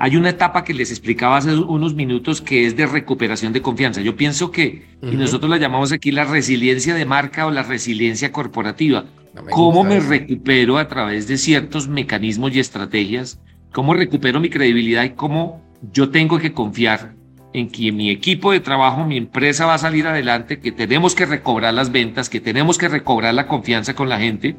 hay 0.00 0.16
una 0.16 0.30
etapa 0.30 0.62
que 0.62 0.72
les 0.72 0.90
explicaba 0.92 1.36
hace 1.36 1.56
unos 1.56 1.94
minutos 1.94 2.40
que 2.40 2.66
es 2.66 2.76
de 2.76 2.86
recuperación 2.86 3.52
de 3.52 3.60
confianza. 3.62 4.00
Yo 4.00 4.16
pienso 4.16 4.52
que, 4.52 4.86
y 5.02 5.16
nosotros 5.16 5.50
la 5.50 5.56
llamamos 5.56 5.90
aquí 5.90 6.12
la 6.12 6.24
resiliencia 6.24 6.94
de 6.94 7.04
marca 7.04 7.46
o 7.46 7.50
la 7.50 7.64
resiliencia 7.64 8.30
corporativa. 8.30 9.06
¿Cómo 9.50 9.82
me 9.82 9.98
recupero 9.98 10.78
a 10.78 10.86
través 10.86 11.26
de 11.26 11.36
ciertos 11.36 11.88
mecanismos 11.88 12.54
y 12.54 12.60
estrategias? 12.60 13.40
¿Cómo 13.72 13.92
recupero 13.92 14.38
mi 14.38 14.50
credibilidad 14.50 15.02
y 15.02 15.10
cómo 15.10 15.62
yo 15.92 16.10
tengo 16.10 16.38
que 16.38 16.52
confiar 16.52 17.14
en 17.52 17.70
que 17.70 17.92
mi 17.92 18.10
equipo 18.10 18.52
de 18.52 18.60
trabajo, 18.60 19.04
mi 19.04 19.16
empresa 19.16 19.66
va 19.66 19.74
a 19.74 19.78
salir 19.78 20.06
adelante, 20.06 20.60
que 20.60 20.72
tenemos 20.72 21.14
que 21.14 21.26
recobrar 21.26 21.74
las 21.74 21.90
ventas, 21.90 22.28
que 22.28 22.40
tenemos 22.40 22.78
que 22.78 22.88
recobrar 22.88 23.34
la 23.34 23.46
confianza 23.46 23.94
con 23.94 24.08
la 24.08 24.18
gente? 24.18 24.56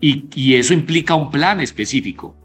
Y, 0.00 0.26
y 0.34 0.54
eso 0.54 0.74
implica 0.74 1.14
un 1.14 1.30
plan 1.30 1.60
específico. 1.60 2.36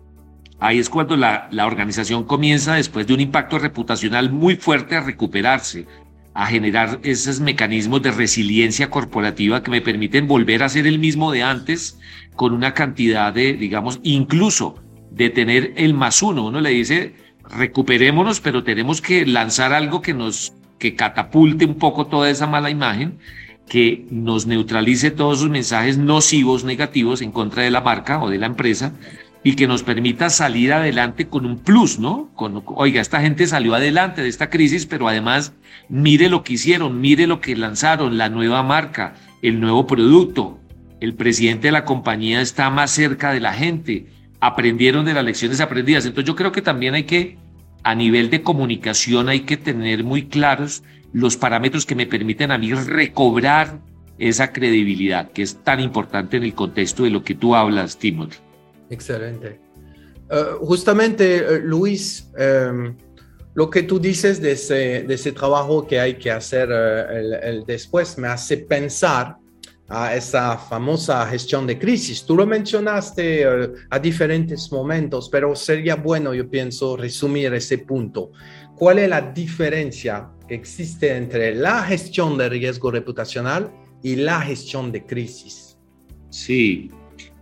Ahí 0.60 0.80
es 0.80 0.90
cuando 0.90 1.18
la, 1.18 1.48
la 1.52 1.66
organización 1.66 2.24
comienza, 2.24 2.76
después 2.76 3.06
de 3.06 3.14
un 3.14 3.20
impacto 3.20 3.60
reputacional 3.60 4.32
muy 4.32 4.56
fuerte, 4.56 4.96
a 4.96 5.02
recuperarse, 5.02 5.86
a 6.34 6.48
generar 6.48 7.00
esos 7.04 7.40
mecanismos 7.40 8.02
de 8.02 8.12
resiliencia 8.12 8.90
corporativa 8.90 9.62
que 9.62 9.72
me 9.72 9.82
permiten 9.82 10.28
volver 10.28 10.64
a 10.64 10.70
ser 10.70 10.88
el 10.88 11.00
mismo 11.00 11.32
de 11.32 11.44
antes 11.44 12.00
con 12.36 12.54
una 12.54 12.74
cantidad 12.74 13.34
de, 13.34 13.54
digamos, 13.54 14.00
incluso 14.04 14.76
de 15.12 15.30
tener 15.30 15.74
el 15.76 15.94
más 15.94 16.24
uno. 16.24 16.46
Uno 16.46 16.60
le 16.60 16.72
dice, 16.72 17.14
recuperémonos, 17.50 18.40
pero 18.40 18.64
tenemos 18.64 19.02
que 19.02 19.26
lanzar 19.26 19.74
algo 19.74 20.02
que 20.02 20.14
nos, 20.14 20.54
que 20.80 20.96
catapulte 20.96 21.66
un 21.66 21.76
poco 21.76 22.08
toda 22.08 22.30
esa 22.30 22.48
mala 22.48 22.70
imagen, 22.70 23.18
que 23.68 24.06
nos 24.10 24.46
neutralice 24.46 25.12
todos 25.12 25.40
esos 25.40 25.50
mensajes 25.50 25.98
nocivos, 25.98 26.64
negativos 26.64 27.22
en 27.22 27.32
contra 27.32 27.64
de 27.64 27.72
la 27.72 27.82
marca 27.82 28.22
o 28.22 28.30
de 28.30 28.38
la 28.38 28.48
empresa 28.48 28.94
y 29.44 29.56
que 29.56 29.68
nos 29.68 29.84
permita 29.84 30.30
salir 30.30 30.72
adelante 30.72 31.28
con 31.28 31.46
un 31.46 31.60
plus, 31.60 32.00
¿no? 32.00 32.30
Con, 32.36 32.64
oiga, 32.66 33.02
esta 33.02 33.22
gente 33.22 33.46
salió 33.46 33.76
adelante 33.76 34.22
de 34.22 34.30
esta 34.30 34.50
crisis, 34.50 34.86
pero 34.86 35.08
además 35.08 35.54
mire 35.90 36.30
lo 36.30 36.44
que 36.44 36.54
hicieron, 36.54 37.02
mire 37.02 37.28
lo 37.28 37.42
que 37.42 37.56
lanzaron, 37.56 38.18
la 38.18 38.30
nueva 38.30 38.64
marca, 38.64 39.16
el 39.42 39.60
nuevo 39.60 39.86
producto. 39.86 40.60
El 41.02 41.16
presidente 41.16 41.68
de 41.68 41.74
la 41.74 41.84
compañía 41.84 42.40
está 42.40 42.70
más 42.70 42.92
cerca 42.92 43.34
de 43.34 43.42
la 43.42 43.54
gente, 43.54 44.08
aprendieron 44.44 45.06
de 45.06 45.14
las 45.14 45.24
lecciones 45.24 45.62
aprendidas. 45.62 46.06
Entonces 46.06 46.28
yo 46.28 46.36
creo 46.36 46.52
que 46.52 46.62
también 46.62 46.96
hay 46.96 47.06
que, 47.06 47.38
a 47.82 47.96
nivel 47.96 48.30
de 48.30 48.44
comunicación, 48.44 49.30
hay 49.30 49.42
que 49.42 49.56
tener 49.56 50.04
muy 50.04 50.28
claros 50.28 50.84
los 51.14 51.38
parámetros 51.38 51.86
que 51.86 51.96
me 51.96 52.06
permiten 52.08 52.52
a 52.52 52.58
mí 52.58 52.74
recobrar 52.74 53.80
esa 54.18 54.52
credibilidad, 54.52 55.32
que 55.32 55.44
es 55.44 55.64
tan 55.64 55.80
importante 55.80 56.36
en 56.36 56.44
el 56.44 56.54
contexto 56.54 57.04
de 57.04 57.12
lo 57.12 57.24
que 57.24 57.36
tú 57.36 57.56
hablas, 57.56 57.98
Timothy. 57.98 58.36
Excelente. 58.90 59.62
Uh, 60.30 60.66
justamente, 60.66 61.42
uh, 61.42 61.62
Luis, 61.66 62.30
um, 62.38 62.98
lo 63.54 63.70
que 63.70 63.84
tú 63.84 63.98
dices 63.98 64.42
de 64.42 64.52
ese, 64.52 65.04
de 65.04 65.14
ese, 65.14 65.32
trabajo 65.32 65.88
que 65.88 66.02
hay 66.02 66.16
que 66.16 66.32
hacer 66.32 66.70
el, 66.70 67.64
después 67.66 68.18
me 68.18 68.28
hace 68.28 68.58
pensar 68.58 69.38
a 69.94 70.16
esa 70.16 70.58
famosa 70.58 71.26
gestión 71.28 71.68
de 71.68 71.78
crisis. 71.78 72.26
Tú 72.26 72.36
lo 72.36 72.48
mencionaste 72.48 73.46
a 73.92 74.00
diferentes 74.00 74.72
momentos, 74.72 75.30
pero 75.30 75.56
sería 75.56 75.96
bueno, 75.96 76.34
yo 76.34 76.50
pienso, 76.50 76.98
resumir 76.98 77.54
ese 77.54 77.78
punto. 77.78 78.32
¿Cuál 78.76 79.00
es 79.00 79.10
la 79.10 79.22
diferencia 79.22 80.30
que 80.48 80.56
existe 80.56 81.16
entre 81.16 81.54
la 81.54 81.84
gestión 81.84 82.40
de 82.40 82.50
riesgo 82.50 82.90
reputacional 82.90 83.72
y 84.02 84.16
la 84.16 84.42
gestión 84.42 84.92
de 84.92 85.06
crisis? 85.06 85.78
Sí, 86.32 86.90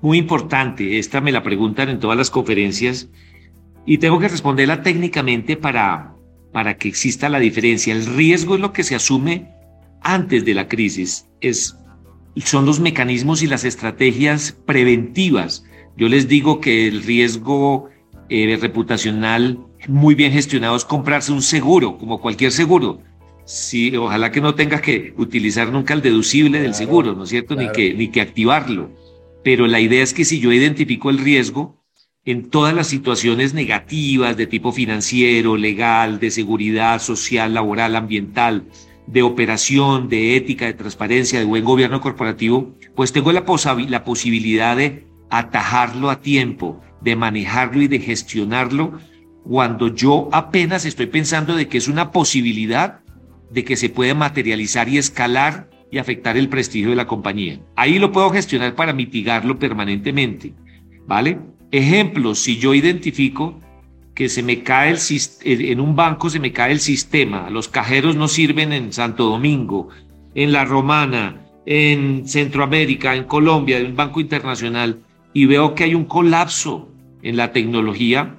muy 0.02 0.18
importante. 0.18 1.00
Esta 1.00 1.22
me 1.22 1.32
la 1.32 1.44
preguntan 1.44 1.88
en 1.88 2.00
todas 2.00 2.18
las 2.18 2.30
conferencias 2.30 3.10
y 3.86 3.98
tengo 3.98 4.20
que 4.20 4.28
responderla 4.28 4.84
técnicamente 4.84 5.56
para, 5.56 6.16
para 6.52 6.78
que 6.78 6.90
exista 6.90 7.30
la 7.30 7.40
diferencia. 7.40 7.94
El 7.94 8.06
riesgo 8.06 8.56
es 8.56 8.62
lo 8.62 8.74
que 8.74 8.84
se 8.84 8.96
asume 8.96 9.50
antes 10.02 10.44
de 10.44 10.54
la 10.54 10.68
crisis. 10.68 11.30
Es, 11.40 11.78
son 12.40 12.66
los 12.66 12.80
mecanismos 12.80 13.42
y 13.42 13.48
las 13.48 13.66
estrategias 13.66 14.58
preventivas. 14.66 15.66
Yo 15.98 16.08
les 16.08 16.30
digo 16.30 16.62
que 16.62 16.88
el 16.88 17.04
riesgo 17.04 17.90
eh, 18.30 18.58
reputacional 18.60 19.60
muy 19.88 20.16
bien 20.16 20.32
gestionado 20.32 20.76
es 20.76 20.86
comprarse 20.86 21.34
un 21.34 21.42
seguro, 21.42 21.98
como 21.98 22.22
cualquier 22.22 22.52
seguro. 22.54 23.02
Sí, 23.44 23.94
ojalá 23.98 24.32
que 24.32 24.40
no 24.40 24.56
tenga 24.56 24.82
que 24.82 25.14
utilizar 25.18 25.72
nunca 25.72 25.94
el 25.94 26.02
deducible 26.02 26.62
del 26.62 26.74
seguro, 26.74 27.14
¿no 27.14 27.24
es 27.24 27.30
cierto? 27.30 27.56
Ni, 27.56 27.70
que, 27.72 27.94
ni 27.94 28.08
que 28.08 28.22
activarlo 28.22 28.90
pero 29.44 29.68
la 29.68 29.80
idea 29.80 30.04
es 30.04 30.14
que 30.14 30.26
si 30.26 30.40
yo 30.40 30.52
identifico 30.52 31.10
el 31.10 31.18
riesgo 31.18 31.84
en 32.24 32.50
todas 32.50 32.74
las 32.76 32.88
situaciones 32.88 33.54
negativas 33.54 34.38
de 34.38 34.46
tipo 34.46 34.72
financiero, 34.72 35.58
legal, 35.58 36.20
de 36.20 36.30
seguridad 36.30 37.02
social, 37.02 37.54
laboral, 37.54 37.96
ambiental, 37.96 38.66
de 39.08 39.22
operación, 39.24 40.10
de 40.10 40.36
ética, 40.36 40.66
de 40.66 40.74
transparencia, 40.74 41.40
de 41.40 41.46
buen 41.46 41.66
gobierno 41.66 42.02
corporativo, 42.02 42.76
pues 42.96 43.12
tengo 43.12 43.32
la, 43.32 43.44
la 43.90 44.04
posibilidad 44.04 44.78
de 44.78 45.08
atajarlo 45.30 46.10
a 46.10 46.22
tiempo, 46.22 46.82
de 47.02 47.16
manejarlo 47.16 47.82
y 47.82 47.88
de 47.88 48.00
gestionarlo 48.00 49.00
cuando 49.44 49.88
yo 49.94 50.30
apenas 50.32 50.86
estoy 50.86 51.08
pensando 51.08 51.56
de 51.56 51.68
que 51.68 51.78
es 51.78 51.88
una 51.88 52.12
posibilidad 52.12 53.02
de 53.50 53.64
que 53.64 53.76
se 53.76 53.90
puede 53.90 54.14
materializar 54.14 54.88
y 54.88 54.98
escalar 54.98 55.70
y 55.92 55.98
afectar 55.98 56.38
el 56.38 56.48
prestigio 56.48 56.92
de 56.92 56.96
la 56.96 57.08
compañía. 57.08 57.60
Ahí 57.76 58.00
lo 58.00 58.12
puedo 58.12 58.30
gestionar 58.30 58.76
para 58.76 58.94
mitigarlo 58.94 59.60
permanentemente, 59.60 60.54
¿vale? 61.06 61.40
Ejemplo, 61.72 62.36
si 62.36 62.58
yo 62.58 62.74
identifico 62.74 63.60
que 64.22 64.30
se 64.30 64.44
me 64.44 64.62
cae 64.62 64.92
el 64.92 65.62
en 65.66 65.80
un 65.80 65.96
banco 65.96 66.30
se 66.30 66.40
me 66.40 66.52
cae 66.52 66.74
el 66.74 66.80
sistema, 66.80 67.50
los 67.50 67.68
cajeros 67.68 68.16
no 68.16 68.28
sirven 68.28 68.72
en 68.72 68.94
Santo 68.94 69.24
Domingo, 69.26 69.90
en 70.36 70.52
La 70.52 70.64
Romana, 70.64 71.42
en 71.66 72.28
Centroamérica, 72.28 73.16
en 73.16 73.24
Colombia, 73.24 73.80
en 73.80 73.88
un 73.88 73.96
banco 73.96 74.22
internacional, 74.22 75.00
y 75.34 75.48
veo 75.48 75.74
que 75.74 75.86
hay 75.86 75.96
un 75.96 76.06
colapso 76.06 76.88
en 77.24 77.36
la 77.36 77.52
tecnología, 77.52 78.36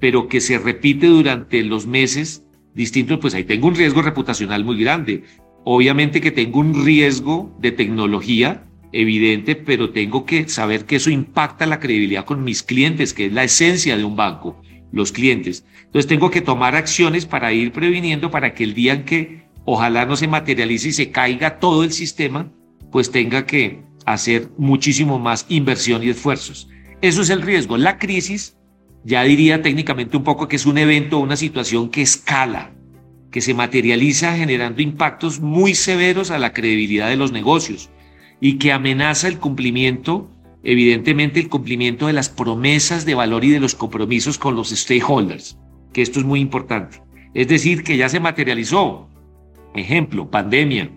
pero 0.00 0.26
que 0.26 0.40
se 0.40 0.58
repite 0.58 1.06
durante 1.06 1.62
los 1.62 1.86
meses 1.86 2.44
distintos, 2.74 3.20
pues 3.20 3.32
ahí 3.34 3.44
tengo 3.44 3.68
un 3.68 3.76
riesgo 3.76 4.02
reputacional 4.02 4.64
muy 4.64 4.82
grande. 4.82 5.22
Obviamente 5.62 6.20
que 6.20 6.32
tengo 6.32 6.58
un 6.58 6.84
riesgo 6.84 7.56
de 7.60 7.70
tecnología 7.70 8.64
evidente, 8.90 9.54
pero 9.54 9.90
tengo 9.90 10.26
que 10.26 10.48
saber 10.48 10.86
que 10.86 10.96
eso 10.96 11.08
impacta 11.08 11.66
la 11.66 11.78
credibilidad 11.78 12.24
con 12.24 12.42
mis 12.42 12.64
clientes, 12.64 13.14
que 13.14 13.26
es 13.26 13.32
la 13.32 13.44
esencia 13.44 13.96
de 13.96 14.02
un 14.02 14.16
banco, 14.16 14.60
los 14.92 15.12
clientes. 15.12 15.64
Entonces 15.84 16.06
tengo 16.06 16.30
que 16.30 16.40
tomar 16.40 16.74
acciones 16.74 17.26
para 17.26 17.52
ir 17.52 17.72
previniendo 17.72 18.30
para 18.30 18.54
que 18.54 18.64
el 18.64 18.74
día 18.74 18.94
en 18.94 19.04
que 19.04 19.42
ojalá 19.64 20.06
no 20.06 20.16
se 20.16 20.28
materialice 20.28 20.88
y 20.88 20.92
se 20.92 21.10
caiga 21.10 21.58
todo 21.58 21.84
el 21.84 21.92
sistema, 21.92 22.50
pues 22.90 23.10
tenga 23.10 23.46
que 23.46 23.82
hacer 24.06 24.50
muchísimo 24.58 25.18
más 25.18 25.46
inversión 25.48 26.02
y 26.02 26.10
esfuerzos. 26.10 26.68
Eso 27.02 27.22
es 27.22 27.30
el 27.30 27.42
riesgo. 27.42 27.76
La 27.76 27.98
crisis, 27.98 28.56
ya 29.04 29.22
diría 29.22 29.62
técnicamente 29.62 30.16
un 30.16 30.24
poco 30.24 30.48
que 30.48 30.56
es 30.56 30.66
un 30.66 30.78
evento, 30.78 31.18
una 31.18 31.36
situación 31.36 31.90
que 31.90 32.02
escala, 32.02 32.72
que 33.30 33.40
se 33.40 33.54
materializa 33.54 34.36
generando 34.36 34.82
impactos 34.82 35.40
muy 35.40 35.74
severos 35.74 36.30
a 36.30 36.38
la 36.38 36.52
credibilidad 36.52 37.08
de 37.08 37.16
los 37.16 37.32
negocios 37.32 37.90
y 38.40 38.58
que 38.58 38.72
amenaza 38.72 39.28
el 39.28 39.38
cumplimiento, 39.38 40.30
evidentemente 40.62 41.40
el 41.40 41.48
cumplimiento 41.48 42.06
de 42.06 42.12
las 42.12 42.28
promesas 42.28 43.04
de 43.04 43.14
valor 43.14 43.44
y 43.44 43.50
de 43.50 43.60
los 43.60 43.74
compromisos 43.74 44.38
con 44.38 44.56
los 44.56 44.70
stakeholders, 44.70 45.58
que 45.92 46.02
esto 46.02 46.20
es 46.20 46.24
muy 46.24 46.40
importante. 46.40 47.02
Es 47.34 47.48
decir, 47.48 47.82
que 47.82 47.96
ya 47.96 48.08
se 48.08 48.20
materializó. 48.20 49.08
Ejemplo, 49.74 50.30
pandemia. 50.30 50.90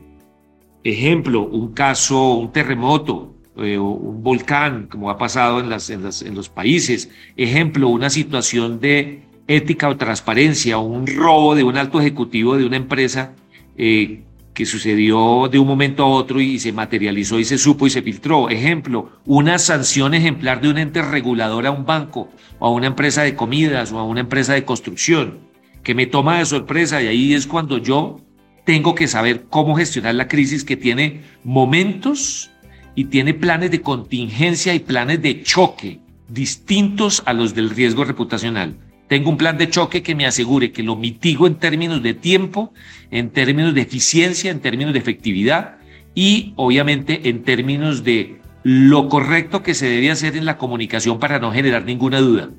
Ejemplo, 0.84 1.42
un 1.46 1.74
caso, 1.74 2.34
un 2.34 2.52
terremoto, 2.52 3.36
eh, 3.58 3.78
un 3.78 4.24
volcán, 4.24 4.88
como 4.88 5.10
ha 5.10 5.18
pasado 5.18 5.60
en, 5.60 5.70
los 5.70 6.50
países. 6.50 7.10
Ejemplo, 7.38 7.88
una 7.88 8.10
situación 8.10 8.80
de 8.80 9.22
ética 9.48 9.90
o 9.90 9.98
transparencia, 9.98 10.80
un 10.80 11.06
robo 11.06 11.56
de 11.56 11.64
un 11.64 11.78
alto 11.78 12.00
ejecutivo 12.00 12.58
de 12.58 12.66
una 12.66 12.78
empresa 12.78 13.34
eh, 13.78 14.24
que 14.54 14.66
sucedió 14.66 15.48
de 15.50 15.60
un 15.60 15.68
momento 15.68 16.04
a 16.04 16.08
otro 16.08 16.40
y 16.40 16.60
se 16.60 16.72
materializó 16.72 17.40
y 17.40 17.46
se 17.46 17.58
supo 17.58 17.88
y 17.88 17.90
se 17.90 18.02
filtró. 18.02 18.50
Ejemplo, 18.50 19.12
una 19.26 19.58
sanción 19.58 20.14
ejemplar 20.14 20.62
de 20.62 20.70
un 20.70 20.78
ente 20.78 21.02
regulador 21.02 21.66
a 21.66 21.72
un 21.72 21.86
banco 21.86 22.30
o 22.60 22.68
a 22.68 22.72
una 22.72 22.88
empresa 22.88 23.24
de 23.24 23.36
comidas 23.36 23.92
o 23.92 24.00
a 24.00 24.04
una 24.04 24.22
empresa 24.22 24.54
de 24.54 24.66
construcción. 24.66 25.52
que 25.84 25.96
me 25.96 26.06
toma 26.06 26.40
de 26.40 26.46
sorpresa 26.46 27.02
y 27.02 27.08
ahí 27.08 27.34
es 27.34 27.46
cuando 27.46 27.78
yo 27.78 28.22
tengo 28.64 28.96
que 28.96 29.10
saber 29.10 29.48
cómo 29.50 29.76
gestionar 29.76 30.16
la 30.16 30.30
crisis 30.30 30.64
que 30.64 30.78
tiene 30.78 31.24
momentos 31.44 32.52
y 32.96 33.06
tiene 33.06 33.34
planes 33.34 33.70
de 33.72 33.82
contingencia 33.82 34.74
y 34.74 34.80
planes 34.80 35.22
de 35.22 35.44
choque 35.44 36.00
distintos 36.30 37.22
a 37.26 37.34
los 37.34 37.54
del 37.54 37.70
riesgo 37.70 38.06
reputacional. 38.06 38.78
Tengo 39.14 39.30
un 39.30 39.38
plan 39.38 39.60
de 39.60 39.70
choque 39.70 40.02
que 40.02 40.16
me 40.16 40.26
asegure 40.26 40.72
que 40.72 40.82
lo 40.82 40.96
mitigo 40.96 41.46
en 41.46 41.60
términos 41.60 42.02
de 42.02 42.16
tiempo, 42.16 42.74
en 43.12 43.30
términos 43.30 43.76
de 43.76 43.82
eficiencia, 43.82 44.50
en 44.50 44.60
términos 44.60 44.92
de 44.92 44.98
efectividad 44.98 45.76
y 46.16 46.54
obviamente 46.56 47.30
en 47.30 47.44
términos 47.44 48.04
de 48.04 48.42
lo 48.64 49.08
correcto 49.10 49.62
que 49.62 49.76
se 49.76 49.88
debe 49.88 50.10
hacer 50.10 50.36
en 50.36 50.46
la 50.46 50.58
comunicación 50.58 51.20
para 51.20 51.38
no 51.38 51.52
generar 51.52 51.86
ninguna 51.86 52.22
duda. 52.22 52.50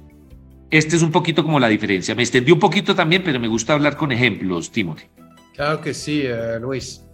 Este 0.71 0.95
es 0.95 1.03
un 1.03 1.11
poquito 1.11 1.43
como 1.43 1.59
la 1.59 1.67
diferencia. 1.67 2.15
Me 2.15 2.23
extendí 2.23 2.53
un 2.53 2.61
poquito 2.61 2.95
también, 2.95 3.25
pero 3.25 3.41
me 3.41 3.49
gusta 3.49 3.73
hablar 3.73 3.97
con 3.97 4.13
ejemplos, 4.13 4.71
Timothy. 4.71 5.07
Claro 5.57 5.81
que 5.81 5.93
sí, 5.93 6.23
eh, 6.25 6.61
Luis. 6.61 7.05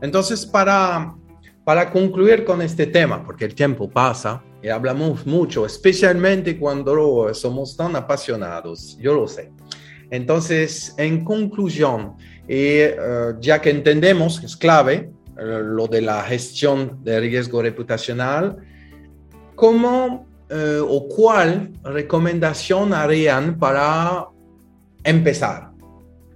Entonces, 0.00 0.46
para, 0.46 1.16
para 1.64 1.90
concluir 1.90 2.46
con 2.46 2.62
este 2.62 2.86
tema, 2.86 3.26
porque 3.26 3.44
el 3.44 3.54
tiempo 3.54 3.90
pasa 3.90 4.42
y 4.62 4.68
hablamos 4.68 5.26
mucho, 5.26 5.64
especialmente 5.66 6.58
cuando 6.58 7.32
somos 7.34 7.76
tan 7.76 7.96
apasionados, 7.96 8.96
yo 8.98 9.14
lo 9.14 9.26
sé. 9.26 9.50
Entonces, 10.10 10.94
en 10.98 11.24
conclusión, 11.24 12.14
eh, 12.48 12.96
ya 13.40 13.60
que 13.60 13.70
entendemos 13.70 14.40
que 14.40 14.46
es 14.46 14.56
clave 14.56 15.10
eh, 15.38 15.60
lo 15.62 15.86
de 15.86 16.02
la 16.02 16.22
gestión 16.24 16.98
de 17.04 17.20
riesgo 17.20 17.62
reputacional, 17.62 18.56
¿cómo 19.54 20.28
o 20.88 21.06
cuál 21.06 21.70
recomendación 21.84 22.92
harían 22.92 23.56
para 23.56 24.26
empezar? 25.04 25.70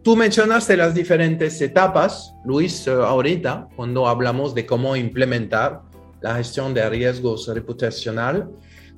Tú 0.04 0.16
mencionaste 0.16 0.76
las 0.76 0.94
diferentes 0.94 1.58
etapas, 1.62 2.34
Luis, 2.44 2.86
eh, 2.86 2.90
ahorita, 2.90 3.68
cuando 3.74 4.06
hablamos 4.06 4.54
de 4.54 4.66
cómo 4.66 4.94
implementar 4.96 5.80
la 6.24 6.36
gestión 6.36 6.72
de 6.72 6.88
riesgos 6.88 7.46
reputacional. 7.48 8.48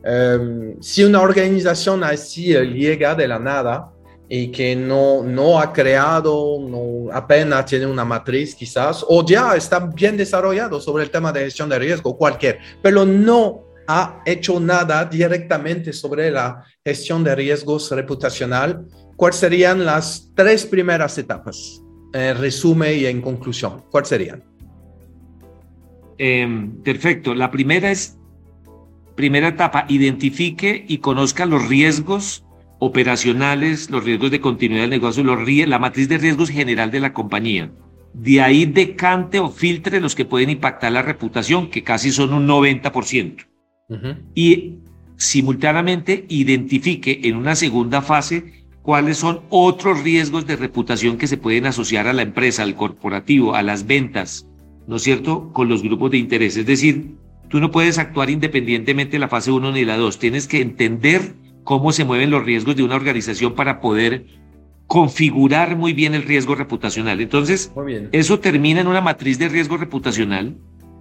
Em, 0.05 0.81
si 0.81 1.03
una 1.03 1.21
organización 1.21 2.05
así 2.05 2.55
llega 2.55 3.17
de 3.17 3.27
la 3.27 3.41
nada 3.41 3.91
y 4.29 4.53
que 4.53 4.77
no, 4.77 5.25
no 5.25 5.59
ha 5.59 5.73
creado, 5.73 6.61
no, 6.61 7.13
apenas 7.13 7.67
tiene 7.67 7.87
una 7.87 8.05
matriz 8.05 8.55
quizás, 8.55 9.05
o 9.09 9.27
ya 9.27 9.57
está 9.57 9.81
bien 9.81 10.17
desarrollado 10.17 10.81
sobre 10.81 11.03
el 11.03 11.11
tema 11.11 11.33
de 11.33 11.41
gestión 11.41 11.69
de 11.69 11.81
riesgo, 11.81 12.17
cualquier, 12.17 12.61
pero 12.81 13.05
no 13.05 13.65
ha 13.89 14.23
hecho 14.25 14.61
nada 14.61 15.05
directamente 15.05 15.93
sobre 15.93 16.31
la 16.31 16.63
gestión 16.85 17.25
de 17.25 17.35
riesgos 17.35 17.91
reputacional, 17.91 18.87
¿cuáles 19.17 19.41
serían 19.41 19.85
las 19.85 20.31
tres 20.37 20.65
primeras 20.65 21.19
etapas? 21.19 21.83
En 22.13 22.39
resumen 22.39 22.97
y 22.97 23.07
en 23.07 23.21
conclusión, 23.21 23.83
¿cuáles 23.91 24.11
serían? 24.11 24.56
Em, 26.19 26.83
perfecto. 26.83 27.35
La 27.35 27.51
primera 27.51 27.91
es, 27.91 28.19
primera 29.15 29.49
etapa, 29.49 29.87
identifique 29.89 30.85
y 30.89 30.99
conozca 30.99 31.47
los 31.47 31.69
riesgos 31.69 32.45
operacionales, 32.79 33.91
los 33.91 34.05
riesgos 34.05 34.31
de 34.31 34.41
continuidad 34.41 34.83
del 34.83 34.91
negocio, 34.91 35.25
los, 35.25 35.39
la 35.49 35.79
matriz 35.79 36.09
de 36.09 36.19
riesgos 36.19 36.51
general 36.51 36.91
de 36.91 37.01
la 37.01 37.13
compañía. 37.13 37.73
De 38.13 38.41
ahí 38.41 38.65
decante 38.65 39.41
o 39.41 39.51
filtre 39.51 40.01
los 40.01 40.15
que 40.15 40.25
pueden 40.25 40.51
impactar 40.51 40.93
la 40.93 41.03
reputación, 41.03 41.69
que 41.69 41.83
casi 41.83 42.11
son 42.11 42.33
un 42.33 42.47
90%. 42.47 43.47
Y 44.35 44.79
simultáneamente 45.17 46.27
identifique 46.29 47.21
en 47.25 47.37
una 47.37 47.55
segunda 47.55 48.03
fase 48.03 48.67
cuáles 48.83 49.19
son 49.19 49.43
otros 49.49 50.03
riesgos 50.03 50.47
de 50.47 50.57
reputación 50.57 51.19
que 51.19 51.27
se 51.27 51.37
pueden 51.37 51.67
asociar 51.67 52.07
a 52.07 52.13
la 52.13 52.23
empresa, 52.23 52.63
al 52.63 52.75
corporativo, 52.75 53.55
a 53.55 53.63
las 53.63 53.87
ventas, 53.87 54.47
¿no 54.87 54.97
es 54.97 55.03
cierto?, 55.03 55.53
con 55.53 55.69
los 55.69 55.83
grupos 55.83 56.11
de 56.11 56.19
interés. 56.19 56.57
Es 56.57 56.67
decir, 56.67 57.17
tú 57.49 57.61
no 57.61 57.71
puedes 57.71 57.99
actuar 57.99 58.31
independientemente 58.31 59.13
de 59.13 59.19
la 59.19 59.29
fase 59.29 59.51
1 59.51 59.73
ni 59.73 59.85
la 59.85 59.97
2. 59.97 60.19
Tienes 60.19 60.47
que 60.47 60.61
entender 60.61 61.35
cómo 61.65 61.93
se 61.93 62.05
mueven 62.05 62.31
los 62.31 62.45
riesgos 62.45 62.77
de 62.77 62.83
una 62.83 62.97
organización 62.97 63.55
para 63.55 63.81
poder 63.81 64.27
configurar 64.87 65.77
muy 65.77 65.93
bien 65.93 66.15
el 66.15 66.23
riesgo 66.23 66.55
reputacional. 66.55 67.21
Entonces, 67.21 67.73
eso 68.13 68.39
termina 68.39 68.81
en 68.81 68.87
una 68.87 69.01
matriz 69.01 69.39
de 69.39 69.49
riesgo 69.49 69.77
reputacional 69.77 70.57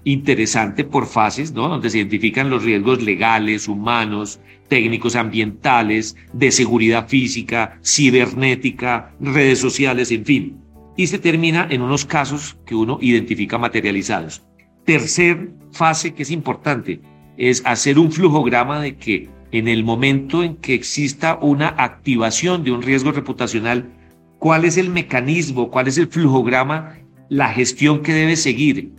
interesante 0.05 0.83
por 0.83 1.07
fases, 1.07 1.51
¿no? 1.51 1.67
Donde 1.67 1.89
se 1.89 1.97
identifican 1.97 2.49
los 2.49 2.63
riesgos 2.63 3.01
legales, 3.01 3.67
humanos, 3.67 4.39
técnicos 4.69 5.15
ambientales, 5.15 6.15
de 6.31 6.51
seguridad 6.51 7.07
física, 7.07 7.79
cibernética, 7.83 9.13
redes 9.19 9.59
sociales, 9.59 10.11
en 10.11 10.25
fin. 10.25 10.57
Y 10.95 11.07
se 11.07 11.19
termina 11.19 11.67
en 11.69 11.81
unos 11.81 12.05
casos 12.05 12.57
que 12.65 12.75
uno 12.75 12.97
identifica 13.01 13.57
materializados. 13.57 14.43
Tercer 14.85 15.51
fase 15.71 16.13
que 16.13 16.23
es 16.23 16.31
importante 16.31 17.01
es 17.37 17.61
hacer 17.65 17.99
un 17.99 18.11
flujograma 18.11 18.79
de 18.79 18.95
que 18.95 19.29
en 19.51 19.67
el 19.67 19.83
momento 19.83 20.43
en 20.43 20.55
que 20.55 20.73
exista 20.73 21.37
una 21.41 21.69
activación 21.77 22.63
de 22.63 22.71
un 22.71 22.81
riesgo 22.81 23.11
reputacional, 23.11 23.91
cuál 24.39 24.65
es 24.65 24.77
el 24.77 24.89
mecanismo, 24.89 25.69
cuál 25.69 25.87
es 25.87 25.97
el 25.97 26.07
flujograma, 26.07 26.97
la 27.29 27.49
gestión 27.49 28.01
que 28.01 28.13
debe 28.13 28.35
seguir 28.35 28.93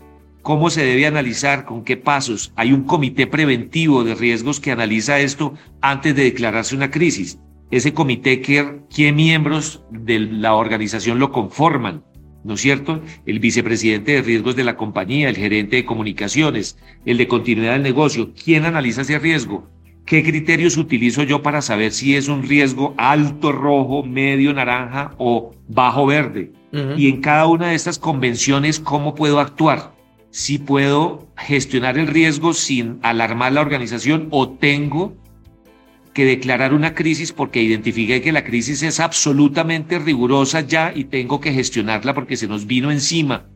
cómo 0.47 0.71
se 0.71 0.85
debe 0.85 1.09
analizar, 1.09 1.65
con 1.65 1.83
qué 1.83 1.97
pasos. 1.97 2.53
Hay 2.55 2.73
un 2.73 2.85
comité 2.85 3.27
preventivo 3.27 4.05
de 4.05 4.15
riesgos 4.15 4.61
que 4.61 4.71
analiza 4.71 5.19
esto 5.19 5.55
antes 5.81 6.15
de 6.15 6.23
declararse 6.23 6.77
una 6.77 6.89
crisis. 6.89 7.41
Ese 7.71 7.93
comité, 7.93 8.41
¿qué, 8.41 9.13
miembros 9.13 9.83
de 9.91 10.21
la 10.21 10.55
organización 10.55 11.19
lo 11.19 11.33
conforman? 11.33 12.05
¿No 12.45 12.55
es 12.55 12.61
cierto? 12.61 13.03
El 13.27 13.41
vicepresidente 13.41 14.13
de 14.13 14.23
riesgos 14.23 14.55
de 14.55 14.63
la 14.63 14.77
compañía, 14.77 15.29
el 15.29 15.37
gerente 15.37 15.77
de 15.77 15.85
comunicaciones, 15.85 16.79
el 17.05 17.19
de 17.19 17.27
continuidad 17.27 17.73
del 17.73 17.83
negocio. 17.83 18.33
¿Quién 18.33 18.65
analiza 18.65 19.03
ese 19.03 19.19
riesgo? 19.19 19.69
¿Qué 20.05 20.23
criterios 20.23 20.77
utilizo 20.77 21.25
yo 21.25 21.43
para 21.43 21.61
saber 21.61 21.91
si 21.91 22.15
es 22.15 22.29
un 22.29 22.45
riesgo 22.45 22.95
alto 22.97 23.51
rojo, 23.51 24.05
medio 24.05 24.55
naranja 24.55 25.15
o 25.19 25.53
bajo 25.69 26.07
verde? 26.07 26.53
Y 26.97 27.09
en 27.09 27.23
cada 27.23 27.47
una 27.47 27.69
de 27.69 27.75
estas 27.75 27.99
convenciones, 27.99 28.79
¿cómo 28.79 29.15
puedo 29.15 29.41
actuar? 29.41 29.97
si 30.37 30.59
puedo 30.59 31.29
gestionar 31.39 31.97
el 31.97 32.09
riesgo 32.09 32.53
sin 32.53 32.99
alarmar 33.01 33.53
la 33.53 33.63
organización 33.63 34.29
o 34.31 34.51
tengo 34.51 35.17
que 36.17 36.25
declarar 36.25 36.73
una 36.73 36.95
crisis 36.95 37.31
porque 37.31 37.63
identifiqué 37.63 38.23
que 38.23 38.33
la 38.33 38.43
crisis 38.43 38.83
es 38.83 39.01
absolutamente 39.01 39.99
rigurosa 39.99 40.63
ya 40.63 40.91
y 40.95 41.05
tengo 41.05 41.41
que 41.41 41.53
gestionarla 41.53 42.15
porque 42.15 42.37
se 42.39 42.49
nos 42.49 42.67
vino 42.67 42.91
encima 42.91 43.47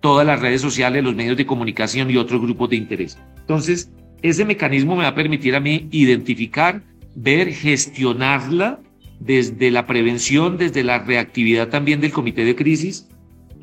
todas 0.00 0.26
las 0.26 0.40
redes 0.40 0.60
sociales, 0.60 1.02
los 1.02 1.14
medios 1.14 1.38
de 1.38 1.46
comunicación 1.46 2.10
y 2.10 2.18
otros 2.18 2.42
grupos 2.42 2.68
de 2.68 2.76
interés. 2.76 3.18
Entonces, 3.40 3.90
ese 4.20 4.44
mecanismo 4.44 4.94
me 4.94 5.04
va 5.04 5.08
a 5.08 5.14
permitir 5.14 5.56
a 5.56 5.60
mí 5.60 5.88
identificar, 5.90 6.82
ver, 7.14 7.52
gestionarla 7.52 8.80
desde 9.18 9.70
la 9.70 9.86
prevención, 9.86 10.58
desde 10.58 10.84
la 10.84 10.98
reactividad 10.98 11.68
también 11.70 12.00
del 12.00 12.12
comité 12.12 12.44
de 12.44 12.54
crisis 12.54 13.08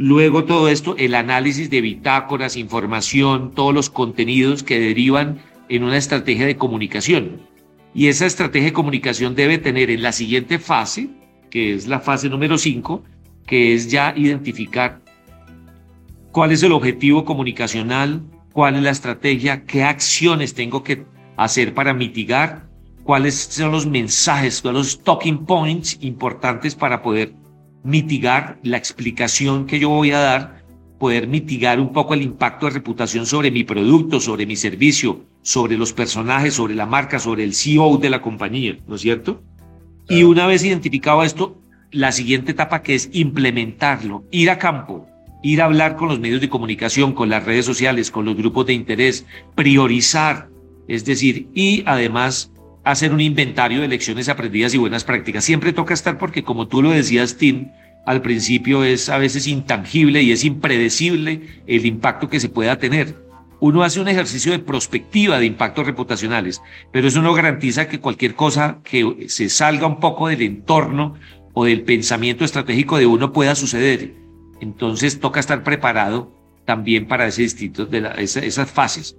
Luego 0.01 0.45
todo 0.45 0.69
esto, 0.69 0.95
el 0.97 1.13
análisis 1.13 1.69
de 1.69 1.81
bitácoras, 1.81 2.55
información, 2.55 3.51
todos 3.53 3.73
los 3.73 3.89
contenidos 3.89 4.63
que 4.63 4.79
derivan 4.79 5.39
en 5.67 5.83
una 5.83 5.97
estrategia 5.97 6.45
de 6.45 6.55
comunicación. 6.55 7.41
Y 7.93 8.07
esa 8.07 8.25
estrategia 8.25 8.67
de 8.67 8.73
comunicación 8.73 9.35
debe 9.35 9.57
tener 9.57 9.89
en 9.89 10.03
la 10.03 10.11
siguiente 10.11 10.59
fase, 10.59 11.09
que 11.49 11.73
es 11.73 11.87
la 11.87 11.99
fase 11.99 12.29
número 12.29 12.57
5, 12.57 13.03
que 13.45 13.73
es 13.73 13.89
ya 13.89 14.13
identificar 14.15 15.01
cuál 16.31 16.51
es 16.51 16.61
el 16.61 16.71
objetivo 16.71 17.25
comunicacional, 17.25 18.21
cuál 18.53 18.75
es 18.75 18.83
la 18.83 18.91
estrategia, 18.91 19.65
qué 19.65 19.83
acciones 19.83 20.53
tengo 20.53 20.83
que 20.83 21.03
hacer 21.37 21.73
para 21.73 21.93
mitigar, 21.93 22.69
cuáles 23.03 23.35
son 23.35 23.71
los 23.71 23.87
mensajes, 23.87 24.61
cuáles 24.61 24.77
los 24.77 25.03
talking 25.03 25.45
points 25.45 25.97
importantes 26.01 26.75
para 26.75 27.01
poder 27.01 27.33
mitigar 27.83 28.59
la 28.61 28.77
explicación 28.77 29.65
que 29.65 29.79
yo 29.79 29.89
voy 29.89 30.11
a 30.11 30.19
dar, 30.19 30.63
poder 30.99 31.27
mitigar 31.27 31.79
un 31.79 31.93
poco 31.93 32.13
el 32.13 32.21
impacto 32.21 32.65
de 32.65 32.73
reputación 32.73 33.25
sobre 33.25 33.49
mi 33.49 33.63
producto, 33.63 34.19
sobre 34.19 34.45
mi 34.45 34.55
servicio, 34.55 35.21
sobre 35.41 35.77
los 35.77 35.93
personajes, 35.93 36.53
sobre 36.53 36.75
la 36.75 36.85
marca, 36.85 37.19
sobre 37.19 37.43
el 37.43 37.53
CEO 37.53 37.97
de 37.97 38.09
la 38.09 38.21
compañía, 38.21 38.77
¿no 38.87 38.95
es 38.95 39.01
cierto? 39.01 39.41
Y 40.07 40.23
una 40.23 40.47
vez 40.47 40.63
identificado 40.63 41.23
esto, 41.23 41.61
la 41.91 42.11
siguiente 42.11 42.51
etapa 42.51 42.81
que 42.81 42.95
es 42.95 43.09
implementarlo, 43.13 44.23
ir 44.31 44.49
a 44.49 44.57
campo, 44.57 45.07
ir 45.41 45.61
a 45.61 45.65
hablar 45.65 45.95
con 45.95 46.09
los 46.09 46.19
medios 46.19 46.41
de 46.41 46.49
comunicación, 46.49 47.13
con 47.13 47.29
las 47.29 47.45
redes 47.45 47.65
sociales, 47.65 48.11
con 48.11 48.25
los 48.25 48.35
grupos 48.35 48.65
de 48.65 48.73
interés, 48.73 49.25
priorizar, 49.55 50.49
es 50.87 51.05
decir, 51.05 51.47
y 51.53 51.83
además 51.85 52.51
hacer 52.83 53.13
un 53.13 53.21
inventario 53.21 53.81
de 53.81 53.87
lecciones 53.87 54.29
aprendidas 54.29 54.73
y 54.73 54.77
buenas 54.77 55.03
prácticas. 55.03 55.43
Siempre 55.43 55.73
toca 55.73 55.93
estar 55.93 56.17
porque, 56.17 56.43
como 56.43 56.67
tú 56.67 56.81
lo 56.81 56.91
decías, 56.91 57.37
Tim, 57.37 57.67
al 58.05 58.21
principio 58.21 58.83
es 58.83 59.09
a 59.09 59.17
veces 59.17 59.47
intangible 59.47 60.23
y 60.23 60.31
es 60.31 60.43
impredecible 60.43 61.41
el 61.67 61.85
impacto 61.85 62.29
que 62.29 62.39
se 62.39 62.49
pueda 62.49 62.79
tener. 62.79 63.28
Uno 63.61 63.83
hace 63.83 63.99
un 63.99 64.07
ejercicio 64.07 64.51
de 64.53 64.59
prospectiva 64.59 65.37
de 65.37 65.45
impactos 65.45 65.85
reputacionales, 65.85 66.61
pero 66.93 67.07
eso 67.07 67.21
no 67.21 67.33
garantiza 67.33 67.89
que 67.89 67.99
cualquier 67.99 68.35
cosa 68.35 68.79
que 68.83 69.25
se 69.27 69.49
salga 69.49 69.87
un 69.87 69.99
poco 69.99 70.29
del 70.29 70.41
entorno 70.41 71.15
o 71.53 71.65
del 71.65 71.81
pensamiento 71.81 72.45
estratégico 72.45 72.97
de 72.97 73.05
uno 73.05 73.33
pueda 73.33 73.55
suceder. 73.55 74.13
Entonces 74.61 75.19
toca 75.19 75.41
estar 75.41 75.63
preparado 75.63 76.33
también 76.65 77.07
para 77.07 77.27
ese 77.27 77.41
distinto 77.41 77.85
de 77.85 78.09
esas 78.17 78.71
fases. 78.71 79.17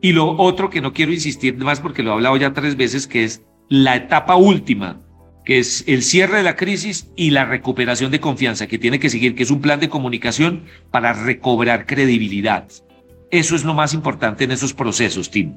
Y 0.00 0.12
lo 0.12 0.36
otro 0.38 0.70
que 0.70 0.80
no 0.80 0.92
quiero 0.92 1.12
insistir 1.12 1.56
más 1.56 1.80
porque 1.80 2.02
lo 2.02 2.10
he 2.10 2.14
hablado 2.14 2.36
ya 2.36 2.52
tres 2.52 2.76
veces, 2.76 3.06
que 3.06 3.24
es 3.24 3.42
la 3.68 3.96
etapa 3.96 4.36
última, 4.36 5.00
que 5.44 5.58
es 5.58 5.84
el 5.88 6.02
cierre 6.02 6.38
de 6.38 6.42
la 6.42 6.56
crisis 6.56 7.10
y 7.16 7.30
la 7.30 7.44
recuperación 7.44 8.10
de 8.10 8.20
confianza 8.20 8.66
que 8.66 8.78
tiene 8.78 9.00
que 9.00 9.10
seguir, 9.10 9.34
que 9.34 9.42
es 9.42 9.50
un 9.50 9.60
plan 9.60 9.80
de 9.80 9.88
comunicación 9.88 10.64
para 10.90 11.12
recobrar 11.12 11.86
credibilidad. 11.86 12.68
Eso 13.30 13.54
es 13.54 13.64
lo 13.64 13.74
más 13.74 13.94
importante 13.94 14.44
en 14.44 14.50
esos 14.50 14.72
procesos, 14.72 15.30
Tim. 15.30 15.56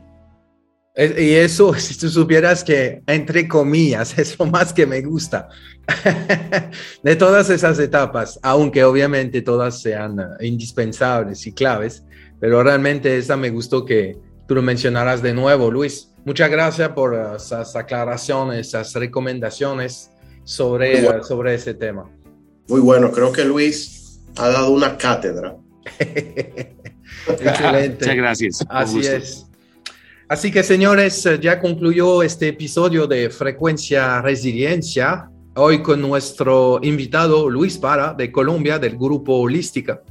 Y 0.95 1.31
eso, 1.33 1.73
si 1.77 1.97
tú 1.97 2.09
supieras 2.09 2.63
que, 2.63 3.01
entre 3.07 3.47
comillas, 3.47 4.17
es 4.17 4.37
lo 4.37 4.45
más 4.45 4.73
que 4.73 4.85
me 4.85 5.01
gusta 5.01 5.49
de 7.03 7.15
todas 7.15 7.49
esas 7.49 7.79
etapas, 7.79 8.39
aunque 8.43 8.83
obviamente 8.83 9.41
todas 9.41 9.81
sean 9.81 10.19
eh, 10.19 10.47
indispensables 10.47 11.45
y 11.47 11.53
claves, 11.53 12.03
pero 12.39 12.61
realmente 12.63 13.17
esa 13.17 13.37
me 13.37 13.49
gustó 13.49 13.85
que 13.85 14.17
tú 14.47 14.55
lo 14.55 14.61
mencionaras 14.61 15.21
de 15.21 15.33
nuevo, 15.33 15.71
Luis. 15.71 16.09
Muchas 16.25 16.49
gracias 16.49 16.89
por 16.89 17.15
eh, 17.15 17.35
esas 17.35 17.75
aclaraciones, 17.75 18.67
esas 18.67 18.93
recomendaciones 18.93 20.11
sobre, 20.43 21.23
sobre 21.23 21.55
ese 21.55 21.73
tema. 21.73 22.09
Muy 22.67 22.79
bueno, 22.79 23.11
creo 23.11 23.31
que 23.31 23.43
Luis 23.43 24.21
ha 24.37 24.47
dado 24.49 24.71
una 24.71 24.97
cátedra. 24.97 25.57
Excelente. 27.27 27.97
Muchas 27.99 28.15
gracias. 28.15 28.65
Así 28.69 28.99
es. 28.99 29.45
Así 30.27 30.51
que 30.51 30.63
señores, 30.63 31.25
eh, 31.25 31.39
ya 31.41 31.59
concluyó 31.59 32.23
este 32.23 32.47
episodio 32.47 33.07
de 33.07 33.29
Frecuencia 33.29 34.21
Resiliencia. 34.21 35.29
Hoy 35.55 35.83
con 35.83 36.01
nuestro 36.01 36.79
invitado 36.81 37.49
Luis 37.49 37.77
Para 37.77 38.13
de 38.13 38.31
Colombia, 38.31 38.79
del 38.79 38.97
grupo 38.97 39.35
Holística. 39.35 40.01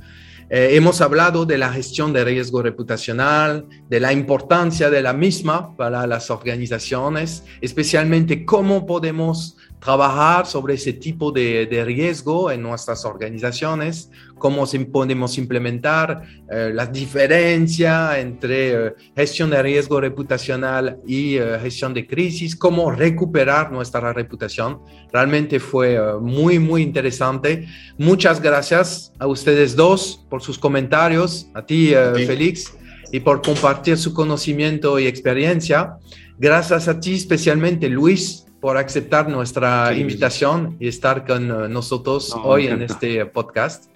Eh, 0.48 0.76
hemos 0.76 1.00
hablado 1.00 1.46
de 1.46 1.56
la 1.56 1.72
gestión 1.72 2.12
de 2.12 2.24
riesgo 2.24 2.62
reputacional, 2.62 3.66
de 3.88 4.00
la 4.00 4.12
importancia 4.12 4.90
de 4.90 5.00
la 5.00 5.14
misma 5.14 5.74
para 5.76 6.06
las 6.06 6.30
organizaciones, 6.30 7.44
especialmente 7.62 8.44
cómo 8.44 8.84
podemos 8.84 9.56
trabajar 9.82 10.46
sobre 10.46 10.74
ese 10.74 10.92
tipo 10.92 11.32
de, 11.32 11.66
de 11.66 11.84
riesgo 11.84 12.52
en 12.52 12.62
nuestras 12.62 13.04
organizaciones, 13.04 14.10
cómo 14.38 14.64
podemos 14.92 15.38
implementar 15.38 16.22
eh, 16.50 16.70
la 16.72 16.86
diferencia 16.86 18.18
entre 18.20 18.86
eh, 18.88 18.92
gestión 19.16 19.50
de 19.50 19.60
riesgo 19.60 20.00
reputacional 20.00 20.98
y 21.04 21.36
eh, 21.36 21.58
gestión 21.60 21.94
de 21.94 22.06
crisis, 22.06 22.54
cómo 22.54 22.92
recuperar 22.92 23.72
nuestra 23.72 24.12
reputación. 24.12 24.80
Realmente 25.12 25.58
fue 25.58 25.98
muy, 26.20 26.60
muy 26.60 26.82
interesante. 26.82 27.66
Muchas 27.98 28.40
gracias 28.40 29.12
a 29.18 29.26
ustedes 29.26 29.74
dos 29.74 30.24
por 30.30 30.42
sus 30.42 30.58
comentarios, 30.58 31.48
a 31.54 31.66
ti, 31.66 31.92
Félix, 32.26 32.72
y 33.10 33.18
por 33.18 33.42
compartir 33.42 33.98
su 33.98 34.14
conocimiento 34.14 34.98
y 35.00 35.06
experiencia. 35.06 35.96
Gracias 36.38 36.88
a 36.88 36.98
ti 36.98 37.14
especialmente, 37.14 37.88
Luis, 37.88 38.46
por 38.62 38.76
aceptar 38.76 39.28
nuestra 39.28 39.92
invitación 39.92 40.76
y 40.78 40.86
estar 40.86 41.26
con 41.26 41.50
eh, 41.50 41.68
nosotros 41.68 42.32
hoy 42.44 42.68
en 42.68 42.82
este 42.82 43.26
podcast. 43.26 43.90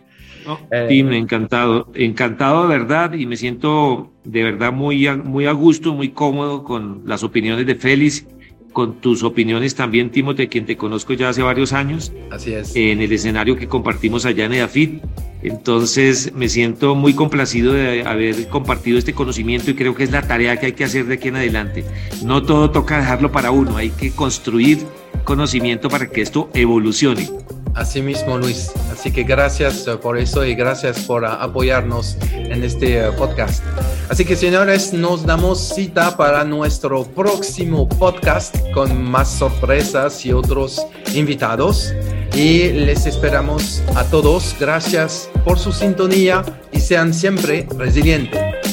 Eh, 0.72 0.86
Tim, 0.88 1.12
encantado, 1.12 1.88
encantado 1.94 2.66
de 2.66 2.76
verdad 2.76 3.12
y 3.12 3.26
me 3.26 3.36
siento 3.36 4.10
de 4.24 4.42
verdad 4.42 4.72
muy 4.72 5.08
muy 5.18 5.46
a 5.46 5.52
gusto, 5.52 5.94
muy 5.94 6.08
cómodo 6.08 6.64
con 6.64 7.02
las 7.06 7.22
opiniones 7.22 7.64
de 7.64 7.76
Félix 7.76 8.26
con 8.76 9.00
tus 9.00 9.22
opiniones 9.22 9.74
también, 9.74 10.10
de 10.12 10.48
quien 10.50 10.66
te 10.66 10.76
conozco 10.76 11.14
ya 11.14 11.30
hace 11.30 11.40
varios 11.40 11.72
años. 11.72 12.12
Así 12.30 12.52
es. 12.52 12.76
En 12.76 13.00
el 13.00 13.10
escenario 13.10 13.56
que 13.56 13.68
compartimos 13.68 14.26
allá 14.26 14.44
en 14.44 14.52
EDAFIT. 14.52 15.02
Entonces 15.42 16.34
me 16.34 16.50
siento 16.50 16.94
muy 16.94 17.14
complacido 17.14 17.72
de 17.72 18.02
haber 18.02 18.48
compartido 18.48 18.98
este 18.98 19.14
conocimiento 19.14 19.70
y 19.70 19.76
creo 19.76 19.94
que 19.94 20.04
es 20.04 20.10
la 20.10 20.26
tarea 20.28 20.60
que 20.60 20.66
hay 20.66 20.72
que 20.72 20.84
hacer 20.84 21.06
de 21.06 21.14
aquí 21.14 21.28
en 21.28 21.36
adelante. 21.36 21.86
No 22.22 22.42
todo 22.42 22.70
toca 22.70 22.98
dejarlo 22.98 23.32
para 23.32 23.50
uno, 23.50 23.78
hay 23.78 23.88
que 23.88 24.10
construir 24.10 24.80
conocimiento 25.24 25.88
para 25.88 26.10
que 26.10 26.20
esto 26.20 26.50
evolucione. 26.52 27.30
Así 27.76 28.00
mismo, 28.00 28.38
Luis. 28.38 28.72
Así 28.90 29.12
que 29.12 29.22
gracias 29.22 29.86
eh, 29.86 29.98
por 29.98 30.16
eso 30.16 30.44
y 30.46 30.54
gracias 30.54 31.00
por 31.00 31.24
eh, 31.24 31.28
apoyarnos 31.28 32.16
en 32.32 32.64
este 32.64 32.98
eh, 32.98 33.12
podcast. 33.12 33.62
Así 34.08 34.24
que, 34.24 34.34
señores, 34.34 34.94
nos 34.94 35.26
damos 35.26 35.74
cita 35.74 36.16
para 36.16 36.42
nuestro 36.42 37.04
próximo 37.04 37.86
podcast 37.86 38.56
con 38.72 39.04
más 39.04 39.28
sorpresas 39.28 40.24
y 40.24 40.32
otros 40.32 40.86
invitados. 41.14 41.92
Y 42.34 42.70
les 42.70 43.04
esperamos 43.04 43.82
a 43.94 44.04
todos. 44.04 44.56
Gracias 44.58 45.28
por 45.44 45.58
su 45.58 45.70
sintonía 45.70 46.42
y 46.72 46.80
sean 46.80 47.12
siempre 47.12 47.68
resilientes. 47.76 48.65